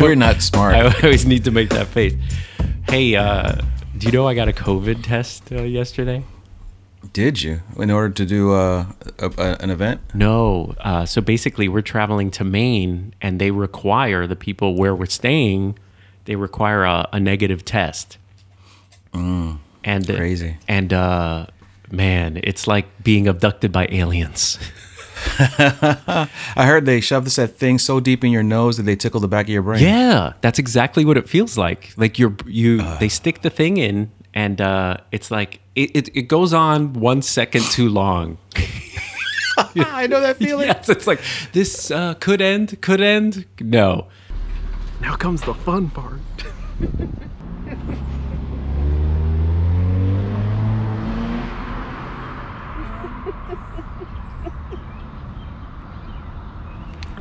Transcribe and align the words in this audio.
We're 0.00 0.14
not 0.14 0.42
smart. 0.42 0.74
I 0.74 0.92
always 1.02 1.24
need 1.26 1.44
to 1.44 1.50
make 1.50 1.70
that 1.70 1.86
face. 1.86 2.14
Hey, 2.88 3.14
uh, 3.14 3.52
do 3.96 4.06
you 4.06 4.12
know 4.12 4.26
I 4.26 4.34
got 4.34 4.48
a 4.48 4.52
COVID 4.52 5.02
test 5.02 5.52
uh, 5.52 5.62
yesterday? 5.62 6.24
Did 7.12 7.42
you 7.42 7.60
in 7.78 7.90
order 7.90 8.12
to 8.14 8.24
do 8.26 8.52
uh, 8.52 8.86
a, 9.18 9.26
a, 9.38 9.56
an 9.60 9.70
event? 9.70 10.00
No. 10.14 10.74
Uh, 10.80 11.04
so 11.06 11.20
basically, 11.20 11.68
we're 11.68 11.82
traveling 11.82 12.30
to 12.32 12.44
Maine, 12.44 13.14
and 13.20 13.40
they 13.40 13.50
require 13.50 14.26
the 14.26 14.36
people 14.36 14.74
where 14.74 14.94
we're 14.94 15.06
staying. 15.06 15.78
They 16.24 16.36
require 16.36 16.84
a, 16.84 17.08
a 17.12 17.20
negative 17.20 17.64
test. 17.64 18.18
and 19.84 20.10
uh, 20.10 20.16
crazy. 20.16 20.56
And 20.66 20.92
uh, 20.92 21.46
man, 21.90 22.40
it's 22.42 22.66
like 22.66 22.86
being 23.04 23.28
abducted 23.28 23.70
by 23.70 23.86
aliens. 23.90 24.58
I 26.56 26.66
heard 26.66 26.86
they 26.86 27.00
shove 27.00 27.24
this 27.24 27.36
thing 27.36 27.78
so 27.78 28.00
deep 28.00 28.24
in 28.24 28.30
your 28.30 28.42
nose 28.42 28.76
that 28.76 28.84
they 28.84 28.96
tickle 28.96 29.20
the 29.20 29.28
back 29.28 29.46
of 29.46 29.50
your 29.50 29.62
brain. 29.62 29.82
Yeah, 29.82 30.34
that's 30.40 30.58
exactly 30.58 31.04
what 31.04 31.16
it 31.16 31.28
feels 31.28 31.56
like. 31.56 31.92
Like 31.96 32.18
you're 32.18 32.36
you 32.46 32.82
they 32.98 33.08
stick 33.08 33.42
the 33.42 33.50
thing 33.50 33.76
in 33.76 34.10
and 34.32 34.60
uh 34.60 34.98
it's 35.12 35.30
like 35.30 35.60
it, 35.74 35.90
it, 35.94 36.16
it 36.16 36.22
goes 36.22 36.52
on 36.52 36.92
one 36.92 37.22
second 37.22 37.62
too 37.64 37.88
long. 37.88 38.38
I 39.76 40.06
know 40.06 40.20
that 40.20 40.36
feeling. 40.36 40.68
yes, 40.68 40.88
it's 40.88 41.06
like 41.06 41.20
this 41.52 41.90
uh 41.90 42.14
could 42.14 42.40
end, 42.40 42.80
could 42.80 43.00
end. 43.00 43.46
No. 43.60 44.08
Now 45.00 45.16
comes 45.16 45.42
the 45.42 45.54
fun 45.54 45.90
part. 45.90 46.20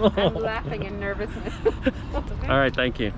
I'm 0.17 0.35
laughing 0.35 0.83
in 0.83 0.99
nervousness. 0.99 1.53
All 2.43 2.59
right, 2.59 2.75
thank 2.75 2.99
you. 2.99 3.13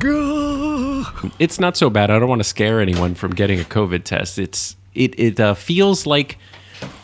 It's 1.38 1.58
not 1.58 1.76
so 1.76 1.90
bad. 1.90 2.10
I 2.10 2.18
don't 2.20 2.28
want 2.28 2.38
to 2.40 2.48
scare 2.48 2.80
anyone 2.80 3.14
from 3.14 3.34
getting 3.34 3.58
a 3.58 3.64
COVID 3.64 4.04
test. 4.04 4.38
It's 4.38 4.76
it 4.94 5.18
it 5.18 5.40
uh, 5.40 5.54
feels 5.54 6.06
like 6.06 6.38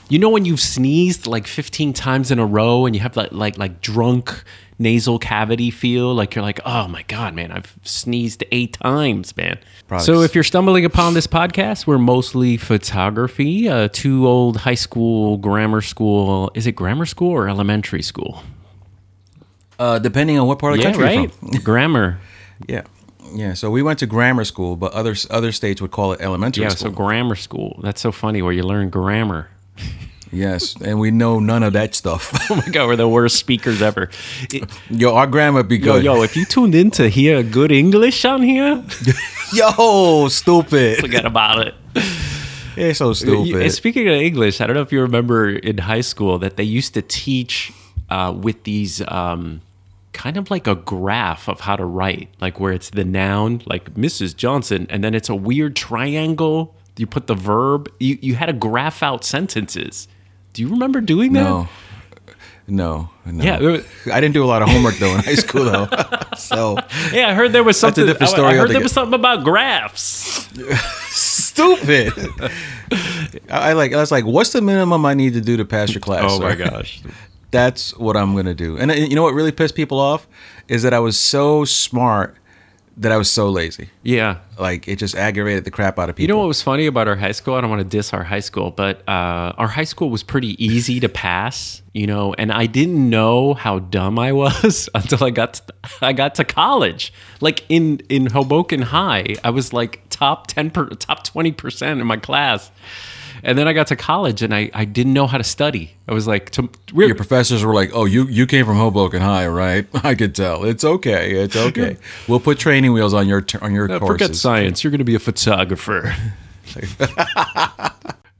you 0.09 0.19
know 0.19 0.29
when 0.29 0.45
you've 0.45 0.61
sneezed 0.61 1.27
like 1.27 1.47
15 1.47 1.93
times 1.93 2.31
in 2.31 2.39
a 2.39 2.47
row 2.47 2.87
and 2.87 2.95
you 2.95 3.03
have 3.03 3.17
like 3.17 3.33
like 3.33 3.59
like 3.59 3.81
drunk 3.81 4.45
nasal 4.79 5.19
cavity 5.19 5.71
feel 5.73 6.15
like 6.15 6.37
you're 6.37 6.45
like 6.45 6.61
oh 6.65 6.87
my 6.87 7.03
god 7.09 7.35
man 7.35 7.51
I've 7.51 7.77
sneezed 7.83 8.45
8 8.53 8.75
times 8.75 9.37
man. 9.37 9.59
Products. 9.89 10.07
So 10.07 10.23
if 10.23 10.35
you're 10.35 10.45
stumbling 10.45 10.85
upon 10.85 11.15
this 11.15 11.27
podcast, 11.27 11.87
we're 11.87 11.99
mostly 11.99 12.57
photography, 12.57 13.69
uh, 13.69 13.89
two 13.93 14.27
old 14.27 14.59
high 14.59 14.75
school 14.75 15.37
grammar 15.39 15.81
school. 15.81 16.51
Is 16.55 16.67
it 16.67 16.73
grammar 16.73 17.07
school 17.07 17.33
or 17.33 17.49
elementary 17.49 18.03
school? 18.03 18.43
Uh, 19.79 19.99
depending 19.99 20.39
on 20.39 20.47
what 20.49 20.59
part 20.59 20.73
of 20.73 20.79
the 20.79 20.83
Yeah, 20.85 20.93
country 20.93 21.13
you're 21.15 21.23
right. 21.25 21.33
from. 21.33 21.51
grammar. 21.63 22.19
Yeah, 22.69 22.83
yeah. 23.35 23.55
So 23.55 23.71
we 23.71 23.83
went 23.83 23.99
to 24.01 24.07
grammar 24.07 24.45
school, 24.45 24.77
but 24.77 24.93
other 24.93 25.15
other 25.31 25.53
states 25.53 25.81
would 25.81 25.93
call 25.93 26.13
it 26.13 26.21
elementary 26.21 26.65
Yeah, 26.65 26.71
school. 26.71 26.91
so 26.91 26.97
grammar 26.97 27.37
school. 27.37 27.79
That's 27.83 28.01
so 28.01 28.11
funny 28.13 28.43
where 28.43 28.53
you 28.53 28.65
learn 28.65 28.91
grammar. 28.91 29.49
yes, 30.33 30.75
and 30.83 30.99
we 30.99 31.11
know 31.13 31.39
none 31.39 31.63
of 31.63 31.73
that 31.75 31.95
stuff. 31.95 32.33
Oh 32.51 32.57
my 32.57 32.69
god, 32.73 32.87
we're 32.89 32.97
the 32.97 33.09
worst 33.09 33.37
speakers 33.37 33.81
ever. 33.83 34.11
It- 34.53 34.65
yo, 34.91 35.15
our 35.15 35.27
grammar 35.29 35.63
be 35.63 35.79
good. 35.79 36.03
yo, 36.03 36.23
if 36.23 36.35
you 36.37 36.45
tuned 36.45 36.75
in 36.75 36.91
to 36.93 37.09
hear 37.09 37.43
good 37.45 37.71
English 37.71 38.25
on 38.25 38.43
here, 38.43 38.83
yo, 39.53 40.29
stupid. 40.29 40.99
forget 40.99 41.25
about 41.25 41.67
it. 41.67 41.75
It's 42.77 42.99
so 42.99 43.13
stupid. 43.13 43.63
And 43.63 43.73
speaking 43.73 44.09
of 44.09 44.15
English, 44.15 44.61
I 44.61 44.67
don't 44.67 44.75
know 44.75 44.83
if 44.83 44.93
you 44.93 45.03
remember 45.03 45.51
in 45.51 45.79
high 45.79 46.01
school 46.03 46.39
that 46.39 46.57
they 46.57 46.65
used 46.65 46.95
to 46.95 47.03
teach 47.03 47.73
uh, 48.09 48.33
with 48.37 48.63
these 48.65 49.03
um, 49.09 49.61
kind 50.19 50.37
of 50.37 50.51
like 50.51 50.67
a 50.67 50.75
graph 50.75 51.49
of 51.49 51.61
how 51.61 51.77
to 51.77 51.85
write, 51.85 52.29
like 52.41 52.59
where 52.61 52.73
it's 52.73 52.91
the 52.91 53.05
noun, 53.05 53.63
like 53.67 53.95
Mrs. 53.95 54.37
Johnson, 54.37 54.87
and 54.91 55.03
then 55.03 55.15
it's 55.15 55.29
a 55.31 55.35
weird 55.35 55.77
triangle. 55.77 56.75
You 56.97 57.07
put 57.07 57.29
the 57.29 57.35
verb. 57.35 57.89
You 58.01 58.19
you 58.21 58.35
had 58.35 58.47
to 58.47 58.53
graph 58.53 59.03
out 59.03 59.25
sentences. 59.25 60.09
Do 60.53 60.63
you 60.63 60.69
remember 60.69 61.01
doing 61.01 61.33
that? 61.35 61.45
no, 61.49 61.69
no, 62.67 63.09
no. 63.25 63.45
Yeah, 63.45 63.59
was- 63.61 63.87
I 64.13 64.21
didn't 64.21 64.35
do 64.35 64.45
a 64.45 64.51
lot 64.53 64.61
of 64.63 64.69
homework 64.69 64.97
though 64.97 65.15
in 65.15 65.21
high 65.21 65.37
school 65.37 65.65
though. 65.65 65.89
so 66.37 66.77
Yeah, 67.13 67.29
I 67.31 67.35
heard 67.35 67.53
there 67.53 67.63
was 67.65 67.79
something. 67.79 68.05
That's 68.05 68.17
a 68.17 68.19
different 68.19 68.33
I- 68.33 68.37
story 68.37 68.55
I, 68.55 68.57
heard 68.61 68.71
there 68.71 68.83
was 68.83 68.93
something 68.93 69.15
about 69.15 69.45
graphs. 69.45 70.49
stupid. 71.15 72.13
I 73.51 73.71
I 73.71 73.73
like. 73.75 73.93
I 73.93 73.97
was 74.01 74.11
like, 74.11 74.25
what's 74.27 74.53
the 74.53 74.61
minimum 74.61 75.07
I 75.07 75.15
need 75.15 75.35
to 75.35 75.41
do 75.41 75.57
to 75.57 75.65
pass 75.65 75.93
your 75.95 76.01
class? 76.01 76.25
Oh 76.27 76.41
my 76.41 76.55
gosh. 76.55 77.01
That's 77.51 77.97
what 77.97 78.17
I'm 78.17 78.35
gonna 78.35 78.55
do. 78.55 78.77
And 78.77 78.93
you 78.93 79.15
know 79.15 79.23
what 79.23 79.35
really 79.35 79.53
pissed 79.53 79.75
people 79.75 79.99
off 79.99 80.27
is 80.69 80.83
that 80.83 80.93
I 80.93 80.99
was 80.99 81.19
so 81.19 81.65
smart 81.65 82.37
that 82.99 83.13
I 83.13 83.17
was 83.17 83.31
so 83.31 83.49
lazy. 83.49 83.91
Yeah. 84.03 84.39
Like 84.59 84.89
it 84.89 84.97
just 84.97 85.15
aggravated 85.15 85.65
the 85.65 85.71
crap 85.71 85.99
out 86.01 86.11
of 86.11 86.17
people. 86.17 86.23
You 86.23 86.29
know 86.29 86.39
what 86.39 86.49
was 86.49 86.61
funny 86.61 86.87
about 86.87 87.07
our 87.07 87.15
high 87.15 87.33
school? 87.33 87.55
I 87.55 87.61
don't 87.61 87.71
want 87.71 87.81
to 87.81 87.89
diss 87.89 88.13
our 88.13 88.25
high 88.25 88.41
school, 88.41 88.73
but 88.73 89.09
uh, 89.09 89.53
our 89.57 89.69
high 89.69 89.85
school 89.85 90.11
was 90.11 90.25
pretty 90.25 90.63
easy 90.63 90.99
to 91.01 91.09
pass, 91.09 91.81
you 91.95 92.09
know, 92.09 92.35
and 92.35 92.51
I 92.51 92.67
didn't 92.67 93.09
know 93.09 93.55
how 93.55 93.79
dumb 93.79 94.19
I 94.19 94.33
was 94.33 94.89
until 94.95 95.23
I 95.25 95.31
got 95.31 95.55
to, 95.55 95.63
I 96.03 96.13
got 96.13 96.35
to 96.37 96.45
college. 96.45 97.13
Like 97.41 97.65
in 97.69 97.99
in 98.09 98.27
Hoboken 98.27 98.83
High, 98.83 99.37
I 99.45 99.51
was 99.51 99.73
like 99.73 100.03
top 100.11 100.49
10 100.49 100.71
per, 100.71 100.89
top 100.89 101.25
20% 101.25 102.01
in 102.01 102.07
my 102.07 102.17
class. 102.17 102.73
And 103.43 103.57
then 103.59 103.69
I 103.69 103.73
got 103.73 103.87
to 103.89 103.97
college 103.97 104.43
and 104.43 104.55
I, 104.55 104.71
I 104.75 104.85
didn't 104.85 105.13
know 105.13 105.27
how 105.27 105.39
to 105.39 105.45
study. 105.45 105.95
I 106.09 106.15
was 106.15 106.27
like, 106.27 106.51
to, 106.51 106.69
Your 106.95 107.15
professors 107.15 107.65
were 107.65 107.75
like, 107.75 107.91
"Oh, 107.95 108.05
you 108.05 108.27
you 108.27 108.47
came 108.47 108.65
from 108.67 108.77
Hoboken 108.77 109.21
High, 109.23 109.47
right? 109.47 109.87
I 110.05 110.15
could 110.15 110.35
tell. 110.35 110.65
It's 110.65 110.85
okay. 110.85 111.33
It's 111.33 111.57
okay. 111.57 111.97
We'll 112.27 112.41
put 112.41 112.59
training 112.59 112.93
wheels 112.93 113.15
on 113.15 113.29
your 113.29 113.45
on 113.63 113.73
your 113.75 113.91
Uh, 113.91 113.99
courses." 113.99 114.27
Forget 114.27 114.37
science. 114.37 114.83
You're 114.85 114.91
going 114.91 114.99
to 114.99 115.05
be 115.05 115.15
a 115.15 115.19
photographer. 115.21 116.15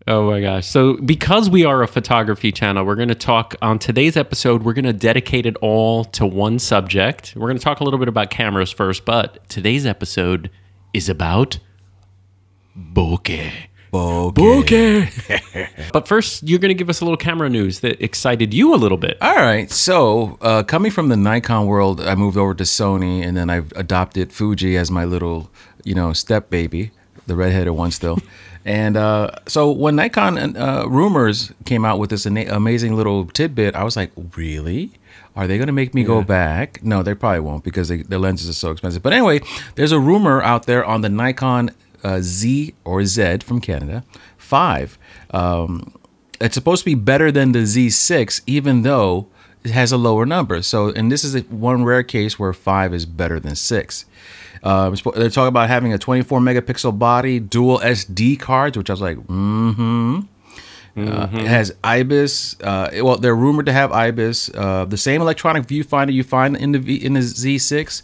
oh 0.07 0.31
my 0.31 0.41
gosh. 0.41 0.67
So, 0.67 0.95
because 0.97 1.49
we 1.51 1.65
are 1.65 1.83
a 1.83 1.89
photography 1.89 2.53
channel, 2.53 2.85
we're 2.85 2.97
going 2.97 3.09
to 3.09 3.15
talk 3.15 3.55
on 3.63 3.79
today's 3.79 4.17
episode. 4.17 4.63
We're 4.63 4.73
going 4.75 4.85
to 4.85 4.93
dedicate 4.93 5.47
it 5.47 5.57
all 5.57 6.05
to 6.07 6.27
one 6.27 6.59
subject. 6.59 7.35
We're 7.37 7.49
going 7.49 7.59
to 7.59 7.65
talk 7.65 7.81
a 7.81 7.85
little 7.85 7.99
bit 7.99 8.09
about 8.09 8.31
cameras 8.31 8.71
first, 8.71 9.05
but 9.05 9.49
today's 9.49 9.87
episode 9.87 10.51
is 10.93 11.09
about 11.09 11.59
bokeh. 12.77 13.53
Okay. 13.93 15.11
but 15.93 16.07
first, 16.07 16.43
you're 16.49 16.59
going 16.59 16.71
to 16.71 16.75
give 16.75 16.91
us 16.91 17.01
a 17.01 17.05
little 17.05 17.17
camera 17.17 17.49
news 17.49 17.81
that 17.81 18.03
excited 18.03 18.53
you 18.53 18.75
a 18.75 18.77
little 18.77 18.99
bit. 18.99 19.17
All 19.21 19.37
right. 19.37 19.71
So, 19.71 20.39
uh, 20.41 20.63
coming 20.63 20.91
from 20.91 21.09
the 21.09 21.17
Nikon 21.17 21.67
world, 21.67 22.01
I 22.01 22.15
moved 22.15 22.37
over 22.37 22.55
to 22.55 22.65
Sony, 22.65 23.23
and 23.25 23.37
then 23.37 23.51
I've 23.51 23.73
adopted 23.77 24.33
Fuji 24.33 24.77
as 24.77 24.91
my 24.91 25.05
little, 25.05 25.51
you 25.85 25.95
know, 25.95 26.13
step 26.13 26.51
baby, 26.51 26.91
the 27.27 27.37
redheaded 27.37 27.75
one 27.75 27.91
still. 27.91 28.19
and 28.65 28.97
uh, 28.97 29.31
so, 29.47 29.71
when 29.71 29.97
Nikon 29.97 30.57
uh, 30.57 30.85
rumors 30.87 31.53
came 31.65 31.85
out 31.85 31.99
with 31.99 32.11
this 32.11 32.27
amazing 32.27 32.95
little 32.95 33.27
tidbit, 33.27 33.75
I 33.75 33.85
was 33.85 33.97
like, 33.97 34.11
really? 34.37 34.93
Are 35.37 35.47
they 35.47 35.57
going 35.57 35.69
to 35.69 35.73
make 35.73 35.95
me 35.95 36.03
go 36.03 36.21
back? 36.25 36.83
No, 36.83 37.05
they 37.05 37.15
probably 37.15 37.39
won't 37.39 37.63
because 37.63 37.87
they, 37.87 37.99
their 37.99 38.19
lenses 38.19 38.51
are 38.51 38.55
so 38.55 38.73
expensive. 38.73 39.05
But 39.05 39.13
anyway, 39.13 39.41
there's 39.77 39.93
a 39.93 40.01
rumor 40.01 40.43
out 40.43 40.67
there 40.67 40.85
on 40.85 41.03
the 41.03 41.09
Nikon 41.09 41.71
uh, 42.05 42.21
Z 42.21 42.75
or 42.85 43.05
Z 43.05 43.39
from 43.39 43.61
Canada, 43.61 44.05
five. 44.37 44.99
Um, 45.31 45.93
it's 46.41 46.55
supposed 46.55 46.83
to 46.83 46.85
be 46.85 46.95
better 46.95 47.33
than 47.33 47.53
the 47.53 47.61
Z6, 47.61 48.43
even 48.47 48.83
though 48.83 49.27
it 49.65 49.73
has 49.73 49.93
a 49.93 49.97
lower 49.97 50.25
number. 50.25 50.63
So, 50.63 50.91
and 50.91 51.11
this 51.11 51.25
is 51.25 51.35
a- 51.35 51.41
one 51.41 51.85
rare 51.85 52.03
case 52.03 52.39
where 52.39 52.53
five 52.53 52.95
is 52.95 53.07
better 53.07 53.41
than 53.41 53.57
six. 53.57 54.05
Uh, 54.63 54.91
they're 55.15 55.31
talking 55.31 55.49
about 55.49 55.69
having 55.69 55.93
a 55.93 55.99
24 55.99 56.41
megapixel 56.41 56.99
body, 56.99 57.39
dual 57.39 57.79
SD 57.79 58.39
cards, 58.41 58.77
which 58.77 58.91
I 58.91 58.93
was 58.93 59.01
like, 59.01 59.19
mm-hmm. 59.19 60.21
Uh, 60.97 61.29
it 61.33 61.47
has 61.47 61.73
IBIS. 61.85 62.61
Uh, 62.61 62.91
well, 63.05 63.17
they're 63.19 63.37
rumored 63.37 63.67
to 63.67 63.73
have 63.73 63.93
IBIS. 63.93 64.51
Uh, 64.53 64.85
the 64.85 64.97
same 64.97 65.21
electronic 65.21 65.65
viewfinder 65.65 66.13
you 66.13 66.25
find 66.25 66.57
in 66.57 66.73
the 66.73 66.81
v, 66.81 66.97
in 66.97 67.13
the 67.13 67.21
Z6. 67.21 68.03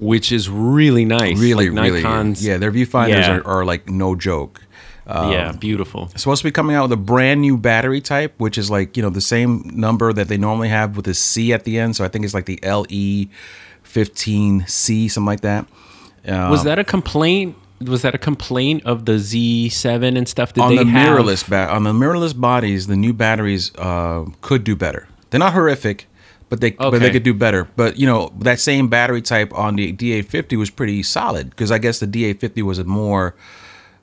Which 0.00 0.32
is 0.32 0.48
really 0.50 1.04
nice. 1.04 1.38
Really, 1.38 1.70
Like 1.70 1.84
really, 1.84 2.02
Nikon's, 2.02 2.44
yeah. 2.44 2.56
Their 2.58 2.72
viewfinders 2.72 3.08
Yeah. 3.08 3.36
are, 3.36 3.46
are 3.46 3.64
like 3.64 3.88
no 3.88 4.14
joke. 4.16 4.60
yeah, 5.06 5.52
beautiful. 5.52 6.08
supposed 6.16 6.40
to 6.42 6.48
be 6.48 6.50
coming 6.52 6.74
out 6.76 6.84
with 6.88 6.92
a 6.92 7.02
brand 7.02 7.40
new 7.42 7.56
battery 7.58 8.00
type, 8.00 8.32
which 8.38 8.56
is 8.58 8.70
like 8.70 8.96
you 8.96 9.02
know 9.02 9.10
the 9.10 9.20
same 9.20 9.62
number 9.74 10.12
that 10.12 10.28
they 10.28 10.36
normally 10.38 10.68
have 10.70 10.96
with 10.96 11.06
a 11.08 11.14
C 11.14 11.52
at 11.52 11.64
the 11.64 11.78
end. 11.78 11.94
So 11.96 12.04
I 12.04 12.08
think 12.08 12.24
it's 12.24 12.34
like 12.34 12.46
the 12.46 12.58
LE 12.62 13.28
fifteen 13.82 14.64
C, 14.66 15.08
something 15.08 15.26
like 15.26 15.42
that. 15.42 15.66
Uh, 16.26 16.48
Was 16.50 16.64
that 16.64 16.78
a 16.78 16.84
complaint? 16.84 17.56
Was 17.80 18.02
that 18.02 18.14
a 18.14 18.18
complaint 18.18 18.82
of 18.86 19.04
the 19.04 19.12
Z7 19.14 20.16
and 20.16 20.26
stuff? 20.26 20.54
Did 20.54 20.62
on 20.62 20.74
the 20.76 20.84
have, 20.86 21.18
mirrorless 21.18 21.46
ba- 21.46 21.68
on 21.70 21.82
the 21.84 21.92
mirrorless 21.92 22.38
bodies? 22.38 22.86
The 22.86 22.96
new 22.96 23.12
batteries 23.12 23.72
uh, 23.76 24.24
could 24.40 24.64
do 24.64 24.74
better. 24.74 25.06
They're 25.30 25.40
not 25.40 25.52
horrific, 25.52 26.06
but 26.54 26.60
they 26.60 26.70
but 26.72 26.98
they 27.00 27.10
could 27.10 27.22
do 27.24 27.34
better. 27.34 27.64
But 27.76 27.98
you 27.98 28.06
know 28.06 28.32
that 28.38 28.60
same 28.60 28.88
battery 28.88 29.22
type 29.22 29.52
on 29.58 29.76
the 29.76 29.92
D850 29.92 30.56
was 30.58 30.70
pretty 30.70 31.02
solid 31.02 31.50
because 31.50 31.70
I 31.70 31.78
guess 31.78 31.98
the 31.98 32.06
D850 32.06 32.62
was 32.62 32.78
a 32.78 32.84
more 32.84 33.34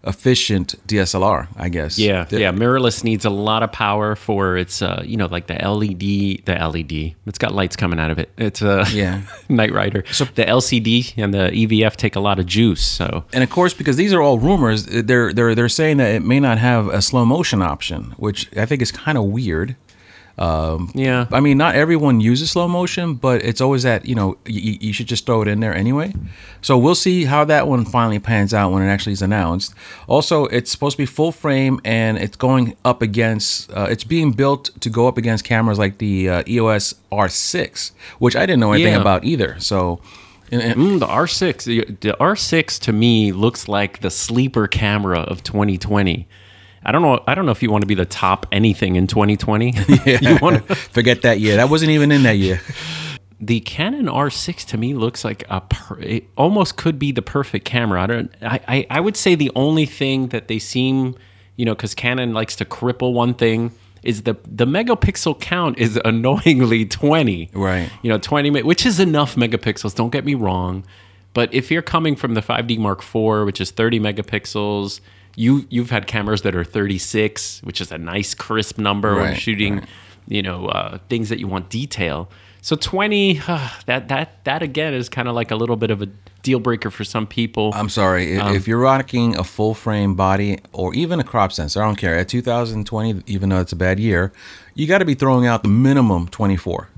efficient 0.03 0.73
DSLR, 0.87 1.47
I 1.55 1.69
guess. 1.69 1.99
Yeah, 1.99 2.23
The- 2.25 2.39
yeah. 2.39 2.51
Mirrorless 2.51 3.03
needs 3.03 3.23
a 3.23 3.29
lot 3.29 3.61
of 3.61 3.71
power 3.71 4.15
for 4.15 4.57
its, 4.57 4.81
uh, 4.81 5.03
you 5.05 5.15
know, 5.15 5.27
like 5.27 5.45
the 5.45 5.53
LED. 5.53 6.41
The 6.45 6.55
LED, 6.55 7.13
it's 7.27 7.37
got 7.37 7.53
lights 7.53 7.75
coming 7.75 7.99
out 7.99 8.09
of 8.09 8.17
it. 8.17 8.29
It's 8.37 8.61
a 8.63 8.85
Yeah. 8.91 9.21
Knight 9.49 9.71
Rider. 9.71 10.03
So 10.11 10.25
the 10.25 10.43
LCD 10.45 11.13
and 11.17 11.33
the 11.33 11.51
EVF 11.51 11.95
take 11.97 12.15
a 12.15 12.19
lot 12.19 12.39
of 12.39 12.47
juice. 12.47 12.81
So 12.81 13.25
And 13.31 13.43
of 13.43 13.51
course, 13.51 13.75
because 13.75 13.95
these 13.95 14.11
are 14.11 14.21
all 14.21 14.39
rumors, 14.39 14.85
they're 14.85 15.33
they're 15.33 15.53
they're 15.53 15.69
saying 15.69 15.97
that 15.97 16.15
it 16.15 16.23
may 16.23 16.39
not 16.39 16.57
have 16.57 16.87
a 16.87 17.01
slow 17.01 17.23
motion 17.23 17.61
option, 17.61 18.15
which 18.17 18.49
I 18.57 18.65
think 18.65 18.81
is 18.81 18.91
kind 18.91 19.17
of 19.19 19.25
weird. 19.25 19.75
Yeah, 20.37 21.27
I 21.31 21.39
mean, 21.39 21.57
not 21.57 21.75
everyone 21.75 22.19
uses 22.21 22.51
slow 22.51 22.67
motion, 22.67 23.13
but 23.15 23.43
it's 23.43 23.61
always 23.61 23.83
that 23.83 24.05
you 24.05 24.15
know 24.15 24.37
you, 24.45 24.77
you 24.81 24.93
should 24.93 25.07
just 25.07 25.25
throw 25.25 25.41
it 25.41 25.47
in 25.47 25.59
there 25.59 25.73
anyway. 25.75 26.13
So 26.61 26.77
we'll 26.77 26.95
see 26.95 27.25
how 27.25 27.43
that 27.45 27.67
one 27.67 27.85
finally 27.85 28.19
pans 28.19 28.53
out 28.53 28.71
when 28.71 28.81
it 28.83 28.87
actually 28.87 29.13
is 29.13 29.21
announced. 29.21 29.73
Also, 30.07 30.45
it's 30.45 30.71
supposed 30.71 30.95
to 30.97 31.01
be 31.01 31.05
full 31.05 31.31
frame 31.31 31.79
and 31.85 32.17
it's 32.17 32.37
going 32.37 32.75
up 32.85 33.01
against. 33.01 33.71
Uh, 33.71 33.87
it's 33.89 34.03
being 34.03 34.31
built 34.31 34.69
to 34.81 34.89
go 34.89 35.07
up 35.07 35.17
against 35.17 35.43
cameras 35.43 35.77
like 35.79 35.97
the 35.99 36.29
uh, 36.29 36.43
EOS 36.47 36.95
R6, 37.11 37.91
which 38.19 38.35
I 38.35 38.45
didn't 38.45 38.59
know 38.59 38.71
anything 38.73 38.93
Yeah. 38.93 39.01
about 39.01 39.23
either. 39.25 39.55
So. 39.59 39.99
and- 40.51 40.61
and- 40.61 40.75
Mm, 40.75 40.99
the 40.99 41.07
R6, 41.07 41.63
the, 41.63 41.85
the 42.01 42.15
R6 42.19 42.77
to 42.81 42.91
me 42.91 43.31
looks 43.31 43.67
like 43.69 44.01
the 44.01 44.09
sleeper 44.11 44.67
camera 44.67 45.19
of 45.21 45.43
2020. 45.43 46.27
I 46.83 46.91
don't 46.91 47.01
know. 47.01 47.23
I 47.27 47.35
don't 47.35 47.45
know 47.45 47.51
if 47.51 47.61
you 47.61 47.71
want 47.71 47.83
to 47.83 47.87
be 47.87 47.95
the 47.95 48.05
top 48.05 48.45
anything 48.51 48.95
in 48.95 49.07
2020. 49.07 49.73
you 50.05 50.37
want 50.41 50.67
to, 50.67 50.75
Forget 50.91 51.21
that 51.21 51.39
year. 51.39 51.57
That 51.57 51.69
wasn't 51.69 51.91
even 51.91 52.11
in 52.11 52.23
that 52.23 52.37
year. 52.37 52.61
the 53.39 53.59
Canon 53.61 54.07
R6 54.07 54.65
to 54.67 54.77
me 54.77 54.93
looks 54.93 55.23
like 55.23 55.43
a 55.49 55.61
per, 55.61 55.99
it 55.99 56.25
almost 56.37 56.77
could 56.77 56.97
be 56.97 57.11
the 57.11 57.21
perfect 57.21 57.65
camera. 57.65 58.01
I 58.01 58.07
don't. 58.07 58.35
I, 58.41 58.59
I, 58.67 58.87
I 58.89 58.99
would 58.99 59.17
say 59.17 59.35
the 59.35 59.51
only 59.55 59.85
thing 59.85 60.27
that 60.29 60.47
they 60.47 60.59
seem, 60.59 61.15
you 61.55 61.65
know, 61.65 61.75
because 61.75 61.93
Canon 61.93 62.33
likes 62.33 62.55
to 62.57 62.65
cripple 62.65 63.13
one 63.13 63.33
thing 63.33 63.71
is 64.03 64.23
the 64.23 64.35
the 64.45 64.65
megapixel 64.65 65.39
count 65.39 65.77
is 65.77 65.99
annoyingly 66.03 66.85
20. 66.85 67.51
Right. 67.53 67.91
You 68.01 68.09
know, 68.09 68.17
20, 68.17 68.63
which 68.63 68.85
is 68.85 68.99
enough 68.99 69.35
megapixels. 69.35 69.93
Don't 69.95 70.09
get 70.09 70.25
me 70.25 70.33
wrong, 70.33 70.83
but 71.33 71.53
if 71.53 71.69
you're 71.69 71.83
coming 71.83 72.15
from 72.15 72.33
the 72.33 72.41
5D 72.41 72.79
Mark 72.79 73.03
IV, 73.03 73.45
which 73.45 73.61
is 73.61 73.69
30 73.71 73.99
megapixels. 73.99 74.99
You, 75.35 75.65
you've 75.69 75.89
had 75.89 76.07
cameras 76.07 76.41
that 76.41 76.55
are 76.55 76.63
36, 76.63 77.61
which 77.63 77.81
is 77.81 77.91
a 77.91 77.97
nice 77.97 78.33
crisp 78.33 78.77
number 78.77 79.15
when 79.15 79.35
shooting 79.35 79.77
right. 79.77 79.87
you 80.27 80.41
know 80.41 80.67
uh, 80.67 80.97
things 81.09 81.29
that 81.29 81.39
you 81.39 81.47
want 81.47 81.69
detail. 81.69 82.29
So 82.61 82.75
twenty, 82.75 83.33
that 83.85 84.07
that 84.09 84.43
that 84.43 84.61
again 84.61 84.93
is 84.93 85.09
kind 85.09 85.27
of 85.27 85.35
like 85.35 85.51
a 85.51 85.55
little 85.55 85.75
bit 85.75 85.89
of 85.89 86.01
a 86.01 86.07
deal 86.43 86.59
breaker 86.59 86.91
for 86.91 87.03
some 87.03 87.27
people. 87.27 87.71
I'm 87.73 87.89
sorry. 87.89 88.37
Um, 88.37 88.55
if 88.55 88.67
you're 88.67 88.79
rocking 88.79 89.35
a 89.37 89.43
full 89.43 89.73
frame 89.73 90.15
body 90.15 90.59
or 90.71 90.93
even 90.93 91.19
a 91.19 91.23
crop 91.23 91.51
sensor, 91.51 91.81
I 91.81 91.85
don't 91.85 91.95
care. 91.95 92.17
At 92.17 92.29
2020, 92.29 93.23
even 93.27 93.49
though 93.49 93.59
it's 93.59 93.71
a 93.71 93.75
bad 93.75 93.99
year, 93.99 94.31
you 94.75 94.87
got 94.87 94.99
to 94.99 95.05
be 95.05 95.15
throwing 95.15 95.47
out 95.47 95.63
the 95.63 95.69
minimum 95.69 96.27
24. 96.27 96.89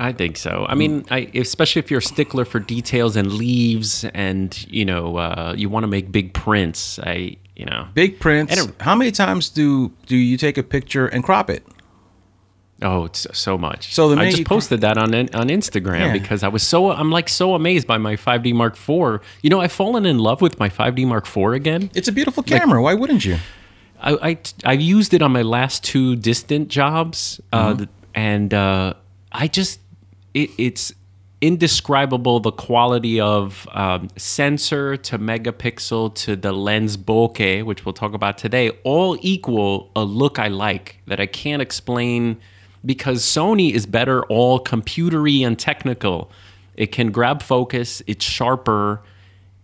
I 0.00 0.12
think 0.12 0.36
so. 0.38 0.64
I 0.68 0.74
mean, 0.74 1.04
I, 1.10 1.30
especially 1.34 1.80
if 1.80 1.90
you're 1.90 1.98
a 1.98 2.02
stickler 2.02 2.44
for 2.46 2.58
details 2.58 3.16
and 3.16 3.30
leaves, 3.32 4.04
and 4.14 4.48
you 4.68 4.84
know 4.84 5.16
uh, 5.18 5.54
you 5.56 5.68
want 5.68 5.84
to 5.84 5.88
make 5.88 6.10
big 6.10 6.32
prints. 6.32 6.98
I 6.98 7.36
you 7.54 7.66
know 7.66 7.86
Big 7.94 8.18
prints. 8.18 8.56
How 8.80 8.94
many 8.94 9.10
times 9.12 9.50
do 9.50 9.92
do 10.06 10.16
you 10.16 10.36
take 10.38 10.56
a 10.58 10.62
picture 10.62 11.06
and 11.06 11.22
crop 11.22 11.50
it? 11.50 11.66
Oh, 12.82 13.04
it's 13.04 13.26
so 13.34 13.58
much. 13.58 13.92
So 13.92 14.08
the 14.08 14.20
I 14.22 14.30
just 14.30 14.46
posted 14.46 14.80
that 14.80 14.96
on 14.96 15.14
on 15.14 15.48
Instagram 15.50 15.98
Yeah. 16.00 16.12
because 16.14 16.42
I 16.42 16.48
was 16.48 16.62
so 16.62 16.90
I'm 16.90 17.10
like 17.10 17.28
so 17.28 17.54
amazed 17.54 17.86
by 17.86 17.98
my 17.98 18.16
5D 18.16 18.54
Mark 18.54 18.74
IV. 18.76 19.20
You 19.42 19.50
know, 19.50 19.60
I've 19.60 19.72
fallen 19.72 20.06
in 20.06 20.18
love 20.18 20.40
with 20.40 20.58
my 20.58 20.70
5D 20.70 21.06
Mark 21.06 21.26
IV 21.26 21.52
again. 21.52 21.90
It's 21.94 22.08
a 22.08 22.12
beautiful 22.12 22.42
camera. 22.42 22.80
Why 22.82 22.94
wouldn't 22.94 23.24
you? 23.26 23.36
I, 24.00 24.30
I 24.30 24.38
I 24.64 24.72
used 24.72 25.12
it 25.12 25.20
on 25.20 25.30
my 25.30 25.42
last 25.42 25.84
two 25.84 26.16
distant 26.16 26.68
jobs, 26.68 27.38
uh, 27.52 27.74
th- 27.74 27.88
and 28.14 28.54
uh, 28.54 28.94
I 29.30 29.46
just 29.46 29.78
it, 30.34 30.50
it's 30.58 30.92
indescribable 31.40 32.40
the 32.40 32.52
quality 32.52 33.20
of 33.20 33.66
um, 33.72 34.08
sensor 34.16 34.96
to 34.96 35.18
megapixel 35.18 36.14
to 36.14 36.36
the 36.36 36.52
lens 36.52 36.96
bokeh, 36.96 37.64
which 37.64 37.84
we'll 37.84 37.94
talk 37.94 38.12
about 38.12 38.36
today, 38.36 38.70
all 38.84 39.16
equal 39.20 39.90
a 39.96 40.04
look 40.04 40.38
I 40.38 40.48
like 40.48 40.98
that 41.06 41.20
I 41.20 41.26
can't 41.26 41.62
explain 41.62 42.38
because 42.84 43.22
Sony 43.22 43.72
is 43.72 43.86
better 43.86 44.22
all 44.26 44.62
computery 44.62 45.46
and 45.46 45.58
technical. 45.58 46.30
It 46.74 46.92
can 46.92 47.10
grab 47.10 47.42
focus. 47.42 48.02
It's 48.06 48.24
sharper. 48.24 49.02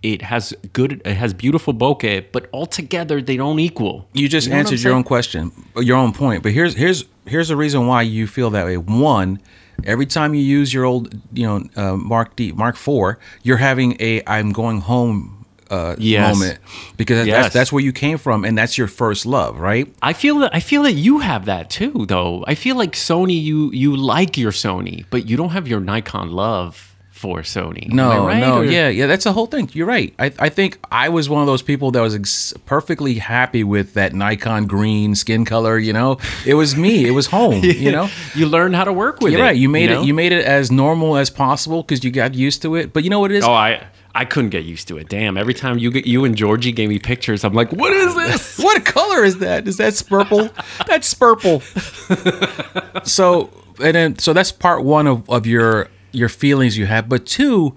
It 0.03 0.23
has 0.23 0.55
good. 0.73 1.03
It 1.05 1.15
has 1.15 1.35
beautiful 1.35 1.75
bokeh, 1.75 2.27
but 2.31 2.49
altogether 2.53 3.21
they 3.21 3.37
don't 3.37 3.59
equal. 3.59 4.09
You 4.13 4.29
just 4.29 4.49
know 4.49 4.57
answered 4.57 4.81
your 4.81 4.93
own 4.93 5.03
question, 5.03 5.51
your 5.77 5.97
own 5.97 6.13
point. 6.13 6.43
But 6.43 6.53
here's 6.53 6.75
here's 6.75 7.07
here's 7.25 7.49
the 7.49 7.57
reason 7.57 7.87
why 7.87 8.03
you 8.03 8.27
feel 8.27 8.51
that 8.51 8.67
way. 8.67 8.77
One, 8.77 9.41
every 9.85 10.07
time 10.07 10.35
you 10.35 10.43
use 10.43 10.73
your 10.73 10.85
old, 10.85 11.15
you 11.33 11.47
know, 11.47 11.65
uh, 11.77 11.97
Mark 11.97 12.37
D, 12.37 12.53
Mark 12.53 12.77
IV, 12.77 13.17
you're 13.43 13.57
having 13.59 13.97
a 14.01 14.23
"I'm 14.27 14.53
going 14.53 14.81
home" 14.81 15.33
uh, 15.71 15.97
Yes. 15.99 16.37
moment 16.37 16.59
because 16.97 17.27
Yes. 17.27 17.43
that's 17.45 17.55
that's 17.55 17.73
where 17.73 17.83
you 17.83 17.93
came 17.93 18.19
from, 18.19 18.45
and 18.45 18.57
that's 18.57 18.79
your 18.79 18.87
first 18.89 19.27
love, 19.27 19.59
right? 19.59 19.93
I 20.01 20.13
feel 20.13 20.39
that 20.39 20.55
I 20.55 20.61
feel 20.61 20.83
that 20.85 20.93
you 20.93 21.19
have 21.19 21.45
that 21.47 21.71
too, 21.71 22.07
though. 22.09 22.45
I 22.47 22.55
feel 22.55 22.77
like 22.77 22.93
Sony, 22.93 23.43
you 23.43 23.71
you 23.73 23.97
like 23.97 24.39
your 24.39 24.53
Sony, 24.53 25.05
but 25.11 25.29
you 25.29 25.37
don't 25.37 25.51
have 25.51 25.67
your 25.67 25.81
Nikon 25.81 26.31
love 26.31 26.96
for 27.17 27.39
Sony. 27.41 27.89
No, 27.91 28.27
right? 28.27 28.39
no, 28.39 28.59
Or- 28.59 28.65
yeah, 28.65 28.89
yeah. 28.89 29.07
That's 29.07 29.25
the 29.25 29.33
whole 29.33 29.47
thing. 29.47 29.71
You're 29.73 29.87
right. 29.87 30.15
I, 30.19 30.33
I 30.39 30.49
think 30.51 30.79
I 30.93 31.09
was 31.09 31.29
one 31.31 31.41
of 31.41 31.47
those 31.47 31.63
people 31.63 31.91
that 31.93 32.01
was 32.03 32.15
ex- 32.15 32.53
perfectly 32.67 33.15
happy 33.15 33.65
with 33.65 33.95
that 33.95 34.13
Nikon 34.13 34.67
green 34.67 35.15
skin 35.15 35.45
color. 35.47 35.79
You 35.79 35.95
know, 35.95 36.19
it 36.45 36.55
was 36.55 36.77
me. 36.77 37.07
It 37.07 37.13
was 37.13 37.27
home. 37.29 37.63
You 37.77 37.93
know. 37.93 38.09
You 38.35 38.47
learn 38.47 38.73
how 38.73 38.85
to 38.85 38.93
work 38.93 39.21
with 39.21 39.33
You're 39.33 39.41
it. 39.43 39.45
right. 39.45 39.57
You 39.57 39.69
made 39.69 39.91
know? 39.91 40.03
it. 40.03 40.07
You 40.07 40.15
made 40.15 40.33
it 40.33 40.45
as 40.45 40.71
normal 40.71 41.17
as 41.17 41.31
possible 41.31 41.83
because 41.83 42.03
you 42.05 42.11
got 42.11 42.35
used 42.35 42.63
to 42.63 42.75
it. 42.75 42.93
But 42.93 43.05
you 43.05 43.11
know 43.11 43.21
what 43.21 43.31
it 43.31 43.37
is? 43.37 43.45
Oh, 43.45 43.53
I 43.53 43.87
I 44.15 44.25
couldn't 44.25 44.51
get 44.51 44.65
used 44.65 44.89
to 44.89 44.97
it. 44.99 45.09
Damn! 45.09 45.37
Every 45.37 45.53
time 45.55 45.79
you 45.79 45.91
get 45.91 46.07
you 46.07 46.25
and 46.25 46.35
Georgie 46.37 46.73
gave 46.73 46.89
me 46.89 46.99
pictures, 46.99 47.45
I'm 47.45 47.53
like, 47.53 47.71
what 47.73 47.93
is 47.93 48.15
this? 48.15 48.59
what 48.65 48.85
color 48.85 49.25
is 49.25 49.39
that? 49.39 49.69
Is 49.69 49.77
that 49.77 50.03
purple? 50.09 50.49
that's 50.87 51.13
purple." 51.15 51.61
so 53.05 53.51
and 53.83 53.95
then 53.95 54.19
so 54.19 54.33
that's 54.33 54.53
part 54.53 54.85
one 54.85 55.07
of, 55.07 55.29
of 55.29 55.47
your 55.47 55.89
your 56.13 56.29
feelings 56.29 56.79
you 56.79 56.87
have. 56.87 57.09
But 57.09 57.27
two, 57.27 57.77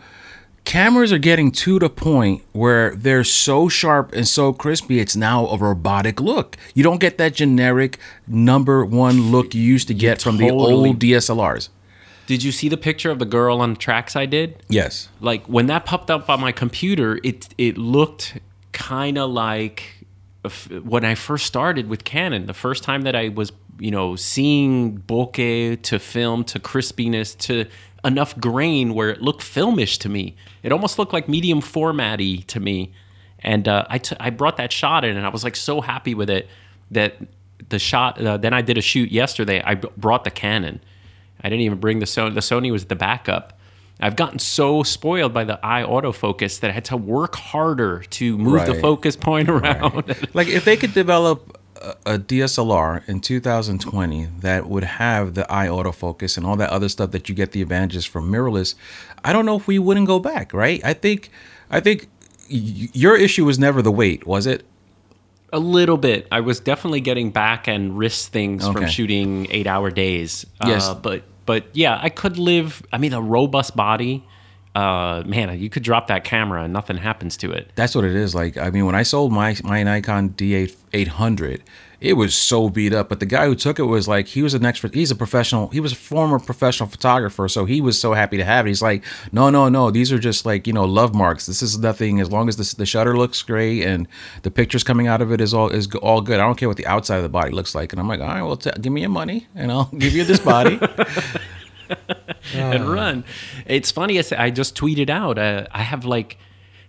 cameras 0.66 1.12
are 1.12 1.18
getting 1.18 1.52
to 1.52 1.80
the 1.80 1.90
point 1.90 2.44
where 2.52 2.96
they're 2.96 3.24
so 3.24 3.70
sharp 3.70 4.14
and 4.14 4.28
so 4.28 4.54
crispy, 4.54 5.00
it's 5.00 5.16
now 5.16 5.48
a 5.48 5.58
robotic 5.58 6.20
look. 6.20 6.58
You 6.74 6.84
don't 6.84 7.00
get 7.00 7.18
that 7.18 7.34
generic 7.34 7.98
number 8.28 8.86
one 8.86 9.32
look 9.32 9.54
you 9.56 9.62
used 9.62 9.88
to 9.88 9.94
get 9.94 10.22
from 10.22 10.38
the 10.38 10.50
old 10.52 11.00
DSLRs. 11.00 11.70
Did 12.28 12.44
you 12.44 12.52
see 12.52 12.70
the 12.70 12.78
picture 12.78 13.10
of 13.10 13.18
the 13.18 13.26
girl 13.26 13.60
on 13.60 13.72
the 13.72 13.80
tracks 13.80 14.16
I 14.16 14.28
did? 14.28 14.62
Yes. 14.70 15.10
like 15.20 15.44
when 15.48 15.66
that 15.66 15.86
popped 15.86 16.12
up 16.12 16.30
on 16.30 16.40
my 16.40 16.52
computer, 16.52 17.20
it 17.24 17.48
it 17.58 17.76
looked 17.76 18.38
kind 18.72 19.18
of 19.18 19.32
like 19.32 20.06
when 20.84 21.04
I 21.04 21.16
first 21.16 21.48
started 21.48 21.90
with 21.90 22.04
Canon. 22.04 22.46
The 22.46 22.54
first 22.54 22.84
time 22.84 23.02
that 23.02 23.16
I 23.16 23.30
was, 23.30 23.52
you 23.80 23.90
know, 23.90 24.16
seeing 24.16 25.00
bokeh 25.00 25.82
to 25.82 25.98
film 25.98 26.44
to 26.46 26.60
crispiness 26.60 27.36
to 27.40 27.66
enough 28.04 28.38
grain 28.40 28.94
where 28.94 29.10
it 29.10 29.22
looked 29.22 29.42
filmish 29.42 29.98
to 30.00 30.10
me. 30.10 30.36
It 30.64 30.72
almost 30.72 31.00
looked 31.00 31.14
like 31.14 31.28
medium 31.28 31.62
formatty 31.62 32.46
to 32.48 32.60
me. 32.60 32.94
And 33.40 33.68
uh, 33.68 33.86
I 33.90 34.00
t- 34.00 34.18
I 34.20 34.32
brought 34.32 34.58
that 34.58 34.72
shot 34.72 35.06
in, 35.06 35.16
and 35.16 35.26
I 35.26 35.30
was 35.30 35.44
like 35.44 35.56
so 35.56 35.80
happy 35.82 36.14
with 36.14 36.30
it 36.30 36.48
that 36.92 37.16
the 37.70 37.80
shot. 37.80 38.20
Uh, 38.22 38.38
then 38.38 38.54
I 38.54 38.62
did 38.62 38.78
a 38.78 38.82
shoot 38.82 39.12
yesterday. 39.12 39.62
I 39.62 39.76
b- 39.76 39.90
brought 39.96 40.24
the 40.24 40.32
Canon. 40.32 40.82
I 41.42 41.50
didn't 41.50 41.62
even 41.62 41.80
bring 41.80 42.00
the 42.00 42.06
Sony. 42.06 42.34
The 42.34 42.42
Sony 42.42 42.72
was 42.72 42.86
the 42.86 42.96
backup. 42.96 43.58
I've 44.02 44.16
gotten 44.16 44.40
so 44.40 44.84
spoiled 44.84 45.34
by 45.34 45.44
the 45.44 45.60
eye 45.66 45.84
autofocus 45.84 46.62
that 46.62 46.70
I 46.70 46.74
had 46.74 46.86
to 46.86 46.98
work 46.98 47.36
harder 47.36 48.00
to 48.12 48.38
move 48.38 48.66
the 48.66 48.76
focus 48.76 49.18
point 49.18 49.50
around. 49.50 50.16
like 50.34 50.48
if 50.48 50.64
they 50.64 50.78
could 50.78 50.94
develop 50.94 51.59
a, 52.06 52.20
DSLR 52.20 53.08
in 53.08 53.20
2020 53.22 54.26
that 54.40 54.68
would 54.68 54.84
have 54.84 55.34
the 55.34 55.52
eye 55.52 55.68
autofocus 55.68 56.38
and 56.38 56.46
all 56.46 56.56
that 56.58 56.70
other 56.70 56.90
stuff 56.90 57.12
that 57.12 57.30
you 57.30 57.36
get 57.36 57.52
the 57.52 57.62
advantages 57.62 58.06
from 58.06 58.32
mirrorless, 58.32 58.76
I 59.24 59.34
don't 59.34 59.46
know 59.46 59.56
if 59.56 59.68
we 59.68 59.80
wouldn't 59.80 60.08
go 60.08 60.20
back, 60.20 60.54
right? 60.54 60.82
I 60.84 60.94
think, 60.94 61.30
I 61.70 61.80
think 61.80 62.08
your 62.48 63.16
issue 63.16 63.46
was 63.46 63.60
never 63.60 63.82
the 63.82 63.92
weight, 63.92 64.26
was 64.26 64.48
it? 64.48 64.66
a 65.52 65.60
little 65.60 65.98
bit. 65.98 66.28
I 66.32 66.42
was 66.42 66.60
definitely 66.60 67.02
getting 67.02 67.32
back 67.32 67.68
and 67.68 67.98
wrist 67.98 68.32
things 68.32 68.68
from 68.68 68.88
shooting 68.88 69.48
eight 69.50 69.68
hour 69.68 69.90
days. 69.90 70.46
Yes. 70.66 70.88
Uh, 70.88 70.96
but 70.96 71.24
but 71.46 71.66
yeah, 71.74 72.00
I 72.02 72.10
could 72.10 72.38
live. 72.38 72.86
I 72.94 73.00
mean, 73.00 73.14
a 73.14 73.22
robust 73.22 73.76
body. 73.76 74.24
Uh, 74.76 75.24
man, 75.26 75.60
you 75.60 75.70
could 75.70 75.84
drop 75.84 76.08
that 76.08 76.24
camera 76.24 76.64
and 76.64 76.72
nothing 76.72 76.98
happens 76.98 77.36
to 77.38 77.52
it. 77.52 77.72
That's 77.76 77.96
what 77.96 78.06
it 78.06 78.16
is. 78.16 78.36
Like, 78.36 78.58
I 78.58 78.70
mean, 78.70 78.86
when 78.86 78.96
I 78.96 79.04
sold 79.04 79.32
my 79.32 79.56
my 79.64 79.84
Nikon 79.84 80.30
D8 80.32 80.76
800, 80.94 81.64
it 82.00 82.14
was 82.14 82.36
so 82.36 82.70
beat 82.70 82.94
up. 82.94 83.10
But 83.10 83.20
the 83.20 83.26
guy 83.26 83.46
who 83.46 83.56
took 83.56 83.80
it 83.80 83.84
was 83.84 84.08
like, 84.08 84.28
he 84.28 84.42
was 84.42 84.54
an 84.54 84.64
expert. 84.66 84.94
He's 84.94 85.12
a 85.12 85.16
professional. 85.16 85.70
He 85.70 85.80
was 85.80 85.92
a 85.92 85.96
former 85.96 86.40
professional 86.40 86.88
photographer, 86.88 87.48
so 87.48 87.66
he 87.66 87.82
was 87.82 88.00
so 88.00 88.14
happy 88.14 88.38
to 88.38 88.46
have 88.46 88.66
it. 88.66 88.70
He's 88.70 88.82
like, 88.82 89.04
no, 89.32 89.50
no, 89.50 89.70
no. 89.70 89.90
These 89.90 90.12
are 90.12 90.20
just 90.20 90.46
like 90.46 90.68
you 90.68 90.74
know 90.74 90.86
love 90.86 91.16
marks. 91.16 91.48
This 91.48 91.64
is 91.64 91.78
nothing. 91.80 92.22
As 92.22 92.32
long 92.32 92.48
as 92.48 92.58
the 92.58 92.76
the 92.78 92.86
shutter 92.86 93.18
looks 93.18 93.42
great 93.42 93.84
and 93.84 94.08
the 94.44 94.52
pictures 94.52 94.84
coming 94.84 95.08
out 95.08 95.22
of 95.22 95.32
it 95.32 95.42
is 95.42 95.54
all 95.54 95.70
is 95.70 95.88
all 95.96 96.22
good. 96.22 96.40
I 96.40 96.46
don't 96.46 96.58
care 96.58 96.70
what 96.70 96.78
the 96.78 96.88
outside 96.88 97.18
of 97.18 97.24
the 97.24 97.30
body 97.30 97.52
looks 97.52 97.74
like. 97.74 97.92
And 97.92 98.00
I'm 98.00 98.08
like, 98.08 98.22
all 98.22 98.28
right, 98.28 98.44
well, 98.44 98.58
t- 98.58 98.72
give 98.80 98.94
me 98.94 99.02
your 99.02 99.10
money 99.10 99.48
and 99.56 99.72
I'll 99.72 99.86
give 99.98 100.14
you 100.14 100.24
this 100.24 100.40
body. 100.40 100.80
and 102.54 102.86
run. 102.90 103.24
It's 103.66 103.92
funny. 103.92 104.20
I 104.20 104.50
just 104.50 104.76
tweeted 104.76 105.10
out. 105.10 105.38
Uh, 105.38 105.68
I 105.72 105.82
have 105.82 106.06
like, 106.06 106.38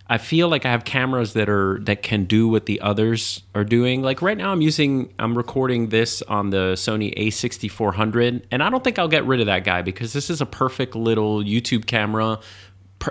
I 0.07 0.17
feel 0.17 0.49
like 0.49 0.65
I 0.65 0.71
have 0.71 0.83
cameras 0.83 1.33
that 1.33 1.47
are 1.47 1.79
that 1.83 2.03
can 2.03 2.25
do 2.25 2.47
what 2.49 2.65
the 2.65 2.81
others 2.81 3.43
are 3.55 3.63
doing. 3.63 4.01
Like 4.01 4.21
right 4.21 4.37
now, 4.37 4.51
I'm 4.51 4.61
using, 4.61 5.13
I'm 5.19 5.37
recording 5.37 5.87
this 5.89 6.21
on 6.23 6.49
the 6.49 6.73
Sony 6.73 7.15
A6400, 7.17 8.43
and 8.51 8.61
I 8.61 8.69
don't 8.69 8.83
think 8.83 8.99
I'll 8.99 9.07
get 9.07 9.25
rid 9.25 9.39
of 9.39 9.45
that 9.45 9.63
guy 9.63 9.81
because 9.81 10.11
this 10.11 10.29
is 10.29 10.41
a 10.41 10.45
perfect 10.45 10.95
little 10.95 11.41
YouTube 11.41 11.85
camera. 11.85 12.39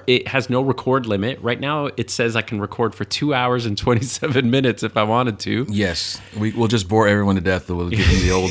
It 0.06 0.28
has 0.28 0.48
no 0.50 0.60
record 0.62 1.06
limit. 1.06 1.40
Right 1.40 1.58
now, 1.58 1.86
it 1.96 2.10
says 2.10 2.36
I 2.36 2.42
can 2.42 2.60
record 2.60 2.94
for 2.94 3.04
two 3.04 3.34
hours 3.34 3.66
and 3.66 3.76
27 3.76 4.48
minutes 4.50 4.82
if 4.82 4.96
I 4.96 5.02
wanted 5.02 5.40
to. 5.40 5.66
yes, 5.68 6.20
we, 6.38 6.52
we'll 6.52 6.68
just 6.68 6.86
bore 6.86 7.08
everyone 7.08 7.34
to 7.36 7.40
death. 7.40 7.68
We'll 7.70 7.88
give 7.88 7.98
you 7.98 8.20
the 8.20 8.30
old. 8.30 8.50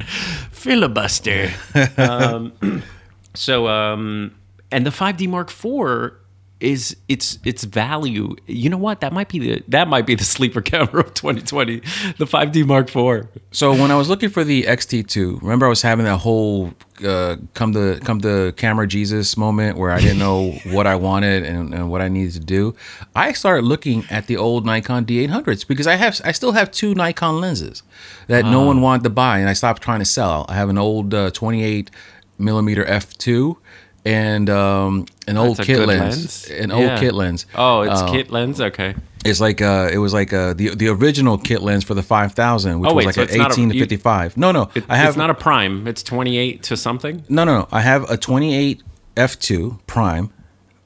filibuster. 0.60 1.50
um, 1.96 2.52
so, 3.34 3.66
um, 3.66 4.34
and 4.70 4.84
the 4.84 4.90
5D 4.90 5.28
Mark 5.28 5.50
IV 5.50 6.12
is 6.60 6.96
its 7.08 7.38
its 7.44 7.64
value. 7.64 8.36
You 8.46 8.68
know 8.68 8.76
what? 8.76 9.00
That 9.00 9.12
might 9.12 9.28
be 9.28 9.38
the 9.38 9.62
that 9.68 9.88
might 9.88 10.06
be 10.06 10.14
the 10.14 10.24
sleeper 10.24 10.60
camera 10.72 11.00
of 11.00 11.14
2020. 11.14 11.80
The 12.18 12.26
5D 12.26 12.66
Mark 12.66 12.94
IV. 12.94 13.28
So 13.50 13.72
when 13.72 13.90
I 13.90 13.96
was 13.96 14.08
looking 14.08 14.28
for 14.28 14.44
the 14.44 14.64
XT2, 14.64 15.42
remember 15.42 15.66
I 15.66 15.68
was 15.68 15.82
having 15.82 16.04
that 16.04 16.18
whole 16.18 16.74
uh, 17.04 17.36
come 17.54 17.72
to 17.72 17.98
come 18.04 18.20
to 18.20 18.52
camera 18.56 18.86
Jesus 18.86 19.36
moment 19.36 19.78
where 19.78 19.90
I 19.90 20.00
didn't 20.00 20.18
know 20.18 20.50
what 20.66 20.86
I 20.86 20.96
wanted 20.96 21.44
and, 21.44 21.72
and 21.74 21.90
what 21.90 22.00
I 22.00 22.08
needed 22.08 22.34
to 22.34 22.40
do. 22.40 22.74
I 23.16 23.32
started 23.32 23.64
looking 23.64 24.04
at 24.10 24.26
the 24.26 24.36
old 24.36 24.66
Nikon 24.66 25.06
D800s 25.06 25.66
because 25.66 25.86
I 25.86 25.96
have 25.96 26.20
I 26.24 26.32
still 26.32 26.52
have 26.52 26.70
two 26.70 26.94
Nikon 26.94 27.40
lenses 27.40 27.82
that 28.26 28.44
no 28.44 28.62
one 28.62 28.80
wanted 28.80 29.04
to 29.04 29.10
buy, 29.10 29.38
and 29.38 29.48
I 29.48 29.54
stopped 29.54 29.82
trying 29.82 30.00
to 30.00 30.04
sell. 30.04 30.46
I 30.48 30.54
have 30.54 30.68
an 30.68 30.78
old 30.78 31.14
uh, 31.14 31.30
28 31.30 31.90
millimeter 32.38 32.84
f2 32.84 33.56
and 34.04 34.48
um, 34.50 35.06
an 35.28 35.36
old 35.36 35.56
That's 35.58 35.66
kit 35.66 35.78
lens, 35.86 36.48
lens. 36.48 36.50
an 36.50 36.70
old 36.72 36.82
Yeah. 36.84 36.98
kit 37.00 37.14
lens. 37.14 37.46
Oh, 37.54 37.82
it's 37.82 38.00
Uh, 38.00 38.10
kit 38.12 38.30
lens. 38.30 38.60
Okay. 38.60 38.94
it's 39.24 39.40
like 39.40 39.60
uh, 39.60 39.90
it 39.92 39.98
was 39.98 40.12
like 40.14 40.32
uh, 40.32 40.54
the 40.54 40.74
the 40.74 40.88
original 40.88 41.36
kit 41.38 41.62
lens 41.62 41.84
for 41.84 41.94
the 41.94 42.02
5000, 42.02 42.80
which 42.80 42.90
Oh, 42.90 42.94
was 42.94 43.04
like 43.06 43.14
so 43.14 43.22
an 43.22 43.36
not 43.38 43.50
a- 43.50 43.52
18 43.54 43.70
to 43.70 43.78
55. 43.78 44.36
No, 44.36 44.52
no, 44.52 44.70
It- 44.74 44.84
I 44.88 44.96
have 44.96 45.08
it's 45.08 45.16
not 45.18 45.30
a 45.30 45.34
prime. 45.34 45.86
It's 45.86 46.02
28 46.02 46.62
to 46.64 46.76
something. 46.76 47.22
no, 47.28 47.44
no, 47.44 47.58
no. 47.60 47.68
I 47.70 47.80
have 47.82 48.08
a 48.10 48.16
28 48.16 48.82
f2 49.16 49.78
prime, 49.86 50.30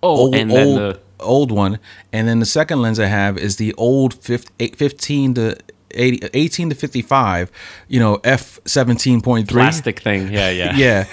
Oh, 0.03 0.09
old 0.17 0.35
and 0.35 0.51
then 0.51 0.67
old, 0.67 0.79
the 0.79 0.99
old 1.21 1.51
one, 1.53 1.79
and 2.13 2.27
then 2.29 2.41
the 2.41 2.47
second 2.47 2.83
lens 2.83 2.99
I 2.99 3.07
have 3.07 3.39
is 3.39 3.57
the 3.57 3.73
old 3.75 4.15
15, 4.15 4.73
15 4.75 5.35
to 5.35 5.57
80, 5.93 6.29
18 6.35 6.71
to 6.71 6.75
55. 6.75 7.51
You 7.87 8.01
know, 8.01 8.21
f 8.25 8.59
17.3 8.65 9.47
plastic 9.47 10.01
thing. 10.01 10.33
Yeah, 10.33 10.51
yeah. 10.51 10.75
yeah. 10.85 11.05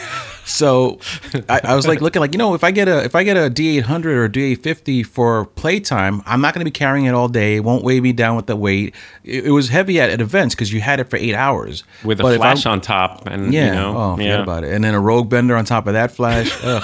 So 0.44 1.00
I, 1.48 1.62
I 1.64 1.76
was 1.76 1.88
like 1.88 2.02
looking 2.02 2.20
like 2.20 2.34
you 2.34 2.38
know 2.38 2.54
if 2.56 2.64
I 2.64 2.72
get 2.72 2.88
a 2.88 3.04
if 3.04 3.16
I 3.16 3.24
get 3.24 3.38
a 3.38 3.50
D 3.50 3.78
eight 3.78 3.86
hundred 3.86 4.18
or 4.18 4.28
D 4.28 4.44
eight 4.52 4.64
fifty 4.64 5.04
for 5.04 5.46
playtime, 5.46 6.22
I'm 6.26 6.42
not 6.42 6.54
going 6.54 6.62
to 6.62 6.66
be 6.66 6.72
carrying 6.72 7.06
it 7.06 7.14
all 7.14 7.28
day. 7.28 7.58
It 7.58 7.60
won't 7.64 7.84
weigh 7.84 8.02
me 8.02 8.12
down 8.12 8.36
with 8.36 8.48
the 8.48 8.56
weight. 8.56 8.96
It, 9.24 9.46
it 9.46 9.52
was 9.52 9.70
heavy 9.70 10.00
at, 10.02 10.10
at 10.10 10.20
events 10.20 10.56
because 10.56 10.74
you 10.74 10.82
had 10.82 11.00
it 11.00 11.10
for 11.10 11.18
eight 11.18 11.36
hours 11.36 11.84
With 12.04 12.20
a 12.20 12.24
But 12.24 12.38
flash 12.38 12.66
on 12.66 12.82
top, 12.82 13.28
and 13.28 13.54
Yeah. 13.54 13.68
you 13.68 13.72
know, 13.74 13.98
oh, 13.98 14.16
forget 14.16 14.30
yeah. 14.30 14.44
about 14.44 14.64
it. 14.64 14.74
And 14.74 14.84
then 14.84 14.94
a 14.94 15.00
rogue 15.00 15.30
bender 15.30 15.56
on 15.56 15.64
top 15.66 15.88
of 15.88 15.94
that 15.94 16.12
flash. 16.12 16.52
Ugh. 16.64 16.84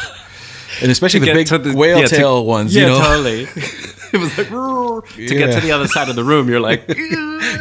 And 0.81 0.91
especially 0.91 1.21
the 1.21 1.33
big 1.33 1.47
to 1.47 1.57
the- 1.57 1.73
whale 1.75 1.99
yeah, 1.99 2.05
to- 2.07 2.15
tail 2.15 2.45
ones, 2.45 2.75
Yeah, 2.75 2.81
you 2.83 2.87
know. 2.89 2.99
totally. 2.99 3.47
it 4.13 4.17
was 4.17 4.37
like 4.37 4.49
"Roar." 4.49 5.01
to 5.03 5.25
get 5.27 5.53
to 5.53 5.59
the 5.61 5.71
other 5.71 5.87
side 5.87 6.09
of 6.09 6.15
the 6.15 6.23
room. 6.23 6.49
You're 6.49 6.59
like, 6.59 6.83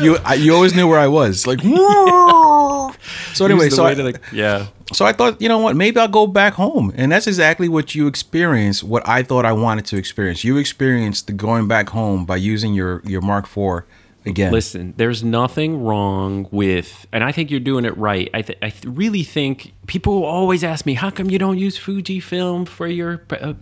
You 0.00 0.19
I, 0.25 0.35
you 0.35 0.55
always 0.55 0.75
knew 0.75 0.87
where 0.88 0.99
I 0.99 1.07
was. 1.09 1.47
Like. 1.47 1.61
so 3.35 3.45
anyway, 3.45 3.71
so 3.71 3.85
I, 3.85 3.95
the- 3.95 4.21
yeah. 4.33 4.67
So 4.93 5.05
I 5.05 5.12
thought, 5.12 5.41
you 5.43 5.49
know 5.49 5.59
what, 5.59 5.75
maybe 5.76 5.99
I'll 5.99 6.07
go 6.09 6.26
back 6.26 6.55
home. 6.55 6.93
And 6.97 7.11
that's 7.11 7.26
exactly 7.26 7.69
what 7.69 7.95
you 7.95 8.07
experienced, 8.07 8.85
what 8.85 9.07
I 9.09 9.23
thought 9.23 9.45
I 9.45 9.53
wanted 9.53 9.85
to 9.87 9.97
experience. 9.97 10.45
You 10.45 10.59
experienced 10.59 11.26
the 11.26 11.33
going 11.33 11.67
back 11.67 11.88
home 11.91 12.25
by 12.25 12.37
using 12.37 12.73
your, 12.75 13.03
your 13.05 13.21
Mark 13.21 13.47
IV 13.47 13.83
again. 14.25 14.53
Listen, 14.53 14.95
there's 14.97 15.25
nothing 15.25 15.83
wrong 15.83 16.47
with, 16.53 17.07
and 17.12 17.25
I 17.25 17.33
think 17.33 17.50
you're 17.50 17.59
doing 17.61 17.85
it 17.85 17.97
right. 17.97 18.31
I, 18.33 18.43
th- 18.43 18.59
I 18.62 18.71
th- 18.71 18.85
really 18.87 19.25
think 19.25 19.73
people 19.87 20.25
always 20.25 20.62
ask 20.62 20.87
me, 20.87 20.95
how 20.95 21.11
come 21.11 21.31
you 21.31 21.38
don't 21.38 21.59
use 21.59 21.76
Fujifilm 21.79 22.69
for 22.69 22.87
your. 22.87 23.23
Uh, 23.31 23.55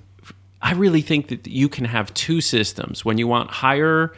I 0.65 0.73
really 0.73 1.03
think 1.03 1.29
that 1.29 1.47
you 1.47 1.69
can 1.69 1.85
have 1.85 2.13
two 2.15 2.41
systems 2.41 3.05
when 3.05 3.19
you 3.19 3.29
want 3.29 3.51
higher 3.51 4.15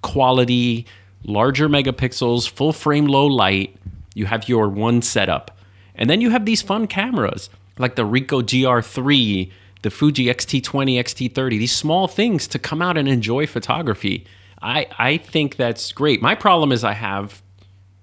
quality, 0.00 0.86
larger 1.24 1.68
megapixels, 1.68 2.48
full 2.48 2.72
frame, 2.72 3.04
low 3.04 3.26
light. 3.26 3.76
You 4.14 4.24
have 4.24 4.48
your 4.48 4.70
one 4.70 5.02
setup, 5.02 5.58
and 5.94 6.08
then 6.08 6.22
you 6.22 6.30
have 6.30 6.46
these 6.46 6.62
fun 6.62 6.86
cameras 6.86 7.50
like 7.78 7.96
the 7.96 8.06
Ricoh 8.06 8.42
GR3, 8.42 9.52
the 9.82 9.90
Fuji 9.90 10.30
X-T20, 10.30 10.98
X-T30. 10.98 11.50
These 11.50 11.76
small 11.76 12.08
things 12.08 12.48
to 12.48 12.58
come 12.58 12.80
out 12.80 12.96
and 12.96 13.06
enjoy 13.06 13.46
photography. 13.46 14.26
I 14.62 14.86
I 14.98 15.18
think 15.18 15.56
that's 15.56 15.92
great. 15.92 16.22
My 16.22 16.34
problem 16.34 16.72
is 16.72 16.82
I 16.82 16.94
have 16.94 17.42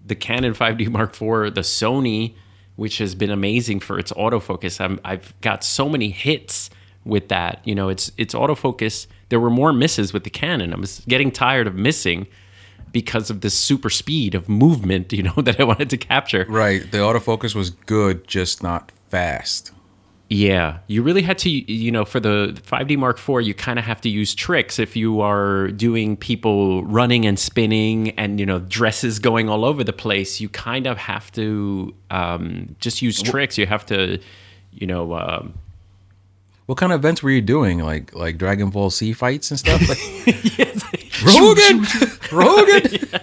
the 0.05 0.15
Canon 0.15 0.53
5D 0.53 0.87
Mark 0.89 1.13
IV, 1.13 1.55
the 1.55 1.61
Sony, 1.61 2.35
which 2.75 2.99
has 2.99 3.15
been 3.15 3.31
amazing 3.31 3.79
for 3.79 3.97
its 3.97 4.11
autofocus. 4.13 4.79
I'm, 4.79 4.99
I've 5.03 5.33
got 5.41 5.63
so 5.63 5.89
many 5.89 6.11
hits 6.11 6.69
with 7.07 7.29
that. 7.29 7.61
You 7.65 7.75
know, 7.75 7.89
it's 7.89 8.11
it's 8.17 8.33
autofocus. 8.33 9.07
There 9.29 9.39
were 9.39 9.49
more 9.49 9.73
misses 9.73 10.13
with 10.13 10.23
the 10.23 10.29
Canon. 10.29 10.73
I 10.73 10.77
was 10.77 11.01
getting 11.07 11.31
tired 11.31 11.67
of 11.67 11.75
missing 11.75 12.27
because 12.91 13.29
of 13.29 13.41
this 13.41 13.53
super 13.53 13.89
speed 13.89 14.35
of 14.35 14.47
movement. 14.47 15.11
You 15.13 15.23
know 15.23 15.33
that 15.37 15.59
I 15.59 15.63
wanted 15.63 15.89
to 15.91 15.97
capture. 15.97 16.45
Right. 16.47 16.89
The 16.91 16.99
autofocus 16.99 17.55
was 17.55 17.71
good, 17.71 18.27
just 18.27 18.61
not 18.61 18.91
fast. 19.09 19.71
Yeah, 20.29 20.79
you 20.87 21.03
really 21.03 21.21
had 21.21 21.37
to, 21.39 21.49
you 21.49 21.89
know, 21.89 22.03
for 22.03 22.19
the 22.19 22.59
5D 22.65 22.97
Mark 22.97 23.17
IV, 23.17 23.47
you 23.47 23.53
kind 23.53 23.79
of 23.79 23.85
have 23.85 24.01
to 24.01 24.09
use 24.09 24.35
tricks 24.35 24.77
if 24.77 24.93
you 24.97 25.21
are 25.21 25.69
doing 25.69 26.17
people 26.17 26.83
running 26.83 27.25
and 27.25 27.39
spinning 27.39 28.09
and, 28.11 28.37
you 28.37 28.45
know, 28.45 28.59
dresses 28.59 29.19
going 29.19 29.47
all 29.47 29.63
over 29.63 29.85
the 29.85 29.93
place. 29.93 30.41
You 30.41 30.49
kind 30.49 30.85
of 30.85 30.97
have 30.97 31.31
to 31.33 31.95
um, 32.11 32.75
just 32.81 33.01
use 33.01 33.21
tricks. 33.21 33.57
You 33.57 33.67
have 33.67 33.85
to, 33.85 34.19
you 34.73 34.85
know, 34.85 35.13
um, 35.13 35.53
What 36.67 36.77
kind 36.77 36.91
of 36.91 36.99
events 36.99 37.23
were 37.23 37.31
you 37.31 37.41
doing? 37.41 37.79
Like 37.79 38.13
like 38.13 38.37
Dragon 38.37 38.69
Ball 38.69 38.89
Z 38.89 39.13
fights 39.13 39.51
and 39.51 39.59
stuff? 39.59 39.81
Like, 39.87 39.97
Rogan! 41.25 41.85
Rogan! 42.31 43.21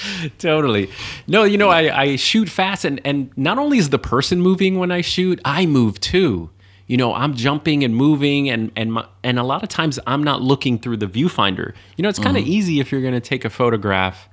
totally. 0.38 0.90
No, 1.26 1.44
you 1.44 1.58
know, 1.58 1.70
I, 1.70 2.02
I 2.02 2.16
shoot 2.16 2.48
fast, 2.48 2.84
and, 2.84 3.00
and 3.04 3.30
not 3.36 3.58
only 3.58 3.78
is 3.78 3.90
the 3.90 3.98
person 3.98 4.40
moving 4.40 4.78
when 4.78 4.90
I 4.90 5.00
shoot, 5.00 5.40
I 5.44 5.66
move 5.66 6.00
too. 6.00 6.50
You 6.86 6.96
know, 6.98 7.14
I'm 7.14 7.34
jumping 7.34 7.82
and 7.82 7.96
moving, 7.96 8.50
and 8.50 8.70
and 8.76 8.92
my, 8.92 9.06
and 9.24 9.38
a 9.38 9.42
lot 9.42 9.62
of 9.62 9.68
times 9.68 9.98
I'm 10.06 10.22
not 10.22 10.42
looking 10.42 10.78
through 10.78 10.98
the 10.98 11.06
viewfinder. 11.06 11.74
You 11.96 12.02
know, 12.02 12.08
it's 12.08 12.18
kind 12.18 12.36
of 12.36 12.42
mm-hmm. 12.42 12.52
easy 12.52 12.80
if 12.80 12.92
you're 12.92 13.00
going 13.00 13.14
to 13.14 13.20
take 13.20 13.44
a 13.46 13.50
photograph, 13.50 14.28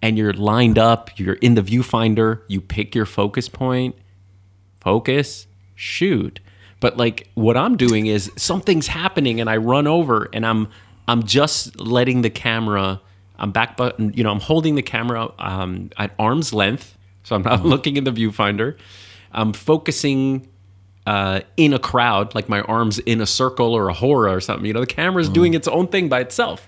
and 0.00 0.16
you're 0.16 0.32
lined 0.32 0.78
up, 0.78 1.18
you're 1.18 1.34
in 1.34 1.54
the 1.54 1.62
viewfinder, 1.62 2.42
you 2.46 2.60
pick 2.60 2.94
your 2.94 3.06
focus 3.06 3.48
point, 3.48 3.96
focus, 4.80 5.48
shoot. 5.74 6.38
But 6.80 6.96
like 6.96 7.28
what 7.34 7.56
I'm 7.56 7.76
doing 7.76 8.06
is 8.06 8.30
something's 8.36 8.86
happening 8.86 9.40
and 9.40 9.50
I 9.50 9.56
run 9.56 9.86
over 9.86 10.28
and 10.32 10.46
I'm 10.46 10.68
I'm 11.06 11.24
just 11.24 11.80
letting 11.80 12.22
the 12.22 12.30
camera 12.30 13.00
I'm 13.38 13.52
back 13.52 13.76
button, 13.76 14.12
you 14.14 14.24
know, 14.24 14.32
I'm 14.32 14.40
holding 14.40 14.74
the 14.74 14.82
camera 14.82 15.30
um, 15.38 15.90
at 15.96 16.12
arm's 16.18 16.52
length, 16.52 16.98
so 17.22 17.36
I'm 17.36 17.42
not 17.42 17.64
looking 17.64 17.96
in 17.96 18.04
the 18.04 18.10
viewfinder. 18.10 18.76
I'm 19.32 19.52
focusing 19.52 20.48
uh, 21.06 21.40
in 21.56 21.72
a 21.72 21.78
crowd, 21.78 22.34
like 22.34 22.48
my 22.48 22.62
arms 22.62 22.98
in 22.98 23.20
a 23.20 23.26
circle 23.26 23.74
or 23.74 23.88
a 23.88 23.94
hora 23.94 24.34
or 24.34 24.40
something. 24.40 24.66
You 24.66 24.72
know, 24.72 24.80
the 24.80 24.86
camera's 24.86 25.28
doing 25.28 25.54
its 25.54 25.68
own 25.68 25.88
thing 25.88 26.08
by 26.08 26.20
itself. 26.20 26.66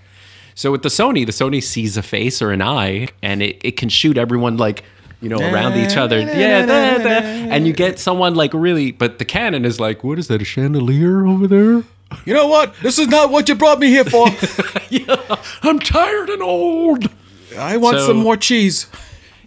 So 0.54 0.70
with 0.70 0.82
the 0.82 0.88
Sony, 0.88 1.26
the 1.26 1.32
Sony 1.32 1.62
sees 1.62 1.96
a 1.96 2.02
face 2.02 2.40
or 2.40 2.52
an 2.52 2.62
eye, 2.62 3.08
and 3.22 3.42
it, 3.42 3.60
it 3.64 3.76
can 3.76 3.88
shoot 3.88 4.16
everyone 4.16 4.56
like 4.56 4.84
you 5.20 5.28
know 5.28 5.38
around 5.38 5.76
each 5.78 5.96
other. 5.96 6.18
Yeah, 6.18 6.66
da, 6.66 6.98
da. 6.98 7.10
and 7.50 7.66
you 7.66 7.72
get 7.72 7.98
someone 7.98 8.34
like 8.34 8.52
really. 8.54 8.92
But 8.92 9.18
the 9.18 9.24
Canon 9.24 9.64
is 9.64 9.78
like, 9.80 10.02
what 10.04 10.18
is 10.18 10.28
that? 10.28 10.40
A 10.40 10.44
chandelier 10.44 11.26
over 11.26 11.46
there? 11.46 11.82
you 12.24 12.34
know 12.34 12.46
what? 12.48 12.74
This 12.82 12.98
is 12.98 13.08
not 13.08 13.30
what 13.30 13.48
you 13.48 13.54
brought 13.54 13.78
me 13.78 13.88
here 13.88 14.04
for. 14.04 14.26
yeah, 14.90 15.36
I'm 15.62 15.78
tired 15.78 16.28
and 16.30 16.42
old. 16.42 17.08
I 17.56 17.76
want 17.76 17.98
So- 17.98 18.06
some 18.08 18.16
more 18.18 18.36
cheese. 18.36 18.86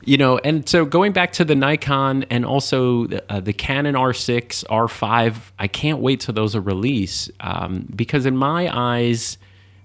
you 0.05 0.17
know, 0.17 0.37
and 0.39 0.67
so 0.67 0.83
going 0.85 1.11
back 1.13 1.31
to 1.33 1.45
the 1.45 1.55
Nikon 1.55 2.23
and 2.29 2.45
also 2.45 3.07
the, 3.07 3.23
uh, 3.31 3.39
the 3.39 3.53
Canon 3.53 3.95
R6, 3.95 4.65
R5, 4.65 5.35
I 5.59 5.67
can't 5.67 5.99
wait 5.99 6.19
till 6.19 6.33
those 6.33 6.55
are 6.57 6.61
released 6.61 7.31
um, 7.39 7.87
because 7.95 8.25
in 8.25 8.35
my 8.35 8.69
eyes, 8.77 9.37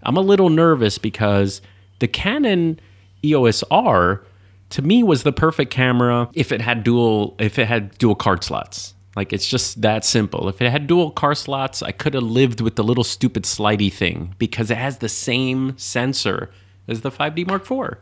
I'm 0.03 0.17
a 0.17 0.21
little 0.21 0.49
nervous 0.51 0.99
because 0.99 1.61
the 2.01 2.09
Canon 2.09 2.81
EOS 3.25 3.63
R 3.71 4.23
to 4.71 4.83
me 4.83 5.03
was 5.03 5.23
the 5.23 5.33
perfect 5.33 5.71
camera 5.71 6.29
if 6.35 6.53
it 6.53 6.61
had 6.61 6.85
dual 6.85 7.35
if 7.39 7.59
it 7.59 7.67
had 7.67 7.97
dual 7.99 8.15
card 8.15 8.45
slots. 8.45 8.95
Like 9.17 9.33
it's 9.33 9.47
just 9.47 9.83
that 9.83 10.05
simple. 10.05 10.49
If 10.49 10.63
it 10.63 10.71
had 10.71 10.87
dual 10.87 11.11
card 11.11 11.39
slots, 11.39 11.83
I 11.83 11.91
could 11.93 12.15
have 12.15 12.23
lived 12.23 12.61
with 12.61 12.77
the 12.77 12.85
little 12.85 13.05
stupid 13.05 13.43
slidey 13.45 13.93
thing 13.93 14.35
because 14.39 14.71
it 14.71 14.77
has 14.77 14.99
the 14.99 15.09
same 15.09 15.77
sensor 15.77 16.51
as 16.87 17.01
the 17.01 17.11
5D 17.11 17.47
Mark 17.47 17.63
IV. 17.63 17.99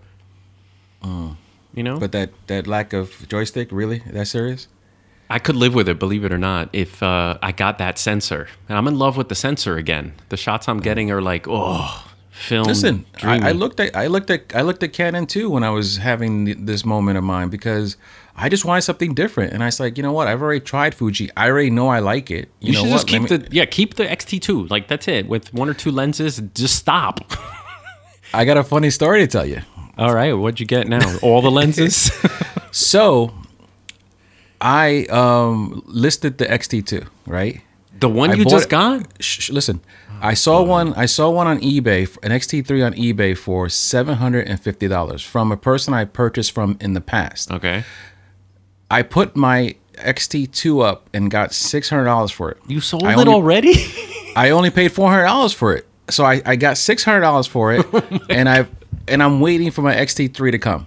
you 1.74 1.82
know, 1.82 1.98
But 1.98 2.12
that 2.12 2.30
that 2.48 2.66
lack 2.66 2.92
of 2.92 3.26
joystick, 3.28 3.68
really? 3.70 4.00
That 4.10 4.26
serious? 4.26 4.68
I 5.28 5.38
could 5.40 5.56
live 5.56 5.74
with 5.74 5.88
it, 5.88 5.98
believe 5.98 6.24
it 6.24 6.32
or 6.32 6.38
not, 6.38 6.68
if 6.72 7.02
uh, 7.02 7.36
I 7.42 7.50
got 7.50 7.78
that 7.78 7.98
sensor. 7.98 8.48
And 8.68 8.78
I'm 8.78 8.86
in 8.86 8.96
love 8.96 9.16
with 9.16 9.28
the 9.28 9.34
sensor 9.34 9.76
again. 9.76 10.14
The 10.28 10.36
shots 10.36 10.68
I'm 10.68 10.78
getting 10.78 11.10
are 11.10 11.20
like, 11.20 11.46
oh, 11.48 12.06
film. 12.36 12.66
Listen, 12.66 13.06
I, 13.22 13.48
I 13.48 13.52
looked 13.52 13.80
at 13.80 13.96
I 13.96 14.06
looked 14.06 14.30
at 14.30 14.54
I 14.54 14.62
looked 14.62 14.82
at 14.82 14.92
Canon 14.92 15.26
too 15.26 15.50
when 15.50 15.62
I 15.64 15.70
was 15.70 15.96
having 15.96 16.46
th- 16.46 16.58
this 16.60 16.84
moment 16.84 17.18
of 17.18 17.24
mine 17.24 17.48
because 17.48 17.96
I 18.36 18.48
just 18.48 18.64
wanted 18.64 18.82
something 18.82 19.14
different, 19.14 19.52
and 19.54 19.62
I 19.62 19.66
was 19.66 19.80
like, 19.80 19.96
you 19.96 20.02
know 20.02 20.12
what? 20.12 20.28
I've 20.28 20.42
already 20.42 20.60
tried 20.60 20.94
Fuji. 20.94 21.30
I 21.36 21.48
already 21.48 21.70
know 21.70 21.88
I 21.88 22.00
like 22.00 22.30
it. 22.30 22.50
You, 22.60 22.68
You, 22.68 22.72
know 22.74 22.80
should 22.80 22.90
what? 22.90 22.94
just 22.96 23.08
keep 23.08 23.22
me- 23.22 23.28
the 23.36 23.48
yeah, 23.50 23.64
keep 23.64 23.94
the 23.94 24.04
XT2. 24.04 24.70
Like 24.70 24.88
that's 24.88 25.08
it. 25.08 25.26
With 25.28 25.52
one 25.54 25.68
or 25.68 25.74
two 25.74 25.90
lenses, 25.90 26.40
just 26.54 26.76
stop. 26.76 27.20
I 28.34 28.44
got 28.44 28.56
a 28.58 28.64
funny 28.64 28.90
story 28.90 29.20
to 29.20 29.26
tell 29.26 29.46
you. 29.46 29.62
All 29.98 30.14
right, 30.14 30.34
what'd 30.34 30.60
you 30.60 30.66
get 30.66 30.88
now? 30.88 31.16
All 31.22 31.40
the 31.42 31.50
lenses? 31.50 32.10
So, 32.72 33.32
I 34.60 35.04
um 35.06 35.82
listed 35.86 36.36
the 36.38 36.44
XT2, 36.46 37.06
right? 37.26 37.62
the 37.98 38.08
one 38.10 38.30
I 38.30 38.34
you 38.34 38.44
just 38.44 38.68
got? 38.68 39.06
Shh, 39.22 39.48
listen, 39.50 39.80
I 40.22 40.34
saw 40.34 40.62
one. 40.62 40.94
I 40.94 41.06
saw 41.06 41.30
one 41.30 41.46
on 41.46 41.60
eBay, 41.60 42.16
an 42.22 42.30
XT3 42.32 42.84
on 42.86 42.92
eBay 42.94 43.36
for 43.36 43.68
seven 43.68 44.16
hundred 44.16 44.46
and 44.48 44.60
fifty 44.60 44.88
dollars 44.88 45.22
from 45.22 45.52
a 45.52 45.56
person 45.56 45.94
I 45.94 46.04
purchased 46.04 46.52
from 46.52 46.76
in 46.80 46.94
the 46.94 47.00
past. 47.00 47.50
Okay. 47.50 47.84
I 48.90 49.02
put 49.02 49.36
my 49.36 49.76
XT2 49.94 50.84
up 50.84 51.08
and 51.12 51.30
got 51.30 51.52
six 51.52 51.88
hundred 51.90 52.04
dollars 52.04 52.30
for 52.30 52.50
it. 52.50 52.58
You 52.66 52.80
sold 52.80 53.04
I 53.04 53.12
it 53.12 53.18
only- 53.18 53.32
already? 53.32 53.74
I 54.36 54.50
only 54.50 54.70
paid 54.70 54.92
four 54.92 55.10
hundred 55.10 55.24
dollars 55.24 55.52
for 55.52 55.74
it, 55.74 55.86
so 56.10 56.24
I, 56.24 56.42
I 56.44 56.56
got 56.56 56.76
six 56.76 57.04
hundred 57.04 57.20
dollars 57.20 57.46
for 57.46 57.72
it, 57.74 57.86
and 58.30 58.48
I 58.48 58.66
and 59.08 59.22
I'm 59.22 59.40
waiting 59.40 59.70
for 59.70 59.82
my 59.82 59.94
XT3 59.94 60.50
to 60.52 60.58
come. 60.58 60.86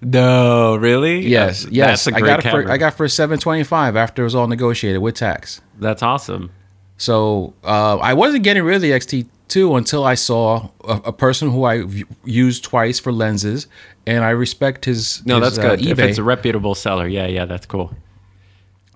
no, 0.00 0.76
really? 0.76 1.26
Yes, 1.26 1.66
yes, 1.70 2.04
That's 2.04 2.14
a 2.14 2.16
I 2.16 2.20
great 2.20 2.28
got 2.42 2.46
it 2.46 2.50
for 2.50 2.70
I 2.70 2.76
got 2.76 2.94
for 2.94 3.08
seven 3.08 3.38
twenty 3.38 3.64
five 3.64 3.96
after 3.96 4.22
it 4.22 4.24
was 4.24 4.34
all 4.34 4.46
negotiated 4.48 5.00
with 5.02 5.14
tax. 5.16 5.60
That's 5.78 6.02
awesome. 6.02 6.50
So 6.96 7.54
uh, 7.64 7.96
I 7.98 8.14
wasn't 8.14 8.44
getting 8.44 8.62
rid 8.62 8.76
of 8.76 8.82
the 8.82 8.92
XT2 8.92 9.76
until 9.76 10.04
I 10.04 10.14
saw 10.14 10.68
a, 10.84 11.00
a 11.06 11.12
person 11.12 11.50
who 11.50 11.64
I 11.64 11.82
v- 11.82 12.04
used 12.24 12.64
twice 12.64 13.00
for 13.00 13.12
lenses, 13.12 13.66
and 14.06 14.24
I 14.24 14.30
respect 14.30 14.84
his. 14.84 15.24
No, 15.26 15.40
his, 15.40 15.56
that's 15.56 15.58
good. 15.58 15.86
Uh, 15.86 15.90
If 15.90 15.98
it's 15.98 16.18
a 16.18 16.22
reputable 16.22 16.74
seller, 16.74 17.06
yeah, 17.08 17.26
yeah, 17.26 17.44
that's 17.46 17.66
cool. 17.66 17.92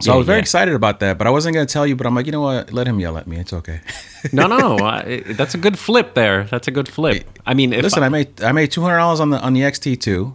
so 0.00 0.12
I 0.12 0.16
was 0.16 0.26
very 0.26 0.38
yeah. 0.38 0.42
excited 0.42 0.74
about 0.74 1.00
that, 1.00 1.18
but 1.18 1.26
I 1.26 1.30
wasn't 1.30 1.54
going 1.54 1.66
to 1.66 1.72
tell 1.72 1.84
you. 1.86 1.96
But 1.96 2.06
I'm 2.06 2.14
like, 2.14 2.26
you 2.26 2.32
know 2.32 2.40
what? 2.42 2.72
Let 2.72 2.86
him 2.86 3.00
yell 3.00 3.18
at 3.18 3.26
me. 3.26 3.36
It's 3.38 3.52
okay. 3.52 3.80
No, 4.32 4.48
no, 4.48 4.78
I, 4.78 5.22
that's 5.38 5.54
a 5.54 5.58
good 5.58 5.78
flip 5.78 6.14
there. 6.14 6.42
That's 6.50 6.66
a 6.66 6.72
good 6.72 6.88
flip. 6.88 7.24
I 7.46 7.54
mean, 7.54 7.72
if 7.72 7.84
Listen, 7.84 8.02
I 8.02 8.08
made 8.08 8.42
I 8.42 8.50
made 8.50 8.72
two 8.72 8.82
hundred 8.82 8.96
dollars 8.98 9.20
on 9.20 9.30
the 9.30 9.40
on 9.40 9.52
the 9.52 9.60
XT2, 9.60 10.34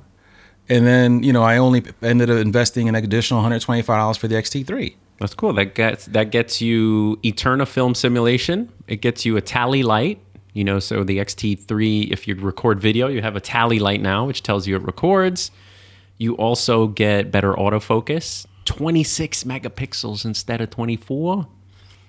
and 0.69 0.87
then 0.87 1.21
you 1.21 1.33
know 1.33 1.43
I 1.43 1.57
only 1.57 1.83
ended 2.01 2.29
up 2.29 2.37
investing 2.37 2.87
an 2.87 2.95
additional 2.95 3.39
one 3.41 3.43
hundred 3.51 3.61
twenty 3.61 3.81
five 3.81 3.97
dollars 3.99 4.15
for 4.15 4.29
the 4.29 4.35
XT3. 4.35 4.95
That's 5.23 5.35
cool. 5.35 5.53
That 5.53 5.73
gets 5.73 6.07
that 6.07 6.31
gets 6.31 6.59
you 6.59 7.17
Eterna 7.23 7.65
film 7.65 7.95
simulation. 7.95 8.69
It 8.89 8.97
gets 8.97 9.25
you 9.25 9.37
a 9.37 9.41
tally 9.41 9.81
light. 9.81 10.19
You 10.51 10.65
know, 10.65 10.79
so 10.79 11.05
the 11.05 11.19
XT3, 11.19 12.11
if 12.11 12.27
you 12.27 12.35
record 12.35 12.81
video, 12.81 13.07
you 13.07 13.21
have 13.21 13.37
a 13.37 13.39
tally 13.39 13.79
light 13.79 14.01
now, 14.01 14.25
which 14.25 14.43
tells 14.43 14.67
you 14.67 14.75
it 14.75 14.81
records. 14.81 15.49
You 16.17 16.35
also 16.35 16.87
get 16.87 17.31
better 17.31 17.53
autofocus, 17.53 18.45
26 18.65 19.45
megapixels 19.45 20.25
instead 20.25 20.59
of 20.59 20.71
24. 20.71 21.47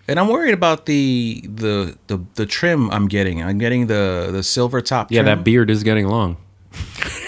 And 0.08 0.18
I'm 0.18 0.26
worried 0.26 0.52
about 0.52 0.86
the 0.86 1.40
the 1.44 1.96
the, 2.08 2.20
the 2.34 2.46
trim 2.46 2.90
I'm 2.90 3.06
getting. 3.06 3.44
I'm 3.44 3.58
getting 3.58 3.86
the 3.86 4.30
the 4.32 4.42
silver 4.42 4.80
top. 4.80 5.12
Yeah, 5.12 5.22
trim. 5.22 5.38
that 5.38 5.44
beard 5.44 5.70
is 5.70 5.84
getting 5.84 6.08
long. 6.08 6.36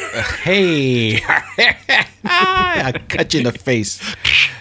Hey, 0.43 1.21
I 2.25 3.03
cut 3.07 3.35
you 3.35 3.41
in 3.41 3.45
the 3.45 3.53
face. 3.53 4.01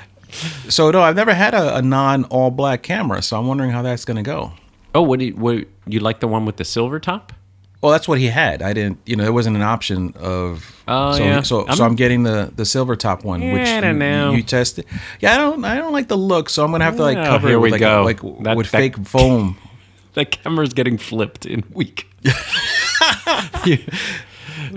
So 0.70 0.92
no, 0.92 1.02
I've 1.02 1.16
never 1.16 1.34
had 1.34 1.54
a, 1.54 1.78
a 1.78 1.82
non 1.82 2.26
all 2.26 2.52
black 2.52 2.84
camera, 2.84 3.22
so 3.22 3.38
I'm 3.40 3.48
wondering 3.48 3.72
how 3.72 3.82
that's 3.82 4.06
gonna 4.06 4.24
go. 4.24 4.54
Oh, 4.94 5.02
what 5.02 5.20
do 5.20 5.26
you, 5.26 5.36
what 5.36 5.66
you 5.88 6.00
like 6.00 6.20
the 6.20 6.28
one 6.28 6.46
with 6.46 6.56
the 6.58 6.66
silver 6.66 7.00
top? 7.00 7.34
Well, 7.82 7.92
that's 7.92 8.08
what 8.08 8.18
he 8.18 8.28
had. 8.28 8.62
I 8.64 8.74
didn't, 8.74 8.98
you 9.06 9.16
know, 9.16 9.24
there 9.24 9.34
wasn't 9.34 9.58
an 9.58 9.62
option 9.62 10.14
of. 10.18 10.82
Oh, 10.88 11.12
so, 11.18 11.24
yeah. 11.24 11.42
So, 11.44 11.66
I'm- 11.68 11.76
so 11.76 11.84
I'm 11.86 11.96
getting 11.96 12.24
the 12.24 12.52
the 12.56 12.66
silver 12.66 12.96
top 12.96 13.24
one, 13.24 13.42
Yeah, 13.42 13.54
which 13.54 13.68
I 13.68 13.82
don't 13.82 13.94
you, 13.96 14.00
know. 14.00 14.32
you 14.32 14.42
tested. 14.44 14.86
Yeah, 15.20 15.34
I 15.34 15.38
don't, 15.38 15.64
I 15.66 15.76
don't 15.76 15.94
like 15.94 16.08
the 16.08 16.18
look, 16.18 16.50
so 16.50 16.64
I'm 16.64 16.72
gonna 16.72 16.86
have 16.86 16.96
to 16.96 17.04
like 17.04 17.18
Oh, 17.18 17.26
cover 17.26 17.48
here 17.50 17.58
it 17.58 17.60
with 17.60 17.68
we 17.68 17.72
like, 17.74 17.82
go. 17.82 18.04
like 18.04 18.22
That- 18.44 18.58
with 18.58 18.72
that- 18.72 18.78
fake 18.78 18.98
foam. 19.06 19.58
That 20.14 20.32
camera's 20.32 20.74
getting 20.74 20.98
flipped 20.98 21.46
in 21.46 21.60
a 21.60 21.74
week. 21.74 22.08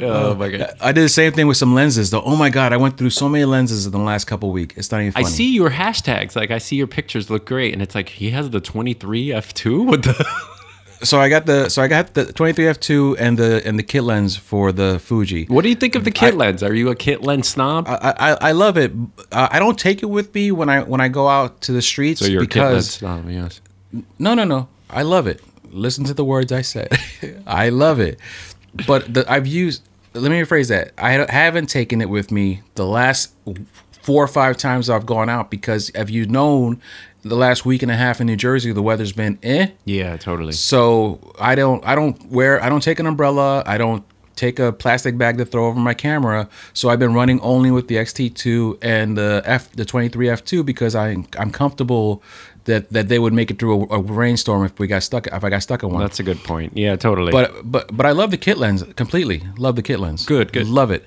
oh 0.01 0.35
my 0.35 0.49
god. 0.49 0.75
I 0.81 0.93
did 0.93 1.03
the 1.03 1.09
same 1.09 1.33
thing 1.33 1.47
with 1.47 1.57
some 1.57 1.75
lenses, 1.75 2.11
though. 2.11 2.23
Oh 2.23 2.37
my 2.37 2.51
god, 2.51 2.73
I 2.73 2.77
went 2.77 2.97
through 2.99 3.11
so 3.11 3.29
many 3.29 3.45
lenses 3.45 3.87
in 3.87 3.93
the 3.93 3.99
last 3.99 4.27
couple 4.27 4.51
weeks. 4.51 4.77
It's 4.77 4.91
not 4.91 5.03
even 5.03 5.13
I 5.17 5.23
see 5.23 5.53
your 5.53 5.71
hashtags. 5.71 6.37
Like 6.37 6.51
I 6.51 6.59
see 6.59 6.77
your 6.77 6.87
pictures 6.87 7.31
look 7.31 7.47
great, 7.47 7.73
and 7.73 7.83
it's 7.83 7.95
like 7.95 8.09
he 8.09 8.31
has 8.31 8.51
the 8.51 8.61
23 8.61 9.29
f2 9.29 9.89
with 9.89 10.05
the. 10.05 10.27
So 11.01 11.21
I 11.21 11.29
got 11.29 11.47
the 11.47 11.69
so 11.69 11.81
I 11.81 11.87
got 11.87 12.15
the 12.15 12.33
23 12.33 12.65
f2 12.65 13.17
and 13.21 13.39
the 13.39 13.63
and 13.65 13.79
the 13.79 13.85
kit 13.85 14.03
lens 14.03 14.37
for 14.37 14.73
the 14.73 14.99
Fuji. 14.99 15.45
What 15.45 15.63
do 15.63 15.69
you 15.69 15.77
think 15.77 15.95
of 15.95 16.03
the 16.03 16.11
kit 16.11 16.35
lens? 16.35 16.61
Are 16.61 16.75
you 16.75 16.89
a 16.89 16.97
kit 16.97 17.23
lens 17.23 17.49
snob? 17.49 17.87
I, 17.87 18.15
I, 18.19 18.49
I 18.49 18.53
love 18.53 18.77
it. 18.77 18.91
I 19.31 19.61
don't 19.61 19.79
take 19.79 20.03
it 20.03 20.07
with 20.07 20.35
me 20.35 20.51
when 20.51 20.69
I 20.69 20.83
when 20.83 21.01
I 21.01 21.07
go 21.07 21.29
out 21.29 21.61
to 21.63 21.73
the 21.73 21.83
streets 21.83 22.21
so 22.21 22.27
you're 22.27 22.43
a 22.43 22.47
kit 22.49 22.65
lens 22.65 22.91
snob, 22.91 23.31
yes. 23.31 23.61
no 24.19 24.35
no 24.35 24.43
no 24.43 24.69
I 24.91 25.03
love 25.03 25.27
it. 25.29 25.41
Listen 25.71 26.05
to 26.05 26.15
the 26.15 26.25
words 26.25 26.51
I 26.51 26.63
said. 26.63 26.89
I 27.47 27.69
love 27.69 28.01
it. 28.01 28.19
But 28.87 29.13
the, 29.13 29.31
I've 29.31 29.47
used. 29.47 29.88
Let 30.20 30.31
me 30.31 30.40
rephrase 30.40 30.68
that. 30.68 30.92
I 30.98 31.12
haven't 31.31 31.66
taken 31.66 32.00
it 32.00 32.09
with 32.09 32.31
me 32.31 32.62
the 32.74 32.87
last 32.87 33.33
four 34.02 34.24
or 34.24 34.28
five 34.28 34.57
times 34.57 34.88
I've 34.88 35.07
gone 35.07 35.28
out 35.28 35.50
because 35.50 35.90
have 35.94 36.11
you 36.11 36.26
known 36.26 36.81
the 37.22 37.37
last 37.37 37.66
week 37.66 37.83
and 37.83 37.90
a 37.90 37.96
half 37.96 38.20
in 38.20 38.26
New 38.26 38.37
Jersey 38.37 38.72
the 38.72 38.83
weather's 38.83 39.12
been 39.12 39.38
eh. 39.42 39.68
Yeah, 39.85 40.16
totally. 40.16 40.52
So 40.52 41.35
I 41.38 41.54
don't 41.54 41.85
I 41.87 41.94
don't 41.94 42.31
wear 42.31 42.62
I 42.62 42.68
don't 42.68 42.83
take 42.83 43.00
an 43.00 43.07
umbrella. 43.07 43.62
I 43.66 43.78
don't 43.78 44.04
take 44.35 44.59
a 44.61 44.72
plastic 44.72 45.18
bag 45.18 45.37
to 45.38 45.44
throw 45.44 45.66
over 45.66 45.81
my 45.81 45.94
camera. 45.94 46.48
So 46.72 46.88
I've 46.88 47.00
been 47.00 47.12
running 47.12 47.40
only 47.40 47.70
with 47.70 47.88
the 47.88 47.96
XT2 47.96 48.78
and 48.81 49.18
the 49.18 49.42
F 49.44 49.70
the 49.72 49.85
23F2 49.85 50.64
because 50.64 50.94
I 50.94 51.16
I'm 51.38 51.50
comfortable 51.50 52.22
that 52.68 52.90
that 52.90 53.09
they 53.09 53.18
would 53.18 53.33
make 53.33 53.50
it 53.50 53.59
through 53.59 53.88
a, 53.90 53.98
a 53.98 54.00
rainstorm 54.00 54.64
if 54.64 54.78
we 54.78 54.87
got 54.87 55.02
stuck 55.02 55.26
if 55.26 55.42
I 55.44 55.50
got 55.50 55.62
stuck 55.62 55.83
in 55.83 55.90
one. 55.90 56.00
That's 56.00 56.20
a 56.20 56.22
good 56.22 56.42
point. 56.44 56.76
Yeah, 56.76 56.96
totally. 56.96 57.33
but 57.33 57.70
but 57.70 57.94
but 57.94 58.07
I 58.07 58.12
love 58.12 58.31
the 58.31 58.38
kit 58.38 58.57
lens 58.59 58.85
completely. 58.94 59.42
Love 59.59 59.74
the 59.76 59.83
kit 59.83 59.98
lens. 59.98 60.24
Good, 60.24 60.52
good. 60.52 60.68
Love 60.68 60.90
it. 60.90 61.04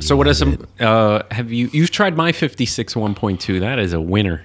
so 0.00 0.16
what 0.16 0.26
are 0.26 0.34
some? 0.34 0.66
Uh, 0.80 1.22
have 1.30 1.52
you 1.52 1.70
you've 1.72 1.90
tried 1.90 2.16
my 2.16 2.32
56 2.32 2.94
1.2? 2.94 3.60
That 3.60 3.78
is 3.78 3.92
a 3.92 4.00
winner. 4.00 4.42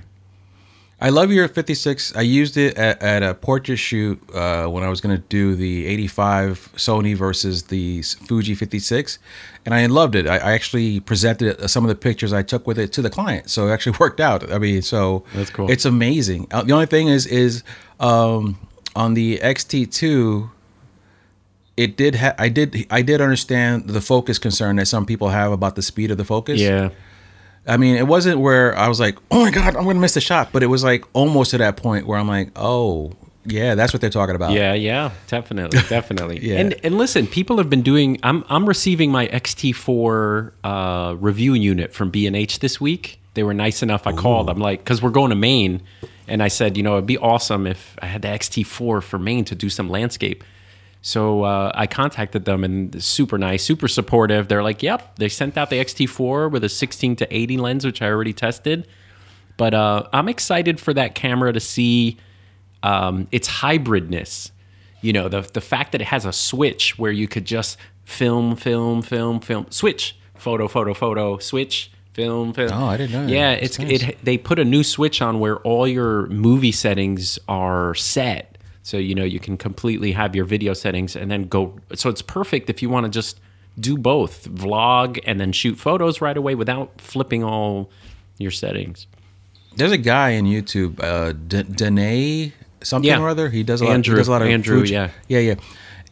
I 1.00 1.10
love 1.10 1.32
your 1.32 1.48
56. 1.48 2.16
I 2.16 2.22
used 2.22 2.58
it 2.58 2.76
at, 2.76 3.02
at 3.04 3.22
a 3.22 3.36
portrait 3.36 3.78
shoot 3.78 4.20
uh, 4.34 4.66
when 4.66 4.84
I 4.84 4.90
was 4.90 5.00
going 5.00 5.16
to 5.16 5.22
do 5.30 5.56
the 5.56 5.86
85 5.86 6.72
Sony 6.76 7.16
versus 7.16 7.64
the 7.64 8.02
Fuji 8.02 8.56
56, 8.56 9.20
and 9.66 9.76
I 9.76 9.86
loved 9.86 10.16
it. 10.16 10.26
I, 10.26 10.38
I 10.38 10.52
actually 10.54 11.00
presented 11.00 11.70
some 11.70 11.84
of 11.84 11.90
the 11.90 11.96
pictures 11.96 12.34
I 12.34 12.42
took 12.42 12.66
with 12.66 12.80
it 12.80 12.92
to 12.94 13.04
the 13.04 13.12
client, 13.12 13.52
so 13.52 13.68
it 13.68 13.72
actually 13.72 13.98
worked 14.00 14.20
out. 14.20 14.52
I 14.52 14.58
mean, 14.58 14.82
so 14.82 15.24
That's 15.36 15.52
cool. 15.52 15.70
It's 15.70 15.86
amazing. 15.86 16.48
Uh, 16.50 16.64
the 16.64 16.74
only 16.74 16.88
thing 16.88 17.10
is, 17.10 17.28
is 17.28 17.64
um, 18.00 18.58
on 18.96 19.14
the 19.14 19.38
XT2, 19.38 20.50
it 21.78 21.96
did. 21.96 22.16
Ha- 22.16 22.34
I 22.40 22.50
did. 22.50 22.88
I 22.90 23.04
did 23.04 23.22
understand 23.22 23.88
the 23.88 24.02
focus 24.02 24.40
concern 24.40 24.78
that 24.78 24.88
some 24.88 25.06
people 25.06 25.30
have 25.30 25.52
about 25.52 25.76
the 25.76 25.84
speed 25.84 26.10
of 26.10 26.18
the 26.18 26.26
focus. 26.26 26.60
Yeah. 26.60 26.90
I 27.68 27.78
mean, 27.78 27.96
it 27.96 28.08
wasn't 28.08 28.40
where 28.40 28.78
I 28.78 28.88
was 28.88 29.00
like, 29.00 29.18
"Oh 29.30 29.44
my 29.44 29.52
god, 29.52 29.76
I'm 29.76 29.84
gonna 29.86 30.00
miss 30.00 30.14
the 30.14 30.22
shot," 30.22 30.50
but 30.52 30.64
it 30.64 30.68
was 30.68 30.84
like 30.84 31.04
almost 31.14 31.52
to 31.52 31.58
that 31.58 31.78
point 31.78 32.08
where 32.08 32.18
I'm 32.18 32.28
like, 32.28 32.52
"Oh, 32.56 33.12
yeah, 33.46 33.76
that's 33.76 33.94
what 33.94 34.02
they're 34.02 34.10
talking 34.10 34.36
about." 34.36 34.52
Yeah, 34.52 34.74
yeah, 34.74 35.12
definitely, 35.28 35.80
definitely. 35.90 36.40
Yeah. 36.42 36.60
And 36.60 36.76
and 36.84 36.98
listen, 36.98 37.28
people 37.28 37.58
have 37.58 37.70
been 37.70 37.82
doing. 37.82 38.20
I'm 38.24 38.44
I'm 38.50 38.66
receiving 38.68 39.12
my 39.12 39.28
XT4 39.28 40.52
uh, 40.64 41.16
review 41.20 41.54
unit 41.54 41.94
from 41.94 42.10
B 42.10 42.26
and 42.28 42.36
H 42.36 42.60
this 42.60 42.80
week. 42.80 43.20
They 43.34 43.44
were 43.44 43.54
nice 43.54 43.84
enough. 43.84 44.08
I 44.08 44.14
called. 44.14 44.50
I'm 44.50 44.58
like, 44.60 44.80
because 44.80 45.02
we're 45.02 45.12
going 45.12 45.30
to 45.30 45.36
Maine, 45.36 45.84
and 46.28 46.42
I 46.42 46.48
said, 46.48 46.76
you 46.76 46.82
know, 46.82 46.94
it'd 46.94 47.06
be 47.06 47.20
awesome 47.20 47.68
if 47.68 47.96
I 48.02 48.08
had 48.08 48.24
the 48.24 48.30
XT4 48.30 49.04
for 49.04 49.20
Maine 49.20 49.46
to 49.46 49.56
do 49.56 49.70
some 49.70 49.90
landscape. 49.90 50.44
So 51.02 51.44
uh, 51.44 51.72
I 51.74 51.88
contacted 51.88 52.46
them 52.46 52.64
and 52.64 53.02
super 53.02 53.38
nice, 53.38 53.64
super 53.64 53.88
supportive. 53.88 54.48
They're 54.48 54.64
like, 54.64 54.84
"Yep." 54.84 55.18
They 55.18 55.30
sent 55.30 55.58
out 55.58 55.70
the 55.70 55.80
X-T4 55.80 56.52
with 56.52 56.64
a 56.64 56.70
16 56.70 57.16
to 57.18 57.36
80 57.36 57.58
lens, 57.58 57.86
which 57.86 58.02
I 58.02 58.08
already 58.08 58.34
tested. 58.34 58.88
But 59.58 59.74
uh, 59.74 60.08
I'm 60.14 60.30
excited 60.30 60.80
for 60.80 60.94
that 60.94 61.16
camera 61.16 61.54
to 61.54 61.60
see 61.60 62.18
um, 62.84 63.28
its 63.32 63.48
hybridness. 63.48 64.52
You 65.02 65.14
know, 65.14 65.30
the 65.30 65.42
the 65.42 65.62
fact 65.62 65.92
that 65.94 66.02
it 66.02 66.08
has 66.08 66.26
a 66.26 66.34
switch 66.34 66.98
where 66.98 67.12
you 67.12 67.28
could 67.28 67.46
just 67.46 67.78
film, 68.04 68.56
film, 68.56 69.02
film, 69.02 69.40
film, 69.40 69.68
switch, 69.70 70.18
photo, 70.36 70.68
photo, 70.68 70.94
photo, 70.94 71.38
switch, 71.38 71.92
film, 72.14 72.54
film. 72.54 72.72
Oh, 72.74 72.86
I 72.88 72.98
didn't 72.98 73.28
know. 73.28 73.32
Yeah, 73.32 73.52
it's 73.52 73.78
nice. 73.78 74.04
it. 74.04 74.18
They 74.24 74.38
put 74.38 74.60
a 74.60 74.66
new 74.66 74.84
switch 74.84 75.22
on 75.22 75.40
where 75.40 75.58
all 75.58 75.88
your 75.88 76.26
movie 76.28 76.72
settings 76.72 77.38
are 77.48 77.94
set. 77.96 78.57
So 78.88 78.96
you 78.96 79.16
know 79.16 79.26
you 79.26 79.42
can 79.42 79.58
completely 79.58 80.14
have 80.14 80.34
your 80.34 80.46
video 80.46 80.74
settings 80.74 81.18
and 81.18 81.30
then 81.30 81.50
go. 81.50 81.78
So 81.96 82.08
it's 82.10 82.22
perfect 82.22 82.70
if 82.70 82.82
you 82.82 82.90
want 82.90 83.04
to 83.06 83.10
just 83.10 83.38
do 83.78 83.98
both, 83.98 84.48
vlog 84.48 85.20
and 85.26 85.42
then 85.42 85.52
shoot 85.52 85.78
photos 85.78 86.22
right 86.22 86.38
away 86.38 86.56
without 86.56 87.02
flipping 87.02 87.44
all 87.44 87.90
your 88.38 88.50
settings. 88.50 89.06
There's 89.76 89.92
a 89.92 89.98
guy 89.98 90.30
in 90.30 90.46
YouTube, 90.46 91.04
uh, 91.04 91.34
D- 91.34 91.64
Danae 91.64 92.54
something 92.82 93.10
Yeah. 93.10 93.20
or 93.20 93.28
other. 93.28 93.50
He 93.50 93.62
does 93.62 93.82
a 93.82 93.86
lot. 93.86 93.94
Andrew. 93.94 94.16
he 94.16 94.20
does 94.22 94.30
a 94.30 94.32
lot 94.32 94.42
of 94.42 94.48
Andrew, 94.48 94.80
Fuji- 94.80 94.94
yeah. 94.94 95.10
yeah, 95.28 95.40
yeah. 95.40 95.56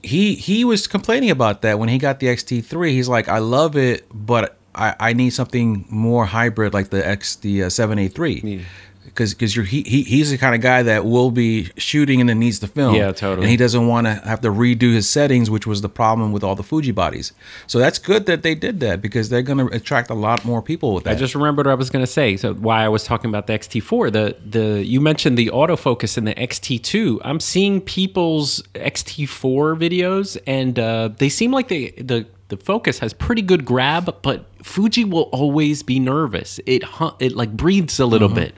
He 0.04 0.36
he 0.36 0.66
was 0.66 0.86
complaining 0.86 1.30
about 1.32 1.62
that 1.62 1.80
when 1.80 1.88
he 1.88 1.98
got 1.98 2.20
the 2.20 2.28
XT3. 2.28 2.92
He's 2.92 3.08
like, 3.08 3.30
I 3.30 3.38
love 3.38 3.78
it, 3.78 4.06
but 4.14 4.58
I, 4.76 4.96
I 5.00 5.14
need 5.14 5.30
something 5.30 5.86
more 5.90 6.26
hybrid 6.26 6.74
like 6.74 6.90
the 6.90 7.08
X 7.08 7.38
the 7.38 7.64
uh, 7.64 7.68
7A3. 7.68 8.66
Because 9.06 9.34
because 9.34 9.56
you're 9.56 9.66
he, 9.66 9.84
he 9.84 10.04
he's 10.04 10.32
the 10.32 10.38
kind 10.38 10.56
of 10.56 10.62
guy 10.62 10.84
that 10.84 11.06
will 11.06 11.32
be 11.32 11.72
shooting 11.78 12.20
and 12.20 12.30
then 12.30 12.40
needs 12.40 12.60
to 12.60 12.68
film. 12.68 12.96
Yeah, 12.96 13.12
totally. 13.12 13.46
And 13.46 13.52
he 13.52 13.58
doesn't 13.58 13.88
want 13.88 14.08
to 14.08 14.14
have 14.16 14.42
to 14.42 14.50
redo 14.50 14.94
his 14.94 15.10
settings, 15.10 15.50
which 15.50 15.66
was 15.66 15.82
the 15.82 15.90
problem 15.90 16.32
with 16.32 16.44
all 16.44 16.56
the 16.56 16.64
Fuji 16.64 16.92
bodies. 16.92 17.32
So 17.68 17.80
that's 17.80 18.00
good 18.00 18.26
that 18.26 18.44
they 18.44 18.56
did 18.56 18.80
that 18.82 19.02
because 19.02 19.30
they're 19.30 19.42
going 19.42 19.60
to 19.60 19.74
attract 19.74 20.10
a 20.10 20.14
lot 20.14 20.44
more 20.44 20.62
people 20.62 20.94
with 20.94 21.06
that. 21.06 21.12
I 21.12 21.16
just 21.16 21.36
remembered 21.36 21.66
what 21.66 21.72
I 21.72 21.76
was 21.76 21.90
going 21.90 22.04
to 22.04 22.12
say. 22.12 22.36
So 22.38 22.54
why 22.54 22.84
I 22.84 22.90
was 22.90 23.04
talking 23.04 23.30
about 23.30 23.48
the 23.48 23.54
XT4, 23.54 24.12
the 24.12 24.36
the 24.46 24.86
you 24.86 25.00
mentioned 25.00 25.38
the 25.38 25.48
autofocus 25.48 26.18
in 26.18 26.26
the 26.26 26.34
XT2. 26.36 27.20
I'm 27.24 27.40
seeing 27.40 27.82
people's 27.82 28.62
XT4 28.74 29.78
videos, 29.78 30.38
and 30.46 30.78
uh, 30.78 31.10
they 31.18 31.30
seem 31.30 31.52
like 31.52 31.68
they 31.68 31.92
the 31.92 32.26
the 32.48 32.58
focus 32.58 33.00
has 33.00 33.14
pretty 33.14 33.42
good 33.42 33.66
grab, 33.66 34.16
but 34.22 34.46
Fuji 34.64 35.04
will 35.04 35.30
always 35.32 35.84
be 35.84 36.00
nervous. 36.00 36.60
It 36.66 36.84
it 37.20 37.36
like 37.36 37.52
breathes 37.56 38.00
a 38.00 38.06
little 38.06 38.30
bit, 38.30 38.54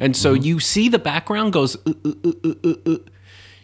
and 0.00 0.16
so 0.16 0.32
you 0.32 0.58
see 0.58 0.88
the 0.88 0.98
background 0.98 1.52
goes. 1.52 1.76
Uh, 1.86 1.92
uh, 2.04 2.74
uh. 2.86 2.96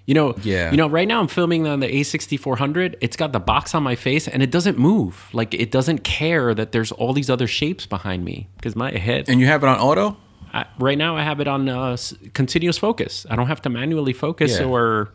You 0.09 0.14
know, 0.14 0.37
Yeah. 0.44 0.70
You 0.70 0.77
know, 0.77 0.88
right 0.88 1.09
now 1.09 1.18
I'm 1.18 1.27
filming 1.27 1.66
on 1.66 1.81
the 1.81 1.88
A6400. 1.88 2.94
It's 3.01 3.16
got 3.16 3.33
the 3.33 3.40
box 3.40 3.75
on 3.75 3.83
my 3.83 3.96
face, 3.96 4.29
and 4.29 4.40
it 4.40 4.53
doesn't 4.53 4.79
move. 4.79 5.29
Like 5.33 5.53
it 5.53 5.72
doesn't 5.72 6.05
care 6.05 6.55
that 6.55 6.70
there's 6.70 6.92
all 6.92 7.12
these 7.12 7.29
other 7.29 7.49
shapes 7.49 7.87
behind 7.87 8.25
me 8.25 8.49
because 8.57 8.77
my 8.77 8.92
head. 8.96 9.29
and 9.29 9.40
you 9.40 9.46
have 9.46 9.64
it 9.64 9.66
on 9.68 9.81
auto. 9.81 10.16
I, 10.55 10.64
right 10.79 10.96
now, 10.96 11.16
I 11.16 11.22
have 11.25 11.40
it 11.40 11.49
on 11.49 11.68
uh, 11.68 11.96
continuous 12.35 12.79
focus. 12.79 13.27
I 13.29 13.35
don't 13.35 13.49
have 13.49 13.61
to 13.62 13.68
manually 13.68 14.12
focus, 14.12 14.61
Yeah. 14.61 14.66
or 14.66 15.11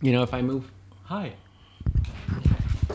you 0.00 0.10
know, 0.10 0.22
if 0.22 0.32
I 0.32 0.40
move. 0.40 0.70
Hi. 1.04 1.34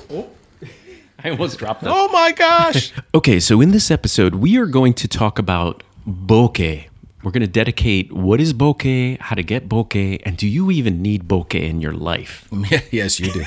Oh, 0.09 0.29
I 1.23 1.29
almost 1.29 1.59
dropped 1.59 1.83
it. 1.83 1.89
Oh 1.91 2.09
my 2.11 2.31
gosh! 2.31 2.91
Okay, 3.13 3.39
so 3.39 3.61
in 3.61 3.69
this 3.69 3.91
episode, 3.91 4.33
we 4.35 4.57
are 4.57 4.65
going 4.65 4.93
to 4.95 5.07
talk 5.07 5.37
about 5.37 5.83
bokeh. 6.07 6.87
We're 7.21 7.31
going 7.31 7.41
to 7.41 7.47
dedicate 7.47 8.13
what 8.13 8.39
is 8.39 8.53
bokeh, 8.53 9.19
how 9.19 9.35
to 9.35 9.43
get 9.43 9.67
bokeh, 9.67 10.21
and 10.25 10.37
do 10.37 10.47
you 10.47 10.71
even 10.71 11.01
need 11.01 11.27
bokeh 11.27 11.61
in 11.61 11.81
your 11.81 11.93
life? 11.93 12.47
Yes, 12.91 13.19
you 13.19 13.31
do. 13.33 13.43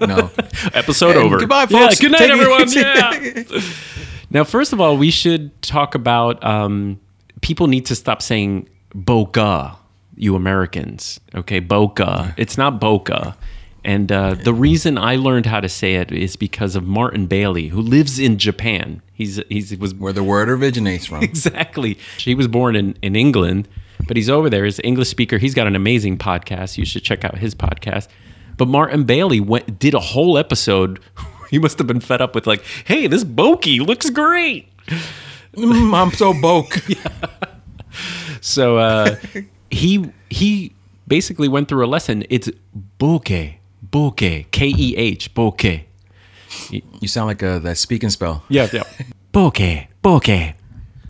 no. 0.06 0.30
Episode 0.74 1.16
And 1.16 1.24
over. 1.26 1.38
goodbye, 1.38 1.66
Yeah, 1.70 1.86
folks. 1.86 2.00
good 2.00 2.10
night, 2.12 2.18
Take 2.18 2.30
everyone. 2.32 2.72
Yeah. 2.72 3.60
now, 4.30 4.42
first 4.44 4.72
of 4.72 4.80
all, 4.80 4.96
we 4.96 5.10
should 5.12 5.50
talk 5.62 5.94
about 5.94 6.42
um, 6.44 6.98
people 7.40 7.68
need 7.68 7.86
to 7.86 7.94
stop 7.94 8.20
saying 8.20 8.68
boca, 8.94 9.76
you 10.16 10.34
Americans. 10.34 11.20
Okay, 11.36 11.60
boca. 11.60 12.34
It's 12.36 12.58
not 12.58 12.80
boca. 12.80 13.36
And 13.84 14.10
uh, 14.10 14.34
the 14.34 14.54
reason 14.54 14.96
I 14.96 15.16
learned 15.16 15.46
how 15.46 15.60
to 15.60 15.68
say 15.68 15.96
it 15.96 16.10
is 16.10 16.36
because 16.36 16.74
of 16.74 16.84
Martin 16.84 17.26
Bailey, 17.26 17.68
who 17.68 17.80
lives 17.80 18.18
in 18.18 18.38
Japan. 18.38 19.02
He's 19.12 19.40
he's 19.48 19.70
he 19.70 19.76
was 19.76 19.94
Where 19.94 20.12
the 20.12 20.24
word 20.24 20.48
originates 20.48 21.06
from. 21.06 21.22
exactly. 21.22 21.98
He 22.18 22.34
was 22.34 22.48
born 22.48 22.76
in, 22.76 22.96
in 23.02 23.14
England, 23.14 23.68
but 24.06 24.16
he's 24.16 24.30
over 24.30 24.48
there. 24.48 24.64
He's 24.64 24.78
an 24.78 24.86
English 24.86 25.08
speaker. 25.08 25.38
He's 25.38 25.54
got 25.54 25.66
an 25.66 25.76
amazing 25.76 26.18
podcast. 26.18 26.78
You 26.78 26.84
should 26.84 27.02
check 27.02 27.24
out 27.24 27.38
his 27.38 27.54
podcast. 27.54 28.08
But 28.56 28.68
Martin 28.68 29.04
Bailey 29.04 29.40
went, 29.40 29.78
did 29.78 29.94
a 29.94 30.00
whole 30.00 30.38
episode. 30.38 31.00
He 31.50 31.58
must 31.60 31.78
have 31.78 31.86
been 31.86 32.00
fed 32.00 32.20
up 32.20 32.34
with 32.34 32.48
like, 32.48 32.64
hey, 32.84 33.06
this 33.06 33.22
Bokeh 33.22 33.86
looks 33.86 34.10
great. 34.10 34.66
Mm, 35.54 35.94
I'm 35.94 36.10
so 36.10 36.32
boke. 36.32 36.78
So 38.44 38.76
uh, 38.76 39.16
he 39.70 40.12
he 40.28 40.74
basically 41.08 41.48
went 41.48 41.68
through 41.68 41.84
a 41.84 41.88
lesson. 41.88 42.24
It's 42.28 42.50
bokeh, 42.98 43.54
bokeh, 43.94 44.50
K 44.50 44.74
E 44.76 44.96
H, 44.96 45.32
bokeh. 45.34 45.84
You 46.70 47.08
sound 47.08 47.28
like 47.28 47.42
a, 47.42 47.60
that 47.60 47.78
speak 47.78 48.02
and 48.02 48.12
spell. 48.12 48.42
Yeah, 48.48 48.68
yeah. 48.72 48.82
bokeh, 49.32 49.86
bokeh. 50.02 50.54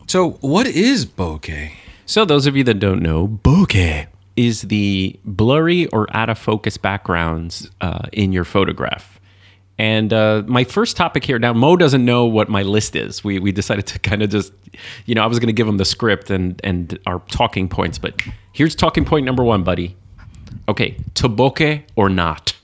So, 0.07 0.33
what 0.41 0.67
is 0.67 1.07
bokeh? 1.07 1.73
So, 2.05 2.27
those 2.27 2.47
of 2.47 2.57
you 2.57 2.65
that 2.65 2.79
don't 2.79 3.01
know, 3.01 3.27
bokeh 3.27 4.07
is 4.37 4.63
the 4.63 5.19
blurry 5.25 5.87
or 5.89 6.15
out 6.15 6.29
of 6.29 6.39
focus 6.39 6.77
backgrounds 6.77 7.71
uh, 7.81 8.07
in 8.13 8.33
your 8.33 8.45
photograph. 8.45 9.19
And 9.79 10.13
uh, 10.13 10.43
my 10.47 10.65
first 10.65 10.97
topic 10.97 11.25
here 11.25 11.39
now, 11.39 11.53
Mo 11.53 11.77
doesn't 11.77 12.05
know 12.05 12.27
what 12.27 12.49
my 12.49 12.63
list 12.63 12.95
is. 12.95 13.25
We, 13.25 13.39
we 13.39 13.51
decided 13.51 13.87
to 13.87 13.99
kind 14.11 14.23
of 14.23 14.29
just, 14.29 14.53
you 15.07 15.15
know, 15.15 15.23
I 15.23 15.27
was 15.27 15.39
going 15.39 15.49
to 15.49 15.55
give 15.55 15.67
him 15.67 15.79
the 15.79 15.85
script 15.87 16.31
and, 16.31 16.61
and 16.63 16.99
our 17.07 17.21
talking 17.31 17.69
points, 17.69 17.99
but 17.99 18.21
here's 18.53 18.75
talking 18.75 19.07
point 19.07 19.25
number 19.25 19.43
one, 19.43 19.65
buddy. 19.65 19.97
Okay, 20.69 20.97
to 21.15 21.29
bokeh 21.29 21.83
or 21.97 22.09
not? 22.09 22.55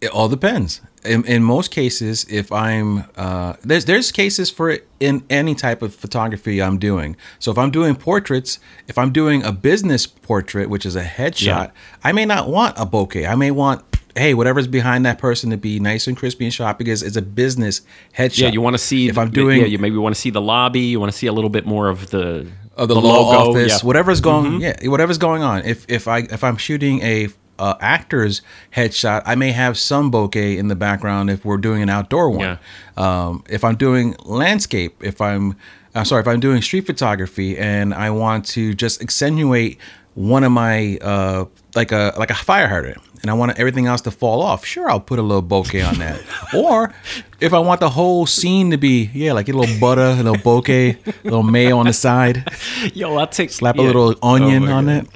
It 0.00 0.10
all 0.10 0.28
depends. 0.28 0.80
In, 1.04 1.24
in 1.24 1.42
most 1.42 1.70
cases, 1.72 2.24
if 2.28 2.52
I'm 2.52 3.04
uh, 3.16 3.54
there's 3.62 3.84
there's 3.84 4.12
cases 4.12 4.48
for 4.50 4.70
it 4.70 4.86
in 5.00 5.24
any 5.28 5.54
type 5.54 5.82
of 5.82 5.94
photography 5.94 6.62
I'm 6.62 6.78
doing. 6.78 7.16
So 7.38 7.50
if 7.50 7.58
I'm 7.58 7.70
doing 7.70 7.96
portraits, 7.96 8.60
if 8.86 8.96
I'm 8.98 9.12
doing 9.12 9.42
a 9.42 9.50
business 9.52 10.06
portrait, 10.06 10.68
which 10.70 10.86
is 10.86 10.94
a 10.96 11.04
headshot, 11.04 11.46
Yeah. 11.46 11.70
I 12.04 12.12
may 12.12 12.24
not 12.26 12.48
want 12.48 12.78
a 12.78 12.86
bokeh. 12.86 13.28
I 13.28 13.34
may 13.34 13.50
want 13.50 13.82
hey 14.16 14.34
whatever's 14.34 14.66
behind 14.66 15.04
that 15.06 15.18
person 15.18 15.50
to 15.50 15.56
be 15.56 15.78
nice 15.80 16.06
and 16.06 16.16
crispy 16.16 16.44
and 16.44 16.54
sharp 16.54 16.78
because 16.78 17.02
it's 17.02 17.16
a 17.16 17.22
business 17.22 17.82
headshot. 18.16 18.38
Yeah, 18.38 18.48
you 18.50 18.60
want 18.60 18.74
to 18.74 18.78
see 18.78 19.08
if 19.08 19.18
I'm 19.18 19.30
doing 19.30 19.60
yeah, 19.60 19.66
you 19.66 19.78
maybe 19.78 19.96
want 19.96 20.14
to 20.14 20.20
see 20.20 20.30
the 20.30 20.40
lobby, 20.40 20.80
you 20.80 21.00
want 21.00 21.10
to 21.12 21.18
see 21.18 21.26
a 21.26 21.32
little 21.32 21.50
bit 21.50 21.66
more 21.66 21.88
of 21.88 22.10
the 22.10 22.46
of 22.76 22.86
the, 22.86 22.94
law 22.94 23.48
office, 23.48 23.68
yeah. 23.68 23.74
Mm-hmm. 23.78 23.86
whatever's 23.88 24.20
going, 24.20 24.60
yeah, 24.60 24.76
whatever's 24.88 25.18
going 25.18 25.42
on. 25.42 25.64
If 25.64 25.84
if 25.88 26.06
I 26.06 26.18
if 26.18 26.44
I'm 26.44 26.56
shooting 26.56 27.00
a 27.02 27.28
uh, 27.58 27.74
actor's 27.80 28.42
headshot, 28.74 29.22
I 29.26 29.34
may 29.34 29.52
have 29.52 29.76
some 29.78 30.10
bokeh 30.10 30.56
in 30.56 30.68
the 30.68 30.76
background 30.76 31.30
if 31.30 31.44
we're 31.44 31.56
doing 31.58 31.82
an 31.82 31.88
outdoor 31.90 32.30
one. 32.30 32.40
Yeah. 32.40 32.56
Um, 32.96 33.44
if 33.48 33.64
I'm 33.64 33.76
doing 33.76 34.14
landscape, 34.24 35.02
if 35.02 35.20
I'm 35.20 35.56
I'm 35.94 36.04
sorry, 36.04 36.20
if 36.20 36.28
I'm 36.28 36.40
doing 36.40 36.62
street 36.62 36.86
photography 36.86 37.58
and 37.58 37.92
I 37.94 38.10
want 38.10 38.44
to 38.46 38.74
just 38.74 39.02
accentuate 39.02 39.78
one 40.14 40.44
of 40.44 40.52
my 40.52 40.98
uh, 40.98 41.46
like 41.74 41.92
a 41.92 42.12
like 42.18 42.30
a 42.30 42.34
fire 42.34 42.68
hydrant. 42.68 42.98
And 43.20 43.32
I 43.32 43.34
want 43.34 43.58
everything 43.58 43.86
else 43.86 44.00
to 44.02 44.12
fall 44.12 44.42
off. 44.42 44.64
Sure, 44.64 44.88
I'll 44.88 45.00
put 45.00 45.18
a 45.18 45.22
little 45.22 45.42
bokeh 45.42 45.84
on 45.88 45.98
that. 45.98 46.20
or 46.54 46.94
if 47.40 47.52
I 47.52 47.58
want 47.58 47.80
the 47.80 47.90
whole 47.90 48.26
scene 48.26 48.70
to 48.70 48.76
be, 48.76 49.10
yeah, 49.12 49.32
like 49.32 49.48
a 49.48 49.52
little 49.52 49.80
butter, 49.80 50.02
a 50.02 50.22
little 50.22 50.36
bokeh, 50.36 50.96
a 51.04 51.24
little 51.24 51.42
mayo 51.42 51.78
on 51.78 51.86
the 51.86 51.92
side 51.92 52.44
Yo, 52.94 53.16
I'll 53.16 53.26
take 53.26 53.50
slap 53.50 53.76
a 53.76 53.82
little 53.82 54.14
onion 54.22 54.68
Oh 54.68 54.72
on 54.72 54.84
God. 54.86 55.04
it. 55.04 55.08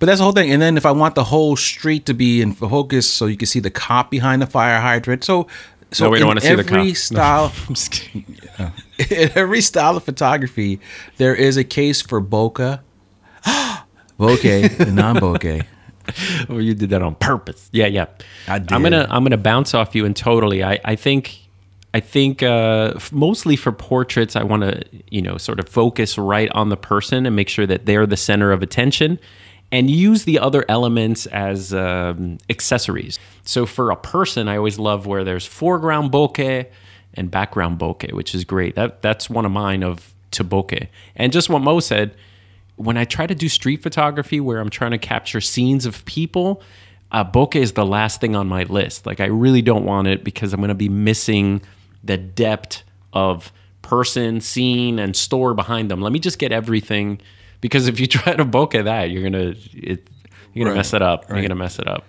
But 0.00 0.06
that's 0.06 0.18
the 0.18 0.24
whole 0.24 0.32
thing. 0.32 0.50
And 0.50 0.60
then 0.60 0.76
if 0.76 0.84
I 0.84 0.90
want 0.90 1.14
the 1.14 1.24
whole 1.24 1.54
street 1.56 2.06
to 2.06 2.14
be 2.14 2.42
in 2.42 2.52
focus, 2.54 3.08
so 3.08 3.26
you 3.26 3.36
can 3.36 3.46
see 3.46 3.60
the 3.60 3.70
cop 3.70 4.10
behind 4.10 4.42
the 4.42 4.46
fire 4.46 4.80
hydrant. 4.80 5.22
So, 5.22 5.46
so 5.92 6.06
No, 6.06 6.10
we 6.10 6.18
don't 6.18 6.22
in 6.24 6.28
wanna 6.28 6.40
see 6.40 6.46
the 6.54 6.60
every 6.60 6.88
cop. 6.88 6.96
style, 6.96 7.52
I'm 7.68 7.74
just 7.74 7.92
kidding. 7.92 8.36
in 9.10 9.30
every 9.36 9.60
style 9.60 9.96
of 9.96 10.02
photography, 10.04 10.80
there 11.18 11.34
is 11.36 11.56
a 11.56 11.64
case 11.64 12.00
for 12.02 12.20
bokeh, 12.20 12.80
bokeh, 14.18 14.80
and 14.80 14.96
non-bokeh. 14.96 15.64
Oh, 16.48 16.58
you 16.66 16.74
did 16.74 16.90
that 16.90 17.02
on 17.02 17.14
purpose. 17.16 17.68
Yeah, 17.72 17.86
yeah. 17.86 18.06
I 18.48 18.58
did. 18.58 18.72
I'm 18.72 18.82
gonna 18.82 19.06
I'm 19.10 19.22
gonna 19.22 19.36
bounce 19.36 19.74
off 19.74 19.94
you 19.94 20.04
and 20.04 20.16
totally. 20.16 20.64
I 20.64 20.80
I 20.84 20.96
think 20.96 21.38
I 21.92 22.00
think 22.00 22.42
uh, 22.42 22.92
f- 22.96 23.12
mostly 23.12 23.56
for 23.56 23.70
portraits, 23.72 24.34
I 24.36 24.42
want 24.44 24.62
to 24.62 24.82
you 25.10 25.22
know 25.22 25.36
sort 25.36 25.60
of 25.60 25.68
focus 25.68 26.16
right 26.18 26.50
on 26.52 26.68
the 26.68 26.76
person 26.76 27.26
and 27.26 27.36
make 27.36 27.48
sure 27.48 27.66
that 27.66 27.86
they're 27.86 28.06
the 28.06 28.16
center 28.16 28.50
of 28.52 28.62
attention, 28.62 29.18
and 29.72 29.88
use 29.88 30.24
the 30.24 30.38
other 30.38 30.64
elements 30.68 31.26
as 31.26 31.72
um, 31.72 32.38
accessories. 32.48 33.18
So 33.44 33.66
for 33.66 33.90
a 33.90 33.96
person, 33.96 34.48
I 34.48 34.56
always 34.56 34.78
love 34.78 35.06
where 35.06 35.24
there's 35.24 35.46
foreground 35.46 36.10
bokeh 36.10 36.66
and 37.14 37.30
background 37.30 37.78
bokeh, 37.78 38.12
which 38.12 38.34
is 38.34 38.44
great. 38.44 38.74
That 38.74 39.02
that's 39.02 39.30
one 39.30 39.44
of 39.44 39.52
mine 39.52 39.82
of 39.82 40.12
to 40.32 40.44
bokeh. 40.44 40.88
And 41.16 41.32
just 41.32 41.48
what 41.48 41.60
Mo 41.60 41.80
said, 41.80 42.14
when 42.76 42.96
I 42.96 43.04
try 43.04 43.26
to 43.26 43.34
do 43.34 43.48
street 43.48 43.82
photography 43.82 44.40
where 44.40 44.58
I'm 44.58 44.70
trying 44.70 44.92
to 44.92 44.98
capture 44.98 45.40
scenes 45.40 45.86
of 45.86 46.04
people, 46.04 46.62
uh, 47.12 47.24
bokeh 47.24 47.56
is 47.56 47.72
the 47.72 47.86
last 47.86 48.20
thing 48.20 48.34
on 48.36 48.48
my 48.48 48.64
list. 48.64 49.06
Like 49.06 49.20
I 49.20 49.26
really 49.26 49.62
don't 49.62 49.84
want 49.84 50.08
it 50.08 50.24
because 50.24 50.52
I'm 50.52 50.60
going 50.60 50.68
to 50.68 50.74
be 50.74 50.88
missing 50.88 51.62
the 52.02 52.16
depth 52.16 52.82
of 53.12 53.52
person, 53.82 54.40
scene, 54.40 54.98
and 54.98 55.16
store 55.16 55.54
behind 55.54 55.90
them. 55.90 56.00
Let 56.00 56.12
me 56.12 56.18
just 56.18 56.38
get 56.38 56.52
everything 56.52 57.20
because 57.60 57.88
if 57.88 58.00
you 58.00 58.06
try 58.18 58.34
to 58.34 58.44
bokeh 58.44 58.84
that, 58.84 59.10
you're 59.10 59.22
gonna 59.22 59.54
it, 59.72 60.08
you're 60.52 60.64
gonna 60.64 60.70
Right, 60.70 60.76
mess 60.78 60.94
it 60.94 61.02
up. 61.02 61.28
You're 61.28 61.42
gonna 61.42 61.54
mess 61.54 61.78
it 61.78 61.86
up. 61.86 62.04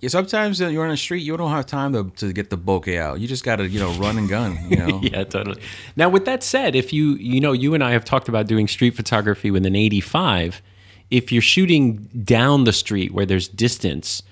Yeah, 0.00 0.08
sometimes 0.08 0.62
uh, 0.62 0.68
you're 0.68 0.84
on 0.84 0.90
the 0.90 0.96
street, 0.96 1.22
you 1.22 1.36
don't 1.36 1.50
have 1.50 1.66
time 1.66 1.92
to, 1.92 2.10
to 2.24 2.32
get 2.32 2.48
the 2.48 2.56
bokeh 2.56 2.98
out. 2.98 3.20
You 3.20 3.28
just 3.28 3.44
got 3.44 3.56
to, 3.56 3.68
you 3.68 3.78
know, 3.78 3.92
run 3.98 4.16
and 4.16 4.30
gun, 4.30 4.58
you 4.70 4.78
know. 4.78 4.98
yeah, 5.02 5.24
totally. 5.24 5.60
Now, 5.94 6.08
with 6.08 6.24
that 6.24 6.42
said, 6.42 6.74
if 6.74 6.90
you 6.90 7.16
you 7.16 7.38
know 7.38 7.52
you 7.52 7.74
and 7.74 7.84
I 7.84 7.90
have 7.90 8.04
talked 8.04 8.28
about 8.28 8.46
doing 8.46 8.66
street 8.66 8.94
photography 8.96 9.50
with 9.50 9.66
an 9.66 9.76
85, 9.76 10.62
if 11.10 11.30
you're 11.30 11.42
shooting 11.42 11.96
down 12.24 12.64
the 12.64 12.72
street 12.72 13.12
where 13.12 13.26
there's 13.26 13.46
distance, 13.46 14.22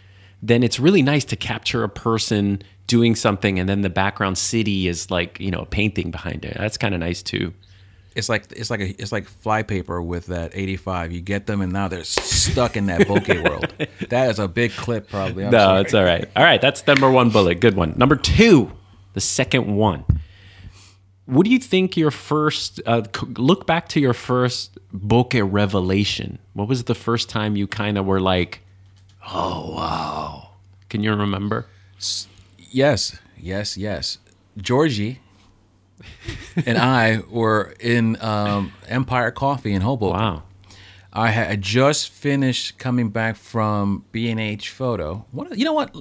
then 0.42 0.62
it's 0.62 0.80
really 0.80 1.02
nice 1.02 1.26
to 1.26 1.36
capture 1.36 1.84
a 1.84 1.88
person 1.88 2.62
doing 2.86 3.14
something, 3.14 3.58
and 3.58 3.68
then 3.68 3.82
the 3.82 3.90
background 3.90 4.38
city 4.38 4.88
is 4.88 5.10
like 5.10 5.38
you 5.38 5.50
know 5.50 5.60
a 5.60 5.66
painting 5.66 6.10
behind 6.10 6.46
it. 6.46 6.56
That's 6.56 6.78
kind 6.78 6.94
of 6.94 7.00
nice 7.00 7.22
too. 7.22 7.52
It's 8.18 8.28
like 8.28 8.50
it's 8.50 8.68
like 8.68 8.80
a 8.80 8.88
it's 9.00 9.12
like 9.12 9.26
flypaper 9.26 10.02
with 10.02 10.26
that 10.26 10.50
85. 10.52 11.12
You 11.12 11.20
get 11.20 11.46
them 11.46 11.60
and 11.60 11.72
now 11.72 11.86
they're 11.86 12.02
stuck 12.02 12.76
in 12.76 12.86
that 12.86 13.02
bokeh 13.02 13.44
world. 13.48 13.72
That 14.08 14.30
is 14.30 14.40
a 14.40 14.48
big 14.48 14.72
clip 14.72 15.08
probably. 15.08 15.44
I'm 15.44 15.52
no, 15.52 15.58
sorry. 15.58 15.80
it's 15.82 15.94
all 15.94 16.04
right. 16.04 16.28
All 16.34 16.42
right, 16.42 16.60
that's 16.60 16.84
number 16.84 17.08
one 17.08 17.30
bullet. 17.30 17.60
Good 17.60 17.76
one. 17.76 17.94
Number 17.96 18.16
two, 18.16 18.72
the 19.14 19.20
second 19.20 19.72
one. 19.76 20.04
What 21.26 21.44
do 21.44 21.50
you 21.50 21.60
think 21.60 21.96
your 21.96 22.10
first 22.10 22.80
uh, 22.86 23.02
look 23.36 23.68
back 23.68 23.88
to 23.90 24.00
your 24.00 24.14
first 24.14 24.76
bokeh 24.92 25.46
revelation? 25.48 26.40
What 26.54 26.66
was 26.66 26.84
the 26.84 26.96
first 26.96 27.28
time 27.28 27.54
you 27.54 27.68
kind 27.68 27.96
of 27.98 28.04
were 28.04 28.20
like, 28.20 28.62
"Oh 29.32 29.74
wow"? 29.76 30.50
Can 30.88 31.04
you 31.04 31.14
remember? 31.14 31.66
Yes, 32.58 33.16
yes, 33.36 33.76
yes. 33.76 34.18
Georgie 34.56 35.20
and 36.66 36.78
I 36.78 37.20
were 37.28 37.74
in 37.80 38.20
um, 38.22 38.72
Empire 38.86 39.30
Coffee 39.30 39.72
in 39.72 39.82
Hoboken. 39.82 40.18
Wow. 40.18 40.42
I 41.12 41.30
had 41.30 41.62
just 41.62 42.10
finished 42.10 42.78
coming 42.78 43.10
back 43.10 43.36
from 43.36 44.04
B 44.12 44.30
and 44.30 44.38
H 44.38 44.70
Photo. 44.70 45.24
What 45.32 45.58
you 45.58 45.64
know? 45.64 45.72
What 45.72 45.94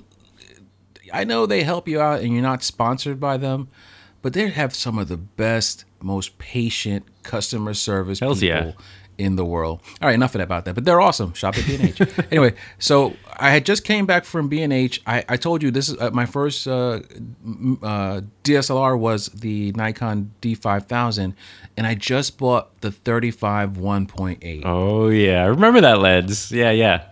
I 1.11 1.23
know 1.23 1.45
they 1.45 1.63
help 1.63 1.87
you 1.87 1.99
out, 1.99 2.21
and 2.21 2.33
you're 2.33 2.41
not 2.41 2.63
sponsored 2.63 3.19
by 3.19 3.37
them, 3.37 3.69
but 4.21 4.33
they 4.33 4.49
have 4.49 4.75
some 4.75 4.99
of 4.99 5.07
the 5.07 5.17
best, 5.17 5.85
most 6.01 6.37
patient 6.37 7.05
customer 7.23 7.73
service 7.73 8.19
Hells 8.19 8.41
people 8.41 8.57
yeah. 8.57 8.71
In 9.17 9.35
the 9.35 9.45
world. 9.45 9.81
All 10.01 10.07
right, 10.07 10.15
enough 10.15 10.35
of 10.35 10.39
that 10.39 10.45
about 10.45 10.65
that. 10.65 10.75
But 10.75 10.85
they're 10.85 11.01
awesome. 11.01 11.33
Shop 11.33 11.57
at 11.57 11.65
B 11.65 11.75
and 11.75 11.83
H. 11.85 12.01
anyway, 12.31 12.53
so 12.79 13.15
I 13.37 13.51
had 13.51 13.65
just 13.65 13.83
came 13.83 14.05
back 14.05 14.25
from 14.25 14.47
B 14.47 14.61
and 14.61 14.71
H. 14.71 15.01
I 15.05 15.23
I 15.27 15.37
told 15.37 15.63
you 15.63 15.71
this 15.71 15.89
is 15.89 15.99
uh, 15.99 16.11
my 16.11 16.25
first 16.25 16.67
uh, 16.67 17.01
uh, 17.81 18.21
DSLR 18.43 18.97
was 18.97 19.27
the 19.27 19.71
Nikon 19.73 20.33
D5000, 20.41 21.33
and 21.75 21.87
I 21.87 21.95
just 21.95 22.37
bought 22.37 22.81
the 22.81 22.91
35 22.91 23.71
1.8. 23.71 24.61
Oh 24.65 25.09
yeah, 25.09 25.43
I 25.43 25.47
remember 25.47 25.81
that 25.81 25.99
lens. 25.99 26.51
Yeah, 26.51 26.71
yeah. 26.71 27.03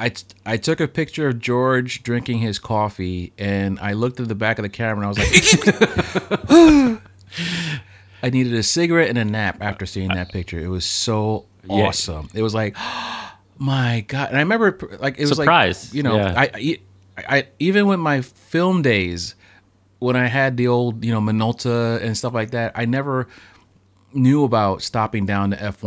I, 0.00 0.12
I 0.46 0.56
took 0.58 0.78
a 0.80 0.86
picture 0.86 1.26
of 1.26 1.40
George 1.40 2.04
drinking 2.04 2.38
his 2.38 2.60
coffee, 2.60 3.32
and 3.36 3.80
I 3.80 3.94
looked 3.94 4.20
at 4.20 4.28
the 4.28 4.36
back 4.36 4.60
of 4.60 4.62
the 4.62 4.68
camera, 4.68 5.04
and 5.04 5.06
I 5.06 5.08
was 5.08 5.18
like, 5.18 7.02
I 8.22 8.30
needed 8.30 8.54
a 8.54 8.62
cigarette 8.62 9.08
and 9.08 9.18
a 9.18 9.24
nap 9.24 9.58
after 9.60 9.86
seeing 9.86 10.08
that 10.10 10.30
picture. 10.30 10.58
It 10.58 10.68
was 10.68 10.84
so 10.84 11.46
Yeah. 11.64 11.86
awesome. 11.86 12.28
It 12.34 12.42
was 12.42 12.54
like, 12.54 12.76
my 13.58 14.04
god! 14.06 14.28
And 14.28 14.36
I 14.36 14.40
remember, 14.40 14.78
like, 15.00 15.18
it 15.18 15.22
was 15.28 15.36
Surprise. 15.36 15.88
like, 15.88 15.94
you 15.94 16.02
know, 16.02 16.16
Yeah. 16.16 16.34
I, 16.36 16.50
I, 16.54 16.78
I 17.36 17.46
even 17.58 17.86
with 17.86 18.00
my 18.00 18.20
film 18.22 18.82
days, 18.82 19.34
when 19.98 20.16
I 20.16 20.26
had 20.26 20.56
the 20.56 20.68
old, 20.68 21.04
you 21.04 21.12
know, 21.12 21.20
Minolta 21.20 22.00
and 22.02 22.16
stuff 22.16 22.32
like 22.34 22.52
that, 22.52 22.72
I 22.74 22.84
never 22.84 23.28
knew 24.12 24.44
about 24.44 24.82
stopping 24.82 25.26
down 25.26 25.50
to 25.50 25.62
f 25.62 25.82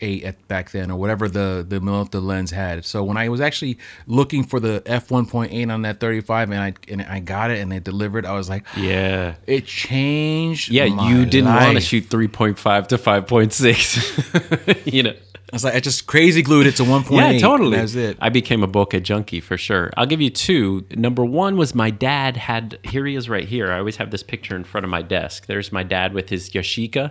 1.8 0.00 0.24
at 0.24 0.48
back 0.48 0.70
then 0.70 0.90
or 0.90 0.98
whatever 0.98 1.28
the 1.28 1.64
the 1.66 1.78
Minolta 1.80 2.22
lens 2.22 2.50
had. 2.50 2.84
So 2.84 3.04
when 3.04 3.16
I 3.16 3.28
was 3.28 3.40
actually 3.40 3.78
looking 4.06 4.44
for 4.44 4.60
the 4.60 4.82
f 4.86 5.08
1.8 5.08 5.72
on 5.72 5.82
that 5.82 6.00
35 6.00 6.50
and 6.50 6.60
I 6.60 6.74
and 6.88 7.02
I 7.02 7.20
got 7.20 7.50
it 7.50 7.58
and 7.58 7.70
they 7.70 7.80
delivered, 7.80 8.26
I 8.26 8.32
was 8.32 8.48
like, 8.48 8.64
Yeah. 8.76 9.34
it 9.46 9.66
changed. 9.66 10.70
Yeah, 10.70 10.84
you 10.84 11.26
didn't 11.26 11.52
want 11.54 11.74
to 11.76 11.80
shoot 11.80 12.04
3.5 12.08 12.88
to 12.88 12.98
5.6. 12.98 14.92
you 14.92 15.02
know. 15.04 15.14
I 15.52 15.56
was 15.56 15.64
like, 15.64 15.74
I 15.74 15.80
just 15.80 16.06
crazy 16.06 16.42
glued 16.42 16.68
it 16.68 16.76
to 16.76 16.84
one 16.84 17.02
point. 17.02 17.34
Yeah, 17.34 17.38
totally. 17.40 17.76
That's 17.76 17.96
it. 17.96 18.16
I 18.20 18.28
became 18.28 18.62
a 18.62 18.68
bokeh 18.68 19.02
junkie 19.02 19.40
for 19.40 19.58
sure. 19.58 19.90
I'll 19.96 20.06
give 20.06 20.20
you 20.20 20.30
two. 20.30 20.86
Number 20.94 21.24
one 21.24 21.56
was 21.56 21.74
my 21.74 21.90
dad 21.90 22.36
had. 22.36 22.78
Here 22.84 23.04
he 23.04 23.16
is, 23.16 23.28
right 23.28 23.48
here. 23.48 23.72
I 23.72 23.78
always 23.80 23.96
have 23.96 24.12
this 24.12 24.22
picture 24.22 24.54
in 24.54 24.62
front 24.62 24.84
of 24.84 24.90
my 24.90 25.02
desk. 25.02 25.46
There's 25.46 25.72
my 25.72 25.82
dad 25.82 26.14
with 26.14 26.28
his 26.28 26.50
Yashica, 26.50 27.10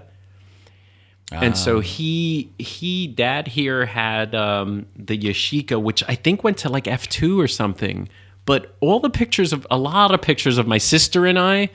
and 1.31 1.57
so 1.57 1.79
he 1.79 2.51
he 2.57 3.07
dad 3.07 3.47
here 3.47 3.85
had 3.85 4.33
um, 4.33 4.87
the 4.95 5.17
Yashica, 5.17 5.81
which 5.81 6.03
I 6.07 6.15
think 6.15 6.43
went 6.43 6.57
to 6.59 6.69
like 6.69 6.87
f 6.87 7.07
two 7.07 7.39
or 7.39 7.47
something. 7.47 8.09
But 8.45 8.75
all 8.79 8.99
the 8.99 9.11
pictures 9.11 9.53
of 9.53 9.67
a 9.69 9.77
lot 9.77 10.11
of 10.11 10.21
pictures 10.21 10.57
of 10.57 10.65
my 10.65 10.79
sister 10.79 11.27
and 11.27 11.37
I, 11.37 11.69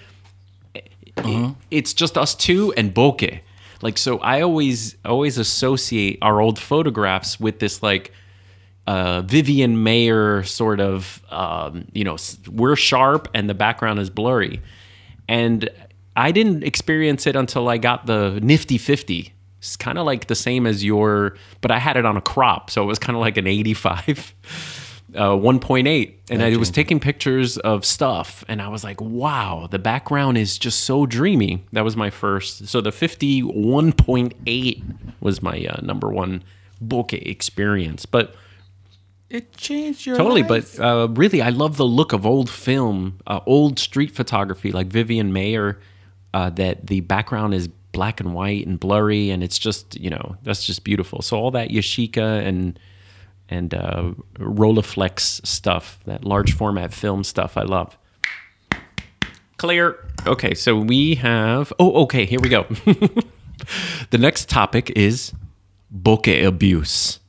it's 1.70 1.94
just 1.94 2.18
us 2.18 2.34
two 2.34 2.72
and 2.76 2.92
bokeh. 2.92 3.40
Like 3.80 3.98
so, 3.98 4.18
I 4.18 4.40
always 4.40 4.96
always 5.04 5.38
associate 5.38 6.18
our 6.22 6.40
old 6.40 6.58
photographs 6.58 7.38
with 7.38 7.60
this 7.60 7.82
like 7.82 8.12
uh, 8.86 9.22
Vivian 9.22 9.76
Maier 9.76 10.46
sort 10.46 10.80
of, 10.80 11.22
um, 11.30 11.86
you 11.92 12.04
know, 12.04 12.16
we're 12.50 12.76
sharp 12.76 13.28
and 13.34 13.48
the 13.48 13.54
background 13.54 13.98
is 13.98 14.10
blurry. 14.10 14.60
And 15.28 15.68
I 16.16 16.32
didn't 16.32 16.64
experience 16.64 17.26
it 17.26 17.36
until 17.36 17.68
I 17.68 17.78
got 17.78 18.06
the 18.06 18.38
Nifty 18.42 18.78
50. 18.78 19.33
It's 19.64 19.76
kind 19.76 19.98
of 19.98 20.04
like 20.04 20.26
the 20.26 20.34
same 20.34 20.66
as 20.66 20.84
your, 20.84 21.36
but 21.62 21.70
I 21.70 21.78
had 21.78 21.96
it 21.96 22.04
on 22.04 22.16
a 22.16 22.20
crop. 22.20 22.70
So 22.70 22.82
it 22.82 22.86
was 22.86 22.98
kind 22.98 23.16
of 23.16 23.20
like 23.20 23.36
an 23.36 23.46
85. 23.46 24.34
Uh, 25.14 25.28
1.8 25.30 26.14
and 26.28 26.42
I 26.42 26.56
was 26.56 26.70
taking 26.72 26.98
pictures 26.98 27.56
of 27.58 27.84
stuff 27.84 28.42
and 28.48 28.60
I 28.60 28.66
was 28.66 28.82
like 28.82 29.00
wow 29.00 29.68
the 29.70 29.78
background 29.78 30.36
is 30.38 30.58
just 30.58 30.80
so 30.80 31.06
dreamy 31.06 31.62
that 31.72 31.84
was 31.84 31.96
my 31.96 32.10
first 32.10 32.66
so 32.66 32.80
the 32.80 32.90
51.8 32.90 34.82
was 35.20 35.40
my 35.40 35.64
uh, 35.70 35.80
number 35.82 36.08
one 36.10 36.42
bokeh 36.84 37.24
experience 37.24 38.06
but 38.06 38.34
It 39.30 39.56
changed 39.56 40.04
your 40.04 40.16
totally 40.16 40.42
life. 40.42 40.76
but 40.78 40.84
uh, 40.84 41.06
really 41.10 41.40
i 41.40 41.50
love 41.50 41.76
the 41.76 41.86
look 41.86 42.12
of 42.12 42.26
old 42.26 42.50
film 42.50 43.18
uh, 43.28 43.38
old 43.46 43.78
street 43.78 44.10
photography 44.10 44.72
like 44.72 44.88
vivian 44.88 45.32
maier 45.32 45.76
uh, 46.32 46.50
that 46.50 46.88
the 46.88 47.00
background 47.00 47.54
is 47.54 47.68
black 47.94 48.20
and 48.20 48.34
white 48.34 48.66
and 48.66 48.78
blurry 48.78 49.30
and 49.30 49.42
it's 49.42 49.58
just 49.58 49.98
you 49.98 50.10
know 50.10 50.36
that's 50.42 50.66
just 50.66 50.84
beautiful. 50.84 51.22
So 51.22 51.38
all 51.38 51.50
that 51.52 51.70
yashica 51.70 52.46
and 52.46 52.78
and 53.48 53.72
uh, 53.72 54.12
rolleiflex 54.38 55.46
stuff 55.46 55.98
that 56.04 56.24
large 56.24 56.52
format 56.52 56.92
film 56.92 57.24
stuff 57.24 57.56
i 57.56 57.62
love. 57.62 57.96
Clear. 59.56 59.96
Okay 60.26 60.52
so 60.52 60.76
we 60.76 61.14
have 61.14 61.72
oh 61.78 62.02
okay 62.02 62.26
here 62.26 62.40
we 62.40 62.50
go. 62.50 62.66
The 64.10 64.18
next 64.18 64.48
topic 64.48 64.90
is 64.90 65.32
bokeh 65.90 66.44
abuse. 66.44 67.20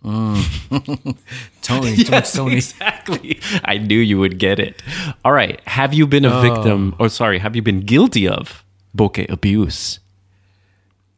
Tony, 0.02 1.94
Yes, 1.96 2.32
Tony, 2.32 2.56
exactly. 2.56 3.40
I 3.64 3.78
knew 3.78 3.98
you 3.98 4.18
would 4.18 4.38
get 4.38 4.58
it. 4.58 4.82
All 5.24 5.32
right. 5.32 5.60
Have 5.66 5.92
you 5.92 6.06
been 6.06 6.24
a 6.24 6.40
victim, 6.40 6.94
or 6.98 7.08
sorry, 7.08 7.38
have 7.38 7.56
you 7.56 7.62
been 7.62 7.80
guilty 7.80 8.28
of 8.28 8.64
bokeh 8.96 9.30
abuse? 9.30 10.00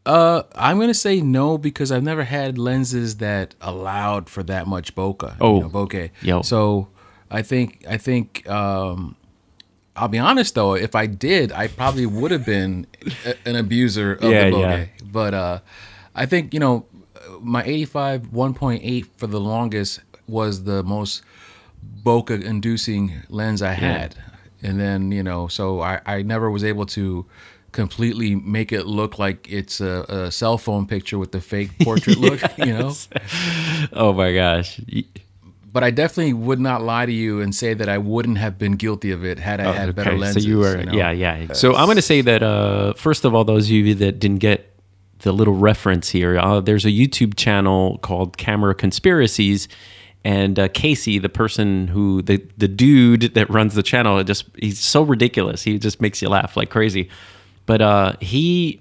Uh, 0.07 0.43
I'm 0.55 0.79
gonna 0.81 0.95
say 0.95 1.21
no 1.21 1.59
because 1.59 1.93
I've 1.93 2.03
never 2.03 2.25
had 2.25 2.59
lenses 2.59 3.19
that 3.19 3.55
allowed 3.61 4.29
for 4.29 4.43
that 4.45 4.67
much 4.67 4.95
bokeh. 4.95 5.37
Oh. 5.41 5.57
you 5.57 5.61
know, 5.63 5.69
bokeh. 5.69 6.11
Yo. 6.23 6.43
So 6.43 6.89
I 7.31 7.43
think 7.43 7.85
I 7.89 7.97
think 7.99 8.49
um, 8.49 9.15
I'll 9.95 10.09
be 10.09 10.19
honest 10.19 10.55
though. 10.55 10.75
If 10.75 10.95
I 10.95 11.07
did, 11.07 11.53
I 11.53 11.69
probably 11.69 12.07
would 12.07 12.31
have 12.31 12.47
been 12.47 12.87
a, 13.27 13.35
an 13.47 13.57
abuser 13.57 14.15
of 14.15 14.25
Yeah, 14.25 14.51
the 14.51 14.57
yeah. 14.59 14.77
bokeh. 14.79 14.89
But 15.13 15.35
uh, 15.35 15.59
I 16.15 16.27
think 16.27 16.55
you 16.55 16.61
know 16.61 16.87
my 17.41 17.63
85 17.63 18.23
1.8 18.33 19.07
for 19.17 19.27
the 19.27 19.39
longest 19.41 20.01
was 20.27 20.65
the 20.65 20.83
most 20.83 21.23
bokeh 22.03 22.43
inducing 22.43 23.13
lens 23.29 23.61
I 23.63 23.73
had. 23.73 24.17
And 24.63 24.79
then, 24.79 25.11
you 25.11 25.23
know, 25.23 25.49
so 25.49 25.81
I, 25.81 26.01
I 26.05 26.23
never 26.23 26.51
was 26.51 26.65
able 26.65 26.85
to 26.87 27.25
completely 27.73 28.35
make 28.35 28.73
it 28.73 28.87
look 28.87 29.19
like 29.19 29.47
it's 29.51 29.81
a, 29.81 30.05
a 30.09 30.31
cell 30.31 30.59
phone 30.59 30.87
picture 30.87 31.19
with 31.19 31.33
the 31.33 31.41
fake 31.41 31.71
portrait 31.83 32.19
look, 32.19 32.41
you 32.59 32.67
know? 32.77 32.93
Oh 33.93 34.13
my 34.13 34.33
gosh. 34.35 34.81
But 35.73 35.85
I 35.85 35.91
definitely 35.91 36.33
would 36.33 36.59
not 36.59 36.83
lie 36.83 37.07
to 37.07 37.13
you 37.13 37.41
and 37.41 37.55
say 37.55 37.75
that 37.75 37.89
I 37.89 37.99
wouldn't 37.99 38.39
have 38.39 38.59
been 38.59 38.73
guilty 38.73 39.13
of 39.13 39.25
it 39.25 39.39
had 39.39 39.61
I 39.61 39.73
had 39.73 39.89
a 39.89 39.93
better 39.93 40.11
Okay, 40.11 40.19
lenses. 40.19 40.43
So 40.43 40.49
you 40.49 40.59
were, 40.59 40.83
know? 40.83 40.93
yeah, 40.93 41.13
yeah. 41.13 41.53
So 41.53 41.77
I'm 41.77 41.87
going 41.87 41.97
to 41.97 42.03
say 42.03 42.23
that 42.23 42.43
uh, 42.43 42.95
first 42.95 43.25
of 43.25 43.35
all, 43.35 43.45
those 43.45 43.67
of 43.67 43.71
you 43.71 43.95
that 43.95 44.19
didn't 44.19 44.39
get 44.39 44.67
the 45.21 45.31
little 45.33 45.55
reference 45.55 46.09
here, 46.09 46.39
uh, 46.39 46.61
there's 46.61 46.85
a 46.85 46.91
YouTube 46.91 47.37
channel 47.37 47.99
called 47.99 48.37
Camera 48.37 48.75
Conspiracies, 48.75 49.69
And 50.25 50.59
uh, 50.59 50.69
Casey, 50.69 51.19
the 51.21 51.29
person 51.29 51.87
who 51.89 52.21
the 52.23 52.45
the 52.59 52.69
dude 52.69 53.35
that 53.35 53.49
runs 53.49 53.75
the 53.75 53.83
channel, 53.83 54.23
just 54.25 54.45
he's 54.59 54.81
so 54.81 55.03
ridiculous. 55.03 55.63
He 55.63 55.79
just 55.79 56.01
makes 56.01 56.21
you 56.21 56.29
laugh 56.29 56.57
like 56.57 56.69
crazy. 56.71 57.09
But 57.67 57.81
uh, 57.83 58.13
he 58.21 58.81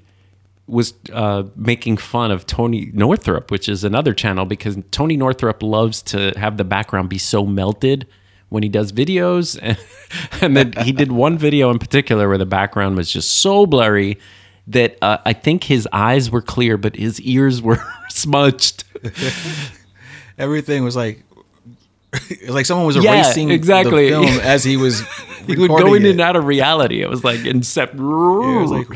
was 0.67 0.93
uh, 1.11 1.43
making 1.55 1.97
fun 1.97 2.31
of 2.31 2.45
Tony 2.45 2.91
Northrup, 2.93 3.51
which 3.51 3.67
is 3.67 3.83
another 3.83 4.13
channel 4.13 4.45
because 4.45 4.77
Tony 4.91 5.17
Northrup 5.17 5.63
loves 5.63 6.01
to 6.03 6.31
have 6.37 6.57
the 6.57 6.63
background 6.63 7.09
be 7.09 7.17
so 7.17 7.45
melted 7.45 8.07
when 8.49 8.63
he 8.63 8.69
does 8.69 8.91
videos. 8.91 9.57
And, 10.41 10.57
then 10.57 10.73
he 10.83 10.91
did 10.91 11.11
one 11.11 11.37
video 11.37 11.69
in 11.69 11.77
particular 11.77 12.27
where 12.27 12.39
the 12.39 12.45
background 12.45 12.97
was 12.97 13.11
just 13.11 13.29
so 13.29 13.67
blurry 13.67 14.17
that 14.65 14.97
uh, 15.03 15.17
I 15.23 15.33
think 15.33 15.65
his 15.65 15.87
eyes 15.91 16.31
were 16.31 16.41
clear, 16.41 16.77
but 16.77 16.95
his 16.95 17.21
ears 17.21 17.61
were 17.61 17.83
smudged. 18.09 18.85
Everything 20.39 20.83
was 20.83 20.95
like, 20.95 21.23
like 22.49 22.65
someone 22.65 22.85
was 22.87 22.95
Yeah, 22.95 23.15
erasing 23.15 23.49
exactly. 23.51 24.09
the 24.09 24.21
film 24.23 24.25
as 24.41 24.63
he 24.63 24.77
was. 24.77 25.01
He 25.47 25.55
would 25.55 25.69
go 25.69 25.95
in 25.95 26.05
it. 26.05 26.11
and 26.11 26.21
out 26.21 26.35
of 26.35 26.45
reality. 26.45 27.01
It 27.01 27.09
was 27.09 27.23
like 27.23 27.39
Incept. 27.39 27.95
It 27.95 27.99
was 28.61 28.69
like, 28.69 28.87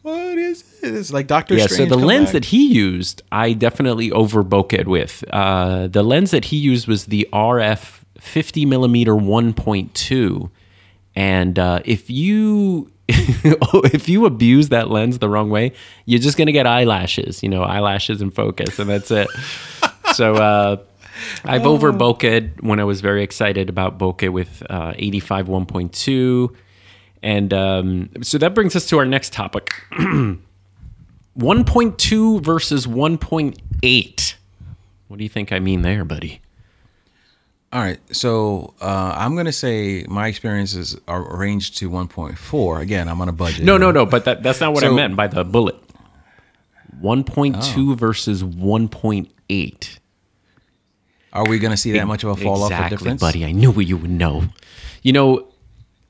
what 0.00 0.38
is 0.38 0.62
this? 0.80 0.98
It's 0.98 1.12
like 1.12 1.26
Doctor 1.26 1.54
yeah, 1.54 1.66
Strange. 1.66 1.90
so 1.90 1.96
the 1.96 2.02
lens 2.02 2.26
back. 2.28 2.32
that 2.32 2.44
he 2.46 2.68
used, 2.72 3.20
I 3.30 3.52
definitely 3.52 4.10
over 4.12 4.40
it 4.72 4.88
with. 4.88 5.22
Uh, 5.30 5.88
the 5.88 6.02
lens 6.02 6.30
that 6.30 6.46
he 6.46 6.56
used 6.56 6.88
was 6.88 7.04
the 7.06 7.28
RF 7.34 8.00
50 8.18 8.64
millimeter 8.64 9.12
1.2, 9.12 10.50
and 11.16 11.58
uh, 11.58 11.80
if 11.84 12.08
you 12.08 12.90
if 13.08 14.08
you 14.08 14.24
abuse 14.24 14.70
that 14.70 14.90
lens 14.90 15.18
the 15.18 15.28
wrong 15.28 15.50
way, 15.50 15.72
you're 16.06 16.20
just 16.20 16.38
gonna 16.38 16.52
get 16.52 16.66
eyelashes. 16.66 17.42
You 17.42 17.50
know, 17.50 17.62
eyelashes 17.62 18.22
in 18.22 18.30
focus, 18.30 18.78
and 18.78 18.88
that's 18.88 19.10
it. 19.10 19.28
so. 20.14 20.34
Uh, 20.36 20.76
I've 21.44 21.66
over 21.66 21.92
bokeh 21.92 22.62
when 22.62 22.80
I 22.80 22.84
was 22.84 23.00
very 23.00 23.22
excited 23.22 23.68
about 23.68 23.98
bokeh 23.98 24.32
with 24.32 24.62
uh, 24.68 24.94
85 24.96 25.46
1.2. 25.48 26.56
And 27.22 27.54
um, 27.54 28.10
so 28.22 28.38
that 28.38 28.54
brings 28.54 28.74
us 28.74 28.88
to 28.88 28.98
our 28.98 29.04
next 29.04 29.32
topic 29.32 29.70
1.2 29.92 32.42
versus 32.42 32.86
1.8. 32.86 34.34
What 35.08 35.18
do 35.18 35.24
you 35.24 35.30
think 35.30 35.52
I 35.52 35.58
mean 35.58 35.82
there, 35.82 36.04
buddy? 36.04 36.40
All 37.72 37.80
right, 37.80 37.98
so 38.14 38.74
uh, 38.82 39.14
I'm 39.16 39.34
gonna 39.34 39.52
say 39.52 40.04
my 40.06 40.26
experiences 40.26 40.98
are 41.08 41.38
ranged 41.38 41.78
to 41.78 41.88
1.4. 41.88 42.80
Again, 42.82 43.08
I'm 43.08 43.18
on 43.22 43.30
a 43.30 43.32
budget. 43.32 43.64
No, 43.64 43.78
no, 43.78 43.90
no, 43.90 44.04
but 44.04 44.26
that, 44.26 44.42
that's 44.42 44.60
not 44.60 44.74
what 44.74 44.84
I 44.84 44.90
meant 44.90 45.16
by 45.16 45.26
the 45.26 45.42
bullet. 45.42 45.76
1.2 47.00 47.96
versus 47.96 48.42
1.8. 48.42 49.98
Are 51.32 51.46
we 51.48 51.58
gonna 51.58 51.76
see 51.76 51.92
that 51.92 52.06
much 52.06 52.24
of 52.24 52.30
a 52.30 52.36
fall 52.36 52.62
off 52.62 52.70
exactly, 52.70 52.94
of 52.94 53.00
difference, 53.00 53.20
buddy. 53.20 53.44
I 53.44 53.52
knew 53.52 53.72
you 53.80 53.96
would 53.96 54.10
know. 54.10 54.44
You 55.02 55.12
know, 55.12 55.48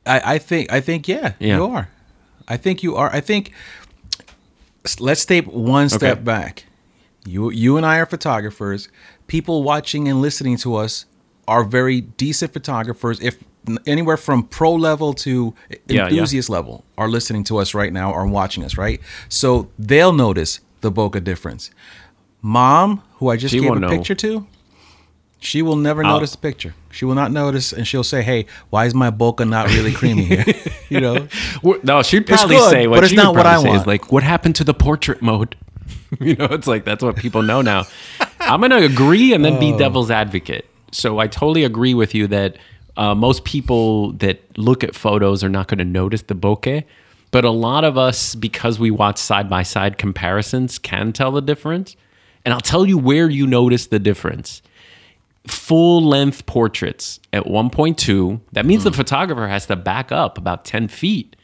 I, 0.04 0.34
I 0.34 0.38
think 0.38 0.72
I 0.72 0.80
think 0.80 1.06
yeah, 1.08 1.34
Yeah. 1.38 1.56
you 1.56 1.64
are. 1.66 1.88
I 2.48 2.56
think 2.56 2.82
you 2.82 2.96
are. 2.96 3.08
I 3.12 3.20
think 3.20 3.52
let's 4.98 5.24
take 5.24 5.46
one 5.46 5.88
step 5.88 6.18
Okay. 6.18 6.22
back. 6.22 6.64
You 7.24 7.50
you 7.50 7.76
and 7.76 7.86
I 7.86 7.98
are 7.98 8.06
photographers. 8.06 8.88
People 9.28 9.62
watching 9.62 10.08
and 10.08 10.20
listening 10.20 10.56
to 10.58 10.74
us 10.74 11.06
are 11.46 11.64
very 11.64 12.00
decent 12.00 12.52
photographers. 12.52 13.20
If 13.20 13.36
anywhere 13.86 14.16
from 14.16 14.42
pro 14.42 14.72
level 14.74 15.14
to 15.14 15.54
Yeah, 15.70 15.76
yeah. 15.88 16.04
enthusiast 16.08 16.50
level 16.50 16.84
are 16.98 17.08
listening 17.08 17.44
to 17.44 17.58
us 17.58 17.74
right 17.74 17.92
now 17.92 18.12
or 18.12 18.26
watching 18.26 18.64
us, 18.64 18.76
right? 18.76 19.00
So 19.28 19.68
they'll 19.78 20.12
notice 20.12 20.58
the 20.80 20.90
bokeh 20.90 21.22
difference. 21.22 21.70
Mom, 22.42 23.02
who 23.18 23.28
I 23.30 23.36
just 23.36 23.52
She 23.54 23.60
gave 23.60 23.70
a 23.70 23.78
know. 23.78 23.88
picture 23.88 24.16
to, 24.16 24.46
she 25.42 25.60
will 25.62 25.76
never 25.76 26.04
I'll- 26.04 26.14
notice 26.14 26.32
the 26.32 26.38
picture. 26.38 26.74
She 26.90 27.04
will 27.06 27.14
not 27.14 27.32
notice, 27.32 27.72
and 27.72 27.86
she'll 27.88 28.04
say, 28.04 28.22
"Hey, 28.22 28.46
why 28.70 28.84
is 28.84 28.94
my 28.94 29.10
bokeh 29.10 29.48
not 29.48 29.66
really 29.68 29.92
creamy 29.92 30.24
here?" 30.24 30.44
you 30.90 31.00
know, 31.00 31.26
No, 31.82 32.02
she'd 32.02 32.26
probably 32.26 32.56
good, 32.56 32.70
say 32.70 32.86
what 32.86 32.96
but 32.96 33.04
it's 33.04 33.14
not 33.14 33.34
what 33.34 33.46
I 33.46 33.56
say 33.62 33.68
is 33.70 33.76
want. 33.76 33.86
like, 33.86 34.12
what 34.12 34.22
happened 34.22 34.56
to 34.56 34.64
the 34.64 34.74
portrait 34.74 35.22
mode? 35.22 35.56
you 36.20 36.36
know, 36.36 36.44
it's 36.46 36.66
like 36.66 36.84
that's 36.84 37.02
what 37.02 37.16
people 37.16 37.42
know 37.42 37.62
now. 37.62 37.84
I'm 38.40 38.60
gonna 38.60 38.76
agree 38.82 39.32
and 39.32 39.42
then 39.44 39.54
Oh. 39.54 39.60
be 39.60 39.76
devil's 39.76 40.10
advocate. 40.10 40.66
So 40.90 41.18
I 41.18 41.26
totally 41.28 41.64
agree 41.64 41.94
with 41.94 42.14
you 42.14 42.26
that 42.28 42.56
uh, 42.98 43.14
most 43.14 43.44
people 43.44 44.12
that 44.24 44.40
look 44.58 44.84
at 44.84 44.94
photos 44.94 45.42
are 45.42 45.48
not 45.48 45.66
going 45.68 45.78
to 45.78 45.84
notice 45.86 46.20
the 46.20 46.34
bokeh, 46.34 46.84
but 47.30 47.46
a 47.46 47.50
lot 47.50 47.84
of 47.84 47.96
us, 47.96 48.34
because 48.34 48.78
we 48.78 48.90
watch 48.90 49.16
side 49.16 49.48
by 49.48 49.62
side 49.62 49.96
comparisons, 49.96 50.78
can 50.78 51.10
tell 51.14 51.32
the 51.32 51.40
difference. 51.40 51.96
And 52.44 52.52
I'll 52.52 52.60
tell 52.60 52.84
you 52.84 52.98
where 52.98 53.30
you 53.30 53.46
notice 53.46 53.86
the 53.86 53.98
difference 53.98 54.60
full 55.46 56.04
length 56.04 56.46
portraits 56.46 57.18
at 57.32 57.44
1.2 57.44 58.40
that 58.52 58.64
means 58.64 58.84
the 58.84 58.90
hmm. 58.90 58.96
photographer 58.96 59.48
has 59.48 59.66
to 59.66 59.74
back 59.74 60.12
up 60.12 60.38
about 60.38 60.64
10 60.64 60.88
feet 60.88 61.34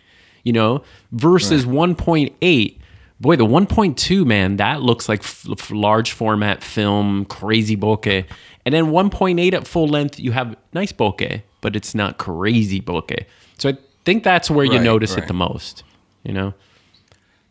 you 0.45 0.53
know 0.53 0.83
versus 1.13 1.67
1.8 1.67 2.79
boy 3.21 3.37
the 3.37 3.45
1.2 3.45 4.25
man 4.25 4.57
that 4.57 4.83
looks 4.83 5.09
like 5.09 5.21
f- 5.21 5.47
f- 5.51 5.71
large 5.71 6.13
format 6.13 6.63
film 6.63 7.25
crazy 7.25 7.77
bokeh. 7.77 8.25
And 8.65 8.75
then 8.75 8.87
1.8 8.87 9.53
at 9.55 9.67
full 9.67 9.89
length 9.89 10.21
you 10.21 10.33
have 10.33 10.55
nice 10.73 10.93
bokeh 10.93 11.43
but 11.61 11.75
it's 11.75 11.95
not 11.95 12.19
crazy 12.19 12.81
bokeh. 12.81 13.25
So 13.59 13.71
i 13.71 13.77
think 14.05 14.23
that's 14.23 14.49
where 14.49 14.65
you 14.65 14.73
Right, 14.73 14.83
notice 14.83 15.17
it 15.17 15.27
the 15.27 15.35
most 15.35 15.83
you 16.29 16.33
know? 16.33 16.55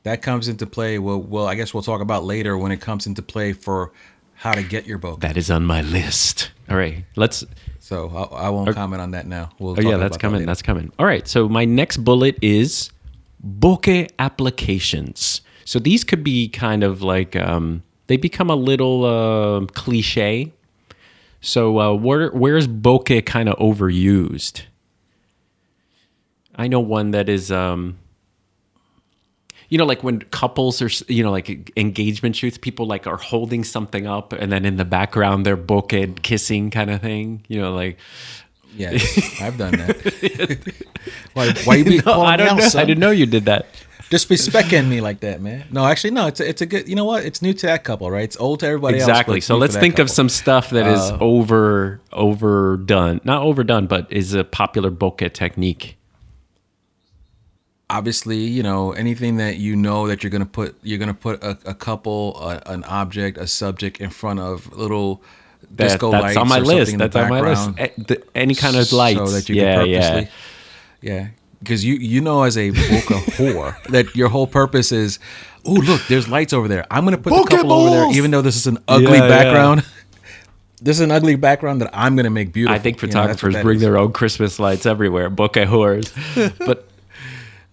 That 0.03 0.21
comes 0.21 0.47
into 0.47 0.65
play. 0.65 0.99
Well, 0.99 1.19
well, 1.19 1.47
I 1.47 1.55
guess 1.55 1.73
we'll 1.73 1.83
talk 1.83 1.99
about 1.99 2.23
later 2.23 2.57
when 2.57 2.71
it 2.71 2.79
comes 2.79 3.07
into 3.07 3.21
play 3.21 3.51
for 3.51 3.91
how 4.37 4.53
to 4.53 4.63
get 4.63 4.85
your 4.85 4.99
bokeh. 4.99 5.19
that 5.21 5.35
is 5.37 5.49
on 5.51 5.65
my 5.65 5.81
list 5.81 6.51
all 6.69 6.77
right 6.77 7.03
let's 7.15 7.43
So 7.79 8.09
I, 8.09 8.47
I 8.47 8.49
won't 8.49 8.73
comment 8.75 9.01
on 9.01 9.11
that 9.11 9.25
now. 9.27 9.49
We'll 9.59 9.75
Oh 9.77 9.81
yeah, 9.81 9.95
that's 9.97 10.17
that 10.17 10.21
coming. 10.21 10.39
later. 10.39 10.47
That's 10.51 10.61
coming. 10.61 10.91
All 10.99 11.05
right. 11.05 11.25
So 11.25 11.47
my 11.47 11.63
next 11.63 12.03
bullet 12.03 12.35
is 12.41 12.91
bokeh 13.41 14.09
applications. 14.19 15.39
So 15.63 15.79
these 15.79 16.03
could 16.03 16.21
be 16.21 16.49
kind 16.49 16.83
of 16.83 17.01
like 17.01 17.37
um, 17.37 17.83
they 18.07 18.17
become 18.17 18.49
a 18.49 18.57
little 18.57 19.05
uh, 19.05 19.65
cliche. 19.67 20.51
So 21.39 21.79
uh, 21.79 21.93
where 21.93 22.29
where's 22.31 22.67
bokeh 22.67 23.25
kind 23.25 23.47
of 23.47 23.55
overused? 23.57 24.63
I 26.55 26.67
know 26.67 26.81
one 26.81 27.11
that 27.11 27.29
is. 27.29 27.51
Um, 27.51 27.99
you 29.69 29.77
know, 29.77 29.85
like 29.85 30.03
when 30.03 30.21
couples 30.31 30.81
are, 30.81 30.89
you 31.11 31.23
know, 31.23 31.31
like 31.31 31.71
engagement 31.77 32.35
shoots, 32.35 32.57
people 32.57 32.85
like 32.85 33.05
are 33.07 33.17
holding 33.17 33.63
something 33.63 34.07
up, 34.07 34.33
and 34.33 34.51
then 34.51 34.65
in 34.65 34.77
the 34.77 34.85
background 34.85 35.45
they're 35.45 35.57
bokeh 35.57 36.21
kissing 36.21 36.69
kind 36.71 36.89
of 36.89 37.01
thing. 37.01 37.43
You 37.47 37.61
know, 37.61 37.73
like 37.73 37.97
Yes, 38.75 39.41
I've 39.41 39.57
done 39.57 39.71
that. 39.73 40.75
why, 41.33 41.51
why 41.63 41.75
you 41.77 41.83
be 41.85 41.97
No, 41.97 42.03
calling 42.03 42.27
I 42.27 42.37
don't 42.37 42.49
out, 42.49 42.57
know. 42.59 42.67
son? 42.67 42.81
I 42.81 42.85
didn't 42.85 42.99
know 42.99 43.09
you 43.11 43.25
did 43.25 43.45
that. 43.45 43.65
Just 44.09 44.29
be 44.29 44.35
specking 44.35 44.87
me 44.87 45.01
like 45.01 45.19
that, 45.21 45.41
man. 45.41 45.65
No, 45.71 45.85
actually, 45.85 46.11
no. 46.11 46.27
It's 46.27 46.39
a, 46.39 46.47
it's 46.47 46.61
a 46.61 46.65
good. 46.65 46.87
You 46.87 46.95
know 46.95 47.03
what? 47.03 47.25
It's 47.25 47.41
new 47.41 47.53
to 47.53 47.65
that 47.65 47.83
couple, 47.83 48.09
right? 48.09 48.23
It's 48.23 48.37
old 48.37 48.59
to 48.61 48.67
everybody 48.67 48.99
else. 48.99 49.09
Exactly. 49.09 49.41
So 49.41 49.57
let's 49.57 49.75
think 49.75 49.99
of 49.99 50.09
some 50.09 50.29
stuff 50.29 50.69
that 50.69 50.87
is 50.87 50.99
Uh, 51.11 51.17
over 51.19 51.99
overdone. 52.13 53.19
Not 53.25 53.41
overdone, 53.41 53.87
but 53.87 54.07
is 54.11 54.33
a 54.33 54.43
popular 54.45 54.91
bokeh 54.91 55.33
technique. 55.33 55.97
Obviously, 57.89 58.37
you 58.37 58.63
know, 58.63 58.91
anything 58.93 59.37
that 59.37 59.57
you 59.57 59.75
know 59.75 60.07
that 60.07 60.23
you're 60.23 60.29
gonna 60.29 60.45
put, 60.45 60.75
you're 60.83 60.99
gonna 60.99 61.13
put 61.13 61.41
a, 61.43 61.57
a 61.65 61.73
couple, 61.73 62.37
a, 62.41 62.61
an 62.65 62.83
object, 62.85 63.37
a 63.37 63.47
subject 63.47 63.99
in 64.01 64.09
front 64.09 64.39
of 64.39 64.71
little 64.75 65.21
That- 65.71 65.89
disco 65.89 66.11
that's 66.11 66.23
lights 66.23 66.37
on 66.37 66.47
my 66.47 66.59
or 66.59 66.61
list. 66.65 66.91
something 66.91 66.93
in 66.95 66.99
the 66.99 67.07
That's 67.07 67.15
on 67.15 67.29
my 67.29 67.41
list. 68.09 68.21
any 68.35 68.55
kind 68.55 68.75
of 68.75 68.91
lights. 68.91 69.19
so 69.19 69.27
that 69.27 69.49
you 69.49 69.55
yeah, 69.55 69.75
can 69.79 69.87
yeah. 69.89 70.09
purposely, 70.09 70.31
yeah, 71.01 71.27
because 71.59 71.85
you 71.85 71.95
you 71.95 72.21
know 72.21 72.43
as 72.43 72.57
a 72.57 72.71
bokeh 72.71 73.23
whore 73.37 73.81
that 73.85 74.15
your 74.15 74.29
whole 74.29 74.47
purpose 74.47 74.91
is, 74.91 75.19
oh 75.65 75.71
look, 75.73 76.01
there's 76.07 76.27
lights 76.27 76.53
over 76.53 76.67
there. 76.67 76.85
I'm 76.91 77.03
gonna 77.05 77.17
put 77.17 77.33
Bokeh 77.33 77.49
couple 77.49 77.71
over 77.73 77.89
there, 77.89 78.11
even 78.17 78.31
though 78.31 78.41
this 78.41 78.55
is 78.55 78.67
an 78.67 78.77
ugly 78.87 79.17
Yeah, 79.17 79.27
yeah. 79.27 79.27
background. 79.29 79.85
This 80.79 80.97
is 80.97 81.01
an 81.01 81.09
ugly 81.11 81.33
background 81.35 81.81
that 81.81 81.89
I'm 81.91 82.15
gonna 82.15 82.29
make 82.29 82.53
beautiful. 82.53 82.75
I 82.75 82.77
think 82.77 83.01
You 83.01 83.07
know, 83.07 83.11
photographers 83.13 83.55
bring 83.63 83.77
is. 83.77 83.81
their 83.81 83.97
own 83.97 84.11
Christmas 84.13 84.59
lights 84.59 84.85
everywhere. 84.85 85.27
Bokeh 85.31 85.65
whores. 85.65 86.07
but 86.67 86.87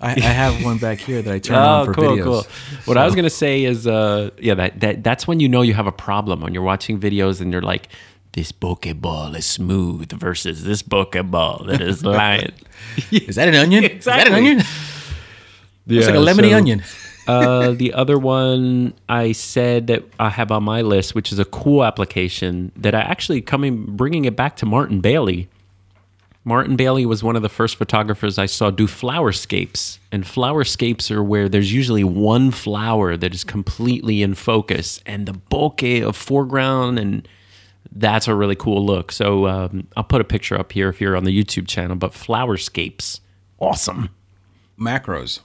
I, 0.05 0.12
I 0.12 0.21
have 0.21 0.62
one 0.64 0.79
back 0.79 0.99
here 0.99 1.23
that 1.23 1.33
I 1.35 1.38
turn 1.38 1.57
oh, 1.61 1.61
on 1.61 1.87
for 1.87 1.95
cool, 1.95 2.05
videos. 2.17 2.25
cool. 2.25 2.47
What 2.85 2.97
I 2.99 3.05
was 3.07 3.14
gonna 3.14 3.31
say 3.31 3.64
is, 3.64 3.87
uh, 3.87 4.31
yeah, 4.38 4.55
that, 4.55 4.81
that 4.81 5.03
that's 5.05 5.27
when 5.27 5.40
you 5.40 5.49
know 5.49 5.62
you 5.62 5.75
have 5.75 5.87
a 5.87 5.93
problem 5.93 6.40
when 6.40 6.53
you're 6.55 6.62
watching 6.62 7.01
videos 7.01 7.40
and 7.40 7.53
you're 7.53 7.62
like, 7.62 7.88
this 8.33 8.53
bokeh 8.53 9.01
ball 9.01 9.35
is 9.35 9.47
smooth 9.47 10.11
versus 10.12 10.64
this 10.64 10.83
bokeh 10.83 11.31
ball 11.31 11.64
that 11.67 11.81
is 11.81 12.05
light. 12.21 12.53
Is 13.11 13.37
that 13.37 13.49
an 13.49 13.55
onion? 13.55 13.85
Is 13.85 14.05
that 14.05 14.27
an 14.27 14.35
Exactly. 14.35 14.37
onion? 14.51 14.59
It's 15.87 16.07
like 16.07 16.14
a 16.14 16.19
lemony 16.19 16.55
onion. 16.55 16.83
uh, 17.27 17.73
the 17.73 17.93
other 17.95 18.19
one 18.19 18.93
I 19.09 19.33
said 19.33 19.87
that 19.88 20.05
I 20.21 20.29
have 20.31 20.51
on 20.51 20.64
my 20.64 20.83
list, 20.83 21.14
which 21.14 21.33
is 21.33 21.38
a 21.38 21.45
cool 21.47 21.85
application 21.85 22.73
that 22.77 22.95
I 22.95 23.01
actually 23.01 23.40
coming 23.40 23.85
bringing 23.97 24.25
it 24.27 24.37
back 24.37 24.57
to 24.57 24.67
Martin 24.67 25.01
Bailey. 25.01 25.49
Martin 26.47 26.76
Bailey 26.76 27.07
was 27.07 27.22
one 27.22 27.36
of 27.36 27.42
the 27.42 27.49
first 27.49 27.76
photographers 27.76 28.38
I 28.38 28.47
saw 28.47 28.70
do 28.70 28.86
flowerscapes, 28.86 29.99
and 30.12 30.24
flowerscapes 30.24 31.11
are 31.11 31.22
where 31.22 31.49
there's 31.49 31.72
usually 31.72 32.05
one 32.05 32.51
flower 32.51 33.16
that 33.16 33.32
is 33.34 33.45
completely 33.45 34.22
in 34.22 34.34
focus, 34.34 35.01
and 35.07 35.26
the 35.26 35.32
bokeh 35.32 36.07
of 36.07 36.16
foreground 36.16 36.99
and 36.99 37.26
That's 37.92 38.28
a 38.28 38.34
really 38.34 38.57
cool 38.57 38.84
look. 38.84 39.12
So 39.12 39.47
um, 39.47 39.86
I'll 39.97 40.05
put 40.05 40.20
a 40.20 40.24
picture 40.24 40.59
up 40.59 40.72
here 40.72 40.88
if 40.88 41.01
you're 41.01 41.16
on 41.16 41.24
the 41.24 41.45
YouTube 41.45 41.68
channel. 41.68 41.97
But 41.97 42.12
Flowerscapes, 42.12 43.20
awesome 43.59 44.11
Macros. 44.78 45.40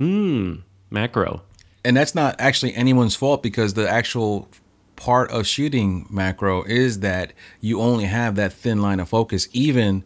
Mmm, 0.00 0.62
macro. 0.90 1.42
and 1.84 1.96
that's 1.96 2.14
not 2.14 2.34
actually 2.38 2.74
anyone's 2.74 3.14
fault 3.14 3.42
because 3.42 3.74
the 3.74 3.88
actual 3.88 4.48
part 4.96 5.30
of 5.30 5.46
shooting 5.46 6.06
macro 6.10 6.62
is 6.64 7.00
that 7.00 7.32
you 7.60 7.80
only 7.80 8.04
have 8.04 8.34
that 8.36 8.52
thin 8.52 8.80
line 8.80 9.00
of 9.00 9.08
focus 9.08 9.48
even 9.52 10.02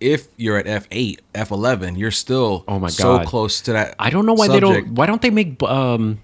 if 0.00 0.28
you're 0.36 0.56
at 0.56 0.66
f8 0.66 1.18
f11 1.34 1.98
you're 1.98 2.10
still 2.10 2.64
Oh 2.68 2.78
my 2.78 2.88
god 2.88 2.92
so 2.92 3.18
close 3.24 3.60
to 3.62 3.72
that 3.72 3.94
I 3.98 4.10
don't 4.10 4.26
know 4.26 4.34
why 4.34 4.48
they 4.48 4.60
don't. 4.60 4.88
Why 4.94 5.06
don't 5.06 5.22
they 5.22 5.30
make 5.30 5.62
um, 5.62 6.20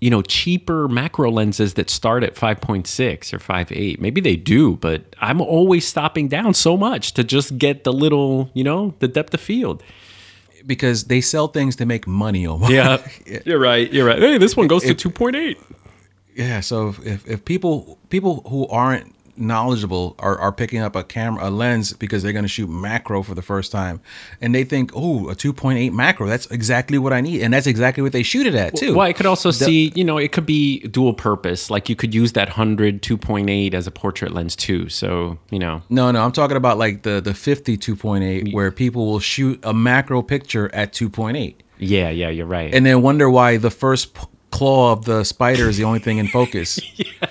you 0.00 0.08
know, 0.08 0.22
cheaper 0.22 0.88
macro 0.88 1.30
lenses 1.30 1.74
that 1.74 1.90
start 1.90 2.24
at 2.24 2.34
5.6 2.34 3.34
or 3.34 3.38
5.8? 3.38 4.00
Maybe 4.00 4.22
they 4.22 4.34
do, 4.36 4.76
but 4.76 5.14
I'm 5.20 5.42
always 5.42 5.86
stopping 5.86 6.26
down 6.28 6.54
so 6.54 6.76
much 6.78 7.12
to 7.14 7.22
just 7.22 7.58
get 7.58 7.84
the 7.84 7.92
little, 7.92 8.50
you 8.54 8.64
know, 8.64 8.94
the 9.00 9.08
depth 9.08 9.34
of 9.34 9.40
field. 9.42 9.82
because 10.66 11.04
they 11.04 11.20
sell 11.20 11.48
things 11.48 11.76
to 11.76 11.84
make 11.86 12.06
money 12.06 12.46
Omar. 12.46 12.72
Yeah, 12.72 13.06
you're 13.44 13.58
right. 13.58 13.92
You're 13.92 14.06
right. 14.06 14.18
Hey, 14.18 14.38
this 14.38 14.56
one 14.56 14.68
goes 14.68 14.82
to 14.84 14.94
2.8. 14.94 15.56
yeah 16.34 16.60
so 16.60 16.94
if, 17.04 17.26
if 17.28 17.44
people 17.44 17.98
people 18.08 18.42
who 18.48 18.66
aren't 18.68 19.14
knowledgeable 19.36 20.14
are, 20.18 20.38
are 20.38 20.52
picking 20.52 20.80
up 20.80 20.94
a 20.96 21.02
camera 21.02 21.48
a 21.48 21.50
lens 21.50 21.92
because 21.92 22.22
they're 22.22 22.32
going 22.32 22.44
to 22.44 22.48
shoot 22.48 22.68
macro 22.68 23.22
for 23.22 23.34
the 23.34 23.42
first 23.42 23.72
time 23.72 24.00
and 24.40 24.54
they 24.54 24.64
think 24.64 24.90
oh 24.94 25.28
a 25.28 25.34
2.8 25.34 25.92
macro 25.92 26.26
that's 26.26 26.46
exactly 26.46 26.98
what 26.98 27.12
i 27.12 27.20
need 27.20 27.42
and 27.42 27.52
that's 27.52 27.66
exactly 27.66 28.02
what 28.02 28.12
they 28.12 28.22
shoot 28.22 28.46
it 28.46 28.54
at 28.54 28.74
too 28.76 28.94
Well, 28.94 29.06
I 29.06 29.12
could 29.12 29.26
also 29.26 29.50
see, 29.50 29.92
you 29.94 30.04
know, 30.04 30.18
it 30.18 30.32
could 30.32 30.46
be 30.46 30.80
dual 30.80 31.14
purpose. 31.14 31.70
Like 31.70 31.88
you 31.88 31.96
could 31.96 32.14
use 32.14 32.32
that 32.32 32.48
100 32.48 33.02
2.8 33.02 33.74
as 33.74 33.86
a 33.86 33.90
portrait 33.90 34.32
lens 34.32 34.54
too. 34.56 34.88
So, 34.88 35.38
you 35.50 35.58
know, 35.58 35.82
No, 35.88 36.10
no, 36.10 36.22
I'm 36.24 36.32
talking 36.32 36.56
about 36.56 36.78
like 36.78 37.02
the 37.02 37.20
the 37.20 37.34
50 37.34 37.76
2.8 37.78 38.52
where 38.52 38.70
people 38.70 39.06
will 39.06 39.20
shoot 39.20 39.58
a 39.62 39.72
macro 39.74 40.22
picture 40.22 40.74
at 40.74 40.92
2.8 40.92 41.54
yeah, 41.78 42.10
yeah, 42.10 42.28
you're 42.28 42.46
right. 42.46 42.74
and 42.74 42.84
then 42.84 43.00
wonder 43.02 43.30
why 43.30 43.56
the 43.56 43.70
first 43.70 44.16
claw 44.50 44.92
of 44.92 45.04
the 45.04 45.24
spider 45.24 45.68
is 45.68 45.76
the 45.76 45.84
only 45.84 46.00
thing 46.00 46.18
in 46.18 46.26
focus. 46.28 46.78
yeah, 46.98 47.28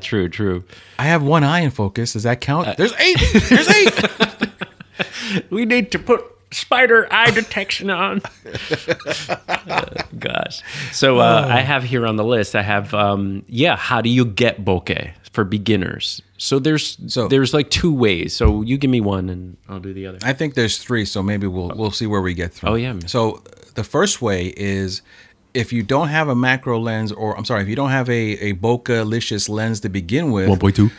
true, 0.00 0.28
true. 0.28 0.64
I 0.98 1.04
have 1.04 1.22
one 1.22 1.44
eye 1.44 1.60
in 1.60 1.70
focus. 1.70 2.12
Does 2.14 2.22
that 2.24 2.38
Uh, 2.38 2.40
count? 2.40 2.76
There's 2.76 2.92
eight. 2.98 3.18
There's 3.48 3.68
eight. 3.68 3.94
We 5.50 5.64
need 5.66 5.92
to 5.92 5.98
put 5.98 6.24
spider 6.50 7.06
eye 7.12 7.30
detection 7.30 7.90
on. 7.90 8.20
gosh. 10.18 10.62
So 10.92 11.18
uh, 11.18 11.46
I 11.48 11.60
have 11.60 11.82
here 11.84 12.06
on 12.06 12.16
the 12.16 12.24
list. 12.24 12.54
I 12.56 12.62
have 12.62 12.94
um, 12.94 13.44
yeah. 13.48 13.76
How 13.76 14.00
do 14.00 14.08
you 14.10 14.24
get 14.24 14.64
bokeh 14.64 15.12
for 15.32 15.44
beginners? 15.44 16.22
So 16.38 16.58
there's 16.58 16.96
So- 17.12 17.28
there's 17.28 17.52
like 17.54 17.70
two 17.70 17.92
ways. 17.92 18.34
So 18.34 18.62
you 18.62 18.78
give 18.78 18.90
me 18.90 19.00
one 19.00 19.28
and 19.28 19.56
I'll 19.68 19.80
do 19.80 19.92
the 19.92 20.06
other. 20.06 20.18
I 20.22 20.32
think 20.32 20.54
there's 20.54 20.78
three, 20.78 21.04
so 21.04 21.22
maybe 21.22 21.46
we'll 21.46 21.72
we'll 21.76 21.90
see 21.90 22.06
where 22.06 22.22
we 22.22 22.34
get 22.34 22.52
through. 22.52 22.70
Oh, 22.70 22.74
yeah. 22.74 22.98
So 23.06 23.42
the 23.74 23.84
first 23.84 24.20
way 24.22 24.46
is 24.56 25.02
if 25.58 25.72
you 25.72 25.82
don't 25.82 26.08
have 26.08 26.28
a 26.28 26.36
macro 26.36 26.78
lens, 26.78 27.10
or 27.10 27.36
I'm 27.36 27.44
sorry, 27.44 27.62
if 27.62 27.68
you 27.68 27.74
don't 27.74 27.90
have 27.90 28.08
a 28.08 28.38
a 28.48 28.54
bokeh-licious 28.54 29.48
lens 29.48 29.80
to 29.80 29.88
begin 29.88 30.30
with, 30.30 30.48
one 30.48 30.58
point 30.58 30.76
two, 30.76 30.90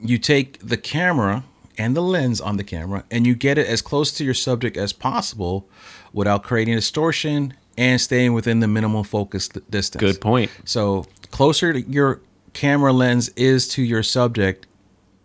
you 0.00 0.16
take 0.16 0.58
the 0.66 0.78
camera 0.78 1.44
and 1.76 1.94
the 1.94 2.00
lens 2.00 2.40
on 2.40 2.56
the 2.56 2.64
camera 2.64 3.04
and 3.10 3.26
you 3.26 3.34
get 3.34 3.58
it 3.58 3.66
as 3.66 3.82
close 3.82 4.10
to 4.12 4.24
your 4.24 4.34
subject 4.34 4.76
as 4.76 4.92
possible 4.92 5.68
without 6.12 6.42
creating 6.42 6.74
distortion 6.74 7.54
and 7.76 8.00
staying 8.00 8.32
within 8.32 8.60
the 8.60 8.66
minimal 8.66 9.04
focus 9.04 9.48
distance. 9.48 10.00
Good 10.00 10.20
point. 10.20 10.50
So, 10.64 11.06
closer 11.30 11.72
to 11.72 11.80
your 11.82 12.20
camera 12.54 12.92
lens 12.92 13.28
is 13.36 13.68
to 13.68 13.82
your 13.82 14.02
subject, 14.02 14.66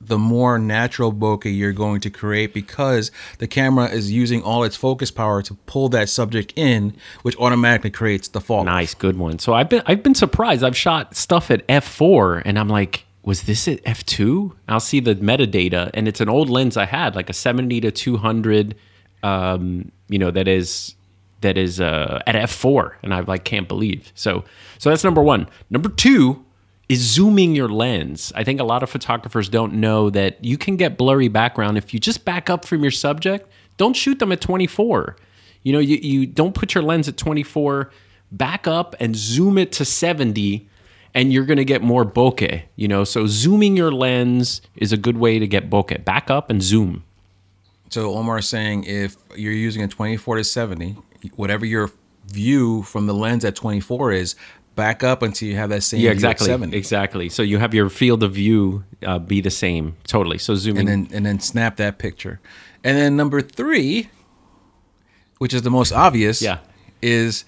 the 0.05 0.17
more 0.17 0.59
natural 0.59 1.13
bokeh 1.13 1.55
you're 1.55 1.71
going 1.71 2.01
to 2.01 2.09
create 2.09 2.53
because 2.53 3.11
the 3.37 3.47
camera 3.47 3.87
is 3.87 4.11
using 4.11 4.41
all 4.41 4.63
its 4.63 4.75
focus 4.75 5.11
power 5.11 5.41
to 5.41 5.53
pull 5.65 5.89
that 5.89 6.09
subject 6.09 6.53
in, 6.55 6.95
which 7.21 7.37
automatically 7.37 7.89
creates 7.89 8.27
the 8.27 8.41
fall. 8.41 8.63
Nice, 8.63 8.93
good 8.93 9.17
one. 9.17 9.39
So 9.39 9.53
I've 9.53 9.69
been 9.69 9.83
I've 9.85 10.03
been 10.03 10.15
surprised. 10.15 10.63
I've 10.63 10.77
shot 10.77 11.15
stuff 11.15 11.49
at 11.51 11.63
f 11.69 11.87
four, 11.87 12.41
and 12.45 12.59
I'm 12.59 12.69
like, 12.69 13.05
was 13.23 13.43
this 13.43 13.67
at 13.67 13.79
f 13.85 14.05
two? 14.05 14.55
I'll 14.67 14.79
see 14.79 14.99
the 14.99 15.15
metadata, 15.15 15.89
and 15.93 16.07
it's 16.07 16.21
an 16.21 16.29
old 16.29 16.49
lens 16.49 16.77
I 16.77 16.85
had, 16.85 17.15
like 17.15 17.29
a 17.29 17.33
seventy 17.33 17.79
to 17.81 17.91
two 17.91 18.17
hundred. 18.17 18.75
Um, 19.23 19.91
you 20.09 20.19
know 20.19 20.31
that 20.31 20.47
is 20.47 20.95
that 21.41 21.57
is 21.57 21.79
uh, 21.79 22.21
at 22.27 22.35
f 22.35 22.51
four, 22.51 22.97
and 23.03 23.13
I 23.13 23.21
like 23.21 23.45
can't 23.45 23.67
believe. 23.67 24.11
So 24.15 24.43
so 24.77 24.89
that's 24.89 25.03
number 25.03 25.21
one. 25.21 25.47
Number 25.69 25.89
two 25.89 26.43
is 26.89 26.99
zooming 26.99 27.55
your 27.55 27.69
lens. 27.69 28.33
I 28.35 28.43
think 28.43 28.59
a 28.59 28.63
lot 28.63 28.83
of 28.83 28.89
photographers 28.89 29.49
don't 29.49 29.73
know 29.73 30.09
that 30.09 30.43
you 30.43 30.57
can 30.57 30.75
get 30.75 30.97
blurry 30.97 31.27
background 31.27 31.77
if 31.77 31.93
you 31.93 31.99
just 31.99 32.25
back 32.25 32.49
up 32.49 32.65
from 32.65 32.81
your 32.81 32.91
subject. 32.91 33.49
Don't 33.77 33.95
shoot 33.95 34.19
them 34.19 34.31
at 34.31 34.41
24. 34.41 35.15
You 35.63 35.73
know, 35.73 35.79
you, 35.79 35.97
you 35.97 36.25
don't 36.25 36.53
put 36.53 36.75
your 36.75 36.83
lens 36.83 37.07
at 37.07 37.17
24, 37.17 37.89
back 38.31 38.67
up 38.67 38.95
and 38.99 39.15
zoom 39.15 39.57
it 39.57 39.71
to 39.73 39.85
70, 39.85 40.67
and 41.13 41.31
you're 41.31 41.45
going 41.45 41.57
to 41.57 41.65
get 41.65 41.81
more 41.81 42.05
bokeh. 42.05 42.63
You 42.75 42.87
know, 42.87 43.05
so 43.05 43.27
zooming 43.27 43.77
your 43.77 43.91
lens 43.91 44.61
is 44.75 44.91
a 44.91 44.97
good 44.97 45.17
way 45.17 45.39
to 45.39 45.47
get 45.47 45.69
bokeh. 45.69 46.03
Back 46.03 46.29
up 46.29 46.49
and 46.49 46.61
zoom. 46.61 47.03
So 47.89 48.13
Omar 48.15 48.39
is 48.39 48.47
saying 48.47 48.83
if 48.85 49.15
you're 49.35 49.53
using 49.53 49.83
a 49.83 49.87
24 49.87 50.37
to 50.37 50.43
70, 50.43 50.97
whatever 51.35 51.65
your 51.65 51.91
view 52.25 52.83
from 52.83 53.05
the 53.05 53.13
lens 53.13 53.45
at 53.45 53.55
24 53.55 54.11
is, 54.11 54.35
back 54.75 55.03
up 55.03 55.21
until 55.21 55.47
you 55.49 55.55
have 55.55 55.69
that 55.69 55.83
same 55.83 55.99
Yeah, 56.01 56.11
exactly. 56.11 56.47
70. 56.47 56.75
Exactly. 56.75 57.29
So 57.29 57.43
you 57.43 57.57
have 57.59 57.73
your 57.73 57.89
field 57.89 58.23
of 58.23 58.33
view 58.33 58.83
uh, 59.05 59.19
be 59.19 59.41
the 59.41 59.51
same. 59.51 59.95
Totally. 60.07 60.37
So 60.37 60.55
zooming. 60.55 60.87
and 60.89 61.07
then 61.07 61.15
and 61.15 61.25
then 61.25 61.39
snap 61.39 61.77
that 61.77 61.97
picture. 61.97 62.39
And 62.83 62.97
then 62.97 63.15
number 63.15 63.41
three, 63.41 64.09
which 65.37 65.53
is 65.53 65.61
the 65.61 65.69
most 65.71 65.91
obvious, 65.91 66.41
Yeah. 66.41 66.57
is 67.01 67.45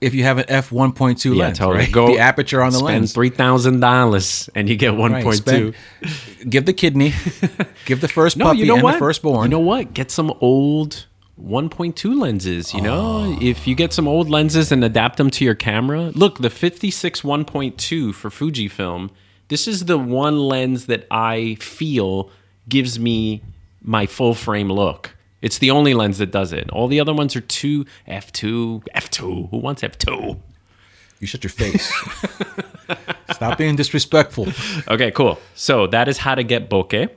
if 0.00 0.14
you 0.14 0.24
have 0.24 0.38
an 0.38 0.44
f 0.48 0.70
one 0.70 0.92
point 0.92 1.18
two 1.18 1.34
yeah, 1.34 1.44
lens, 1.44 1.58
totally. 1.58 1.78
right? 1.84 1.92
Go 1.92 2.06
the 2.08 2.18
aperture 2.18 2.62
on 2.62 2.72
the 2.72 2.78
lens. 2.78 2.86
spend 2.90 3.00
lens. 3.02 3.12
three 3.14 3.30
thousand 3.30 3.80
dollars 3.80 4.50
and 4.54 4.68
you 4.68 4.76
get 4.76 4.92
1.2 4.92 5.74
Right, 6.02 6.50
give 6.50 6.66
the 6.66 6.72
kidney, 6.74 7.14
give 7.86 8.00
the 8.02 8.08
first 8.08 8.36
No, 8.36 8.46
puppy 8.46 8.58
you 8.58 8.66
know 8.66 8.74
and 8.74 8.82
what? 8.82 8.92
the 8.92 8.98
firstborn. 8.98 9.44
You 9.44 9.48
know 9.50 9.60
what? 9.60 9.94
Get 9.94 10.10
some 10.10 10.32
old 10.40 11.06
1.2 11.42 12.20
lenses. 12.20 12.72
You 12.72 12.80
know, 12.80 13.36
oh. 13.36 13.38
if 13.40 13.66
you 13.66 13.74
get 13.74 13.92
some 13.92 14.08
old 14.08 14.30
lenses 14.30 14.72
and 14.72 14.82
adapt 14.82 15.18
them 15.18 15.30
to 15.30 15.44
your 15.44 15.54
camera. 15.54 16.12
Look, 16.14 16.38
the 16.38 16.50
56 16.50 17.22
1.2 17.22 18.14
for 18.14 18.30
Fujifilm. 18.30 19.10
This 19.48 19.68
is 19.68 19.84
the 19.84 19.98
one 19.98 20.38
lens 20.38 20.86
that 20.86 21.06
I 21.10 21.56
feel 21.56 22.30
gives 22.68 22.98
me 22.98 23.42
my 23.82 24.06
full 24.06 24.34
frame 24.34 24.70
look. 24.70 25.14
It's 25.42 25.58
the 25.58 25.70
only 25.70 25.94
lens 25.94 26.18
that 26.18 26.32
does 26.32 26.52
it. 26.52 26.68
All 26.70 26.88
the 26.88 26.98
other 26.98 27.14
ones 27.14 27.36
are 27.36 27.40
two 27.40 27.84
f2, 28.08 28.82
f2. 28.94 29.50
Who 29.50 29.56
wants 29.58 29.82
f2? 29.82 30.40
you 31.20 31.26
shut 31.26 31.42
your 31.44 31.50
face. 31.50 31.92
Stop 33.32 33.58
being 33.58 33.76
disrespectful. 33.76 34.48
Okay, 34.88 35.10
cool. 35.10 35.38
So 35.54 35.86
that 35.88 36.08
is 36.08 36.18
how 36.18 36.34
to 36.34 36.42
get 36.42 36.68
bokeh. 36.68 37.10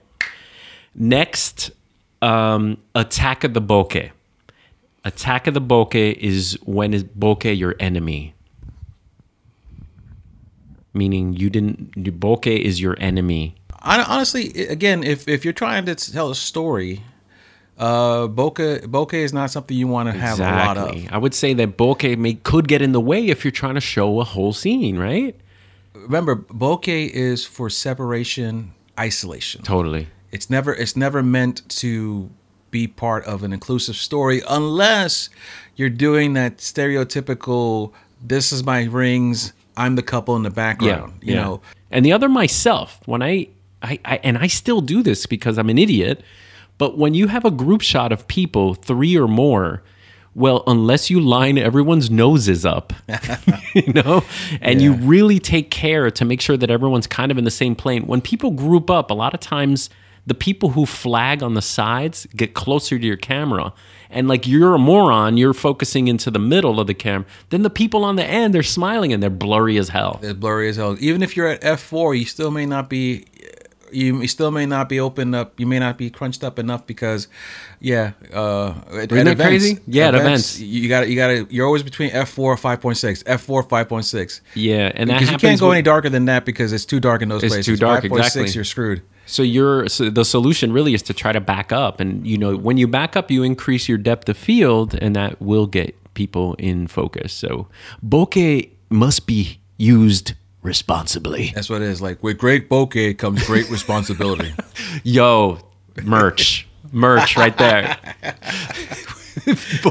Next, 0.95 1.71
um, 2.21 2.77
attack 2.95 3.43
of 3.43 3.53
the 3.53 3.61
bokeh. 3.61 4.11
Attack 5.05 5.47
of 5.47 5.53
the 5.53 5.61
bokeh 5.61 6.13
is 6.13 6.57
when 6.63 6.93
is 6.93 7.03
bokeh 7.03 7.57
your 7.57 7.75
enemy? 7.79 8.33
Meaning 10.93 11.33
you 11.33 11.49
didn't. 11.49 11.91
Bokeh 12.19 12.59
is 12.59 12.81
your 12.81 12.97
enemy. 12.99 13.55
Hon- 13.81 14.01
Honestly, 14.01 14.49
again, 14.67 15.03
if 15.03 15.27
if 15.27 15.45
you're 15.45 15.53
trying 15.53 15.85
to 15.85 15.95
tell 15.95 16.31
a 16.31 16.35
story, 16.35 17.01
uh, 17.77 18.27
bokeh 18.27 18.81
bokeh 18.87 19.13
is 19.13 19.31
not 19.31 19.51
something 19.51 19.77
you 19.77 19.87
want 19.87 20.11
to 20.11 20.17
have 20.19 20.39
a 20.39 20.43
lot 20.43 20.77
of. 20.77 20.95
I 21.11 21.17
would 21.17 21.33
say 21.35 21.53
that 21.53 21.77
bokeh 21.77 22.17
may 22.17 22.33
could 22.33 22.67
get 22.67 22.81
in 22.81 22.91
the 22.91 22.99
way 22.99 23.27
if 23.27 23.45
you're 23.45 23.51
trying 23.51 23.75
to 23.75 23.81
show 23.81 24.19
a 24.19 24.23
whole 24.23 24.51
scene, 24.51 24.97
right? 24.97 25.35
Remember, 25.93 26.35
bokeh 26.35 27.09
is 27.09 27.45
for 27.45 27.69
separation, 27.69 28.73
isolation. 28.99 29.61
Totally. 29.61 30.07
It's 30.31 30.49
never 30.49 30.73
it's 30.73 30.95
never 30.95 31.23
meant 31.23 31.67
to 31.69 32.29
be 32.71 32.87
part 32.87 33.25
of 33.25 33.41
an 33.43 33.51
inclusive 33.51 33.95
story 33.95 34.43
unless 34.47 35.29
you're 35.75 35.89
doing 35.89 36.33
that 36.33 36.57
stereotypical 36.57 37.91
this 38.21 38.51
is 38.51 38.63
my 38.63 38.83
rings, 38.83 39.53
I'm 39.77 39.95
the 39.95 40.03
couple 40.03 40.35
in 40.35 40.43
the 40.43 40.49
background, 40.49 41.19
yeah, 41.21 41.29
you 41.29 41.35
know. 41.35 41.61
And 41.91 42.05
the 42.05 42.11
other 42.11 42.29
myself, 42.29 42.99
when 43.05 43.21
I, 43.21 43.47
I, 43.81 43.99
I, 44.05 44.19
and 44.23 44.37
I 44.37 44.47
still 44.47 44.81
do 44.81 45.01
this 45.01 45.25
because 45.25 45.57
I'm 45.57 45.69
an 45.69 45.77
idiot, 45.77 46.21
but 46.77 46.97
when 46.97 47.13
you 47.13 47.27
have 47.27 47.45
a 47.45 47.51
group 47.51 47.81
shot 47.81 48.11
of 48.11 48.27
people, 48.27 48.73
three 48.73 49.17
or 49.17 49.27
more, 49.27 49.83
well, 50.35 50.63
unless 50.67 51.09
you 51.09 51.19
line 51.19 51.57
everyone's 51.57 52.11
noses 52.11 52.65
up, 52.65 52.93
you 53.73 53.91
know, 53.93 54.23
and 54.61 54.81
you 54.81 54.93
really 54.93 55.39
take 55.39 55.71
care 55.71 56.11
to 56.11 56.25
make 56.25 56.39
sure 56.39 56.55
that 56.55 56.69
everyone's 56.69 57.07
kind 57.07 57.31
of 57.31 57.37
in 57.37 57.43
the 57.43 57.51
same 57.51 57.75
plane. 57.75 58.05
When 58.05 58.21
people 58.21 58.51
group 58.51 58.89
up, 58.89 59.09
a 59.11 59.13
lot 59.13 59.33
of 59.33 59.39
times 59.39 59.89
the 60.29 60.33
people 60.33 60.69
who 60.69 60.85
flag 60.85 61.43
on 61.43 61.53
the 61.55 61.61
sides 61.61 62.25
get 62.35 62.53
closer 62.53 62.97
to 62.97 63.05
your 63.05 63.17
camera. 63.17 63.73
And 64.11 64.27
like 64.27 64.47
you're 64.47 64.73
a 64.73 64.79
moron, 64.79 65.37
you're 65.37 65.53
focusing 65.53 66.07
into 66.07 66.31
the 66.31 66.39
middle 66.39 66.79
of 66.79 66.87
the 66.87 66.93
camera. 66.95 67.25
Then 67.49 67.61
the 67.63 67.69
people 67.69 68.03
on 68.03 68.15
the 68.15 68.25
end, 68.25 68.53
they're 68.53 68.63
smiling 68.63 69.13
and 69.13 69.21
they're 69.21 69.29
blurry 69.29 69.77
as 69.77 69.89
hell. 69.89 70.19
It's 70.23 70.33
blurry 70.33 70.69
as 70.69 70.77
hell. 70.77 70.95
Even 70.99 71.21
if 71.21 71.35
you're 71.37 71.47
at 71.47 71.61
F4, 71.61 72.17
you 72.17 72.25
still 72.25 72.49
may 72.51 72.65
not 72.65 72.89
be 72.89 73.25
you 73.91 74.27
still 74.27 74.51
may 74.51 74.65
not 74.67 74.87
be 74.87 74.99
opened 74.99 75.33
up. 75.35 75.59
You 75.59 75.65
may 75.65 75.79
not 75.79 75.97
be 75.97 76.09
crunched 76.11 76.43
up 76.43 76.59
enough 76.59 76.85
because, 76.85 77.27
yeah, 77.79 78.11
uh, 78.33 78.75
at, 78.93 79.11
Isn't 79.11 79.25
that 79.25 79.37
crazy? 79.39 79.79
Yeah, 79.87 80.09
at 80.09 80.15
events. 80.15 80.59
you 80.59 80.87
got 80.89 81.01
to 81.01 81.09
you 81.09 81.15
got 81.15 81.27
to. 81.27 81.47
You're 81.49 81.65
always 81.65 81.81
between 81.83 82.11
f 82.11 82.29
four 82.29 82.55
five 82.57 82.81
point 82.81 82.97
six, 82.97 83.23
f 83.25 83.41
four 83.41 83.63
five 83.63 83.89
point 83.89 84.05
six. 84.05 84.41
Yeah, 84.53 84.91
and 84.93 85.09
that 85.09 85.15
Because 85.19 85.31
you 85.31 85.37
can't 85.39 85.59
go 85.59 85.69
with- 85.69 85.77
any 85.77 85.81
darker 85.81 86.09
than 86.09 86.25
that 86.25 86.45
because 86.45 86.71
it's 86.71 86.85
too 86.85 86.99
dark 86.99 87.21
in 87.23 87.29
those 87.29 87.43
It's 87.43 87.53
places. 87.53 87.65
too 87.65 87.77
dark, 87.77 88.03
5.6, 88.03 88.17
exactly. 88.19 88.51
You're 88.51 88.63
screwed. 88.63 89.01
So 89.29 89.43
you're 89.43 89.87
so 89.87 90.09
the 90.09 90.25
solution 90.25 90.73
really 90.73 90.95
is 90.95 91.03
to 91.03 91.13
try 91.13 91.31
to 91.31 91.39
back 91.39 91.71
up, 91.71 91.99
and 91.99 92.25
you 92.25 92.37
know 92.37 92.57
when 92.57 92.77
you 92.77 92.87
back 92.87 93.15
up, 93.15 93.29
you 93.29 93.43
increase 93.43 93.87
your 93.87 93.99
depth 93.99 94.27
of 94.27 94.37
field, 94.37 94.95
and 94.95 95.15
that 95.15 95.39
will 95.39 95.67
get 95.67 95.95
people 96.15 96.55
in 96.55 96.87
focus. 96.87 97.31
So 97.31 97.67
bokeh 98.03 98.69
must 98.89 99.27
be 99.27 99.59
used 99.77 100.33
responsibly. 100.63 101.51
That's 101.53 101.69
what 101.69 101.83
it 101.83 101.89
is. 101.89 102.01
Like 102.01 102.23
with 102.23 102.39
great 102.39 102.69
bokeh 102.69 103.19
comes 103.19 103.45
great 103.45 103.69
responsibility. 103.77 104.51
Yo, 105.03 105.59
merch, 106.03 106.67
merch 106.91 107.37
right 107.37 107.55
there. 107.55 107.97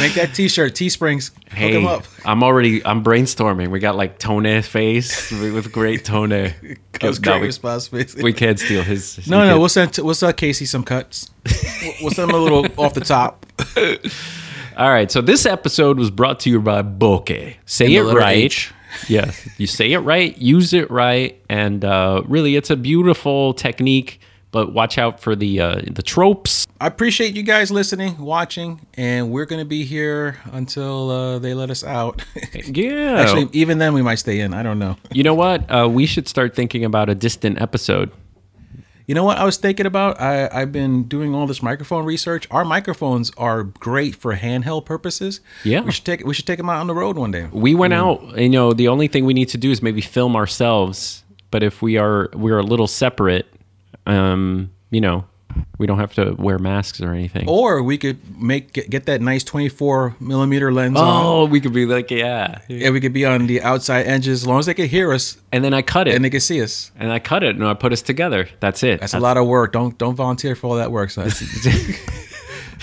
Make 0.00 0.14
that 0.14 0.30
T-shirt, 0.34 0.74
Teesprings. 0.74 1.28
Hook 1.28 1.56
Hey. 1.58 2.00
I'm 2.24 2.42
already 2.42 2.84
I'm 2.84 3.02
brainstorming. 3.04 3.68
We 3.68 3.78
got 3.80 3.96
like 3.96 4.18
Tone 4.18 4.62
face 4.62 5.30
with 5.30 5.72
great 5.72 6.04
Tone. 6.04 6.30
No, 7.02 7.12
great 7.12 7.40
we, 7.40 7.46
responsibility. 7.48 8.22
we 8.22 8.32
can't 8.32 8.58
steal 8.58 8.82
his. 8.82 9.16
his- 9.16 9.28
no, 9.28 9.38
no, 9.40 9.44
can't- 9.48 9.58
we'll 9.60 9.68
send 9.68 9.98
we'll 9.98 10.14
send 10.14 10.36
Casey 10.36 10.64
some 10.64 10.84
cuts. 10.84 11.30
We'll- 12.00 12.10
send 12.12 12.30
him 12.30 12.36
a 12.36 12.38
little 12.38 12.66
off 12.82 12.94
the 12.94 13.00
top. 13.00 13.44
All 14.76 14.88
right, 14.90 15.10
so 15.10 15.20
this 15.20 15.46
episode 15.46 15.98
was 15.98 16.10
brought 16.10 16.40
to 16.40 16.50
you 16.50 16.60
by 16.60 16.82
Bokeh. 16.82 17.56
Say 17.66 17.94
it 17.94 18.02
right. 18.02 18.36
H. 18.36 18.72
yeah, 19.08 19.30
you 19.58 19.66
say 19.66 19.92
it 19.92 19.98
right, 20.00 20.36
use 20.38 20.72
it 20.72 20.90
right, 20.90 21.40
and 21.48 21.84
uh, 21.84 22.22
really, 22.26 22.56
it's 22.56 22.70
a 22.70 22.76
beautiful 22.76 23.54
technique. 23.54 24.20
But 24.54 24.72
watch 24.72 24.98
out 24.98 25.18
for 25.18 25.34
the 25.34 25.58
uh, 25.60 25.80
the 25.90 26.00
tropes. 26.00 26.64
I 26.80 26.86
appreciate 26.86 27.34
you 27.34 27.42
guys 27.42 27.72
listening, 27.72 28.18
watching, 28.18 28.86
and 28.94 29.32
we're 29.32 29.46
gonna 29.46 29.64
be 29.64 29.84
here 29.84 30.38
until 30.52 31.10
uh, 31.10 31.38
they 31.40 31.54
let 31.54 31.70
us 31.70 31.82
out. 31.82 32.22
Yeah, 32.64 33.20
Actually, 33.20 33.48
even 33.52 33.78
then 33.78 33.94
we 33.94 34.00
might 34.02 34.20
stay 34.20 34.38
in. 34.38 34.54
I 34.54 34.62
don't 34.62 34.78
know. 34.78 34.96
you 35.10 35.24
know 35.24 35.34
what? 35.34 35.68
Uh, 35.68 35.88
we 35.88 36.06
should 36.06 36.28
start 36.28 36.54
thinking 36.54 36.84
about 36.84 37.08
a 37.10 37.16
distant 37.16 37.60
episode. 37.60 38.12
You 39.08 39.16
know 39.16 39.24
what 39.24 39.38
I 39.38 39.44
was 39.44 39.56
thinking 39.56 39.86
about? 39.86 40.20
I, 40.20 40.48
I've 40.52 40.70
been 40.70 41.02
doing 41.08 41.34
all 41.34 41.48
this 41.48 41.60
microphone 41.60 42.04
research. 42.04 42.46
Our 42.52 42.64
microphones 42.64 43.32
are 43.36 43.64
great 43.64 44.14
for 44.14 44.36
handheld 44.36 44.84
purposes. 44.84 45.40
Yeah. 45.64 45.80
we 45.80 45.90
should 45.90 46.04
take 46.04 46.24
we 46.24 46.32
should 46.32 46.46
take 46.46 46.58
them 46.58 46.70
out 46.70 46.78
on 46.78 46.86
the 46.86 46.94
road 46.94 47.18
one 47.18 47.32
day. 47.32 47.48
We 47.52 47.74
went 47.74 47.92
out. 47.92 48.38
You 48.38 48.48
know, 48.50 48.72
the 48.72 48.86
only 48.86 49.08
thing 49.08 49.24
we 49.24 49.34
need 49.34 49.48
to 49.48 49.58
do 49.58 49.72
is 49.72 49.82
maybe 49.82 50.00
film 50.00 50.36
ourselves. 50.36 51.24
But 51.50 51.64
if 51.64 51.82
we 51.82 51.98
are 51.98 52.30
we're 52.34 52.58
a 52.58 52.62
little 52.62 52.86
separate, 52.86 53.46
um, 54.06 54.70
you 54.90 55.00
know, 55.00 55.24
we 55.78 55.86
don't 55.86 55.98
have 55.98 56.12
to 56.14 56.34
wear 56.38 56.58
masks 56.58 57.00
or 57.00 57.12
anything. 57.12 57.48
Or 57.48 57.80
we 57.82 57.96
could 57.96 58.18
make 58.40 58.72
get, 58.72 58.90
get 58.90 59.06
that 59.06 59.20
nice 59.20 59.44
twenty 59.44 59.68
four 59.68 60.16
millimeter 60.18 60.72
lens 60.72 60.98
on. 60.98 61.24
Oh, 61.26 61.44
we 61.46 61.60
could 61.60 61.72
be 61.72 61.86
like, 61.86 62.10
yeah. 62.10 62.58
Yeah, 62.68 62.90
we 62.90 63.00
could 63.00 63.12
be 63.12 63.24
on 63.24 63.46
the 63.46 63.62
outside 63.62 64.06
edges 64.06 64.42
as 64.42 64.46
long 64.48 64.58
as 64.58 64.66
they 64.66 64.74
could 64.74 64.88
hear 64.90 65.12
us 65.12 65.38
And 65.52 65.62
then 65.64 65.72
I 65.72 65.82
cut 65.82 66.08
it. 66.08 66.14
and 66.16 66.24
they 66.24 66.30
could 66.30 66.42
see 66.42 66.60
us. 66.60 66.90
and 66.98 67.12
I 67.12 67.18
cut 67.20 67.42
it 67.44 67.54
and 67.56 67.64
I 67.64 67.74
put 67.74 67.92
us 67.92 68.02
together. 68.02 68.48
That's 68.60 68.82
it. 68.82 68.98
That's 69.00 69.14
a 69.14 69.20
lot 69.20 69.36
of 69.36 69.46
work. 69.46 69.72
Don't 69.72 69.96
don't 69.96 70.16
volunteer 70.16 70.56
for 70.56 70.66
all 70.68 70.76
that 70.76 70.90
work. 70.90 71.10
son. 71.10 71.30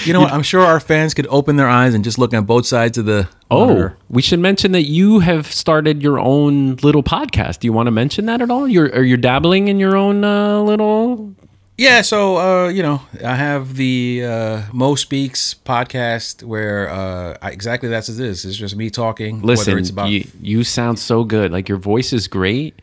you 0.05 0.13
know 0.13 0.21
what? 0.21 0.31
I'm 0.33 0.43
sure 0.43 0.61
our 0.61 0.79
fans 0.79 1.13
could 1.13 1.27
open 1.29 1.55
their 1.57 1.69
eyes 1.69 1.93
and 1.93 2.03
just 2.03 2.17
look 2.17 2.33
on 2.33 2.45
both 2.45 2.65
sides 2.65 2.97
of 2.97 3.05
the 3.05 3.27
Oh, 3.49 3.67
monitor. 3.67 3.97
we 4.09 4.21
should 4.21 4.39
mention 4.39 4.71
that 4.71 4.83
you 4.83 5.19
have 5.19 5.47
started 5.47 6.01
your 6.01 6.19
own 6.19 6.77
little 6.77 7.03
podcast. 7.03 7.59
Do 7.59 7.67
you 7.67 7.73
want 7.73 7.87
to 7.87 7.91
mention 7.91 8.25
that 8.27 8.41
at 8.41 8.49
all? 8.49 8.67
You're 8.67 8.87
are 8.95 9.03
you 9.03 9.17
dabbling 9.17 9.67
in 9.67 9.79
your 9.79 9.95
own 9.97 10.23
uh, 10.23 10.61
little? 10.61 11.35
Yeah, 11.77 12.01
so 12.03 12.37
uh, 12.37 12.67
you 12.69 12.83
know, 12.83 13.01
I 13.25 13.35
have 13.35 13.75
the 13.75 14.23
uh, 14.23 14.61
Moe 14.71 14.95
Speaks 14.95 15.55
podcast 15.55 16.43
where 16.43 16.89
uh, 16.89 17.37
I, 17.41 17.49
exactly 17.51 17.89
that's 17.89 18.07
it 18.07 18.19
is. 18.19 18.45
It's 18.45 18.55
just 18.55 18.75
me 18.75 18.89
talking. 18.91 19.41
Listen, 19.41 19.71
whether 19.71 19.79
it's 19.79 19.89
about 19.89 20.09
you, 20.09 20.27
you 20.41 20.63
sound 20.63 20.99
so 20.99 21.23
good. 21.23 21.51
Like 21.51 21.67
your 21.67 21.79
voice 21.79 22.13
is 22.13 22.27
great. 22.27 22.79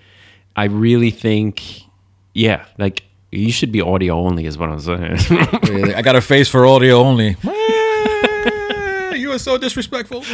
I 0.56 0.64
really 0.64 1.10
think, 1.12 1.62
yeah, 2.34 2.64
like 2.76 3.04
you 3.30 3.52
should 3.52 3.72
be 3.72 3.80
audio 3.80 4.18
only, 4.18 4.46
is 4.46 4.56
what 4.56 4.70
I'm 4.70 4.80
saying. 4.80 5.18
Really, 5.68 5.94
I 5.94 6.02
got 6.02 6.16
a 6.16 6.20
face 6.20 6.48
for 6.48 6.66
audio 6.66 6.98
only. 6.98 7.36
you 9.18 9.32
are 9.32 9.38
so 9.38 9.58
disrespectful. 9.58 10.24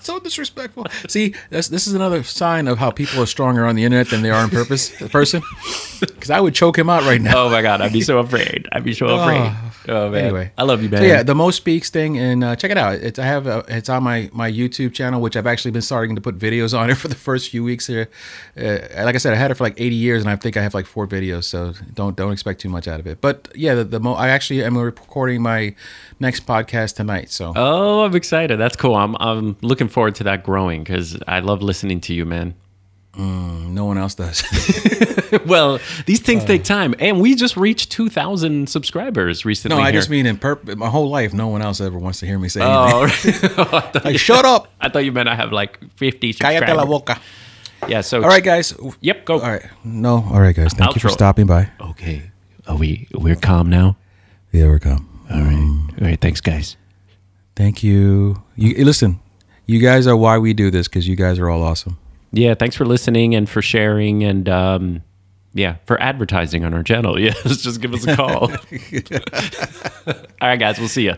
so 0.00 0.18
disrespectful. 0.20 0.86
See, 1.08 1.34
that's, 1.48 1.68
this 1.68 1.86
is 1.86 1.94
another 1.94 2.22
sign 2.22 2.68
of 2.68 2.78
how 2.78 2.90
people 2.90 3.22
are 3.22 3.26
stronger 3.26 3.64
on 3.64 3.74
the 3.74 3.84
internet 3.84 4.10
than 4.10 4.22
they 4.22 4.30
are 4.30 4.44
in 4.44 4.50
purpose 4.50 4.90
person. 5.08 5.42
Because 6.00 6.30
I 6.30 6.40
would 6.40 6.54
choke 6.54 6.76
him 6.76 6.90
out 6.90 7.04
right 7.04 7.20
now. 7.20 7.44
oh 7.44 7.50
my 7.50 7.62
god, 7.62 7.80
I'd 7.80 7.92
be 7.92 8.02
so 8.02 8.18
afraid. 8.18 8.68
I'd 8.72 8.84
be 8.84 8.92
so 8.92 9.06
oh, 9.06 9.20
afraid. 9.20 9.52
Oh 9.88 10.10
man. 10.10 10.24
Anyway, 10.24 10.52
I 10.56 10.62
love 10.62 10.82
you, 10.82 10.88
man. 10.88 11.00
So 11.00 11.06
yeah, 11.06 11.22
the 11.22 11.34
Moe 11.34 11.50
Speaks 11.50 11.90
thing, 11.90 12.18
and 12.18 12.42
uh, 12.42 12.56
check 12.56 12.70
it 12.70 12.78
out. 12.78 12.94
It's 12.94 13.18
I 13.18 13.24
have 13.26 13.46
uh 13.46 13.62
it's 13.68 13.88
on 13.88 14.02
my 14.02 14.30
my 14.32 14.50
YouTube 14.50 14.94
channel, 14.94 15.20
which 15.20 15.36
I've 15.36 15.46
actually 15.46 15.72
been 15.72 15.82
starting 15.82 16.14
to 16.14 16.20
put 16.20 16.38
videos 16.38 16.78
on 16.78 16.90
it 16.90 16.94
for 17.02 17.08
the 17.08 17.14
first 17.14 17.50
few 17.50 17.62
weeks 17.62 17.86
here. 17.86 18.08
Uh, 18.56 18.78
like 19.04 19.14
I 19.14 19.18
said, 19.18 19.32
I 19.34 19.36
had 19.36 19.50
it 19.50 19.54
for 19.54 19.64
like 19.64 19.74
80 19.80 19.94
years, 19.94 20.22
and 20.22 20.30
I 20.30 20.36
think 20.36 20.56
I 20.56 20.62
have 20.62 20.74
like 20.74 20.86
four 20.86 21.06
videos, 21.06 21.44
so 21.44 21.74
don't 21.92 22.16
don't 22.16 22.32
expect 22.32 22.60
too 22.60 22.68
much 22.68 22.88
out 22.88 23.00
of 23.00 23.06
it. 23.06 23.20
But 23.20 23.48
yeah, 23.54 23.74
the, 23.74 23.84
the 23.84 24.00
Moe, 24.00 24.14
I 24.14 24.28
actually 24.28 24.64
am 24.64 24.76
recording 24.78 25.42
my 25.42 25.74
next 26.20 26.46
podcast 26.46 26.96
tonight, 26.96 27.30
so 27.30 27.52
Oh, 27.54 28.04
I'm 28.04 28.14
excited. 28.16 28.58
That's 28.58 28.76
cool. 28.76 28.94
I'm 28.94 29.16
I'm 29.20 29.56
looking 29.60 29.88
forward 29.88 30.14
to 30.16 30.24
that 30.24 30.44
growing 30.44 30.82
because 30.82 31.18
I 31.28 31.40
love 31.40 31.62
listening 31.62 32.00
to 32.02 32.14
you, 32.14 32.24
man. 32.24 32.54
No 33.16 33.84
one 33.84 33.98
else 33.98 34.14
does. 34.14 34.42
well, 35.46 35.78
these 36.06 36.20
things 36.20 36.42
Uh. 36.44 36.46
take 36.46 36.64
time, 36.64 36.94
and 36.98 37.20
we 37.20 37.34
just 37.34 37.56
reached 37.56 37.90
2,000 37.92 38.68
subscribers 38.68 39.44
recently. 39.44 39.76
no, 39.76 39.82
I 39.82 39.90
here. 39.90 40.00
just 40.00 40.10
mean 40.10 40.26
in 40.26 40.36
perp- 40.38 40.76
my 40.76 40.88
whole 40.88 41.08
life, 41.08 41.32
no 41.34 41.48
one 41.48 41.62
else 41.62 41.80
ever 41.80 41.98
wants 41.98 42.20
to 42.20 42.26
hear 42.26 42.38
me 42.38 42.48
say 42.48 42.60
Oh. 42.62 43.06
Like, 44.04 44.12
you, 44.12 44.18
shut 44.18 44.44
up, 44.44 44.68
I 44.80 44.88
thought 44.88 45.04
you 45.04 45.12
meant 45.12 45.28
I 45.28 45.34
have 45.34 45.52
like 45.52 45.78
50 45.96 46.32
subscribers. 46.32 46.68
cállate 46.68 46.76
la 46.76 46.84
boca. 46.86 47.20
Yeah. 47.88 48.00
So 48.00 48.22
All 48.22 48.28
right, 48.28 48.42
guys. 48.42 48.74
Yep. 49.00 49.24
Go. 49.26 49.34
All 49.40 49.50
right. 49.50 49.66
No. 49.84 50.24
All 50.32 50.40
right, 50.40 50.54
guys. 50.56 50.72
Thank 50.72 50.94
you 50.94 51.00
for 51.00 51.10
stopping 51.10 51.46
by. 51.46 51.68
Okay. 51.80 52.30
Are 52.66 52.76
we? 52.76 53.08
We're 53.12 53.36
calm 53.36 53.68
now. 53.68 53.96
Yeah, 54.52 54.66
we're 54.66 54.78
calm. 54.78 55.06
All 55.30 55.40
right. 55.42 55.88
All 56.00 56.06
right. 56.08 56.18
Thanks, 56.20 56.40
guys. 56.40 56.76
Thank 57.56 57.82
you. 57.82 58.42
You 58.56 58.84
listen. 58.84 59.20
You 59.66 59.80
guys 59.80 60.06
are 60.06 60.16
why 60.16 60.38
we 60.38 60.54
do 60.54 60.70
this 60.70 60.88
because 60.88 61.06
you 61.08 61.14
guys 61.16 61.38
are 61.38 61.48
all 61.50 61.62
awesome. 61.62 61.98
Yeah. 62.34 62.54
Thanks 62.54 62.76
for 62.76 62.84
listening 62.84 63.34
and 63.34 63.48
for 63.48 63.62
sharing 63.62 64.22
and 64.24 64.48
um, 64.48 65.02
yeah, 65.54 65.76
for 65.86 66.00
advertising 66.02 66.64
on 66.64 66.74
our 66.74 66.82
channel. 66.82 67.18
Yes. 67.24 67.62
Just 67.62 67.80
give 67.80 67.94
us 67.94 68.06
a 68.06 68.16
call. 68.16 68.50
All 70.42 70.48
right, 70.48 70.58
guys. 70.58 70.78
We'll 70.78 70.88
see 70.88 71.04
you. 71.04 71.14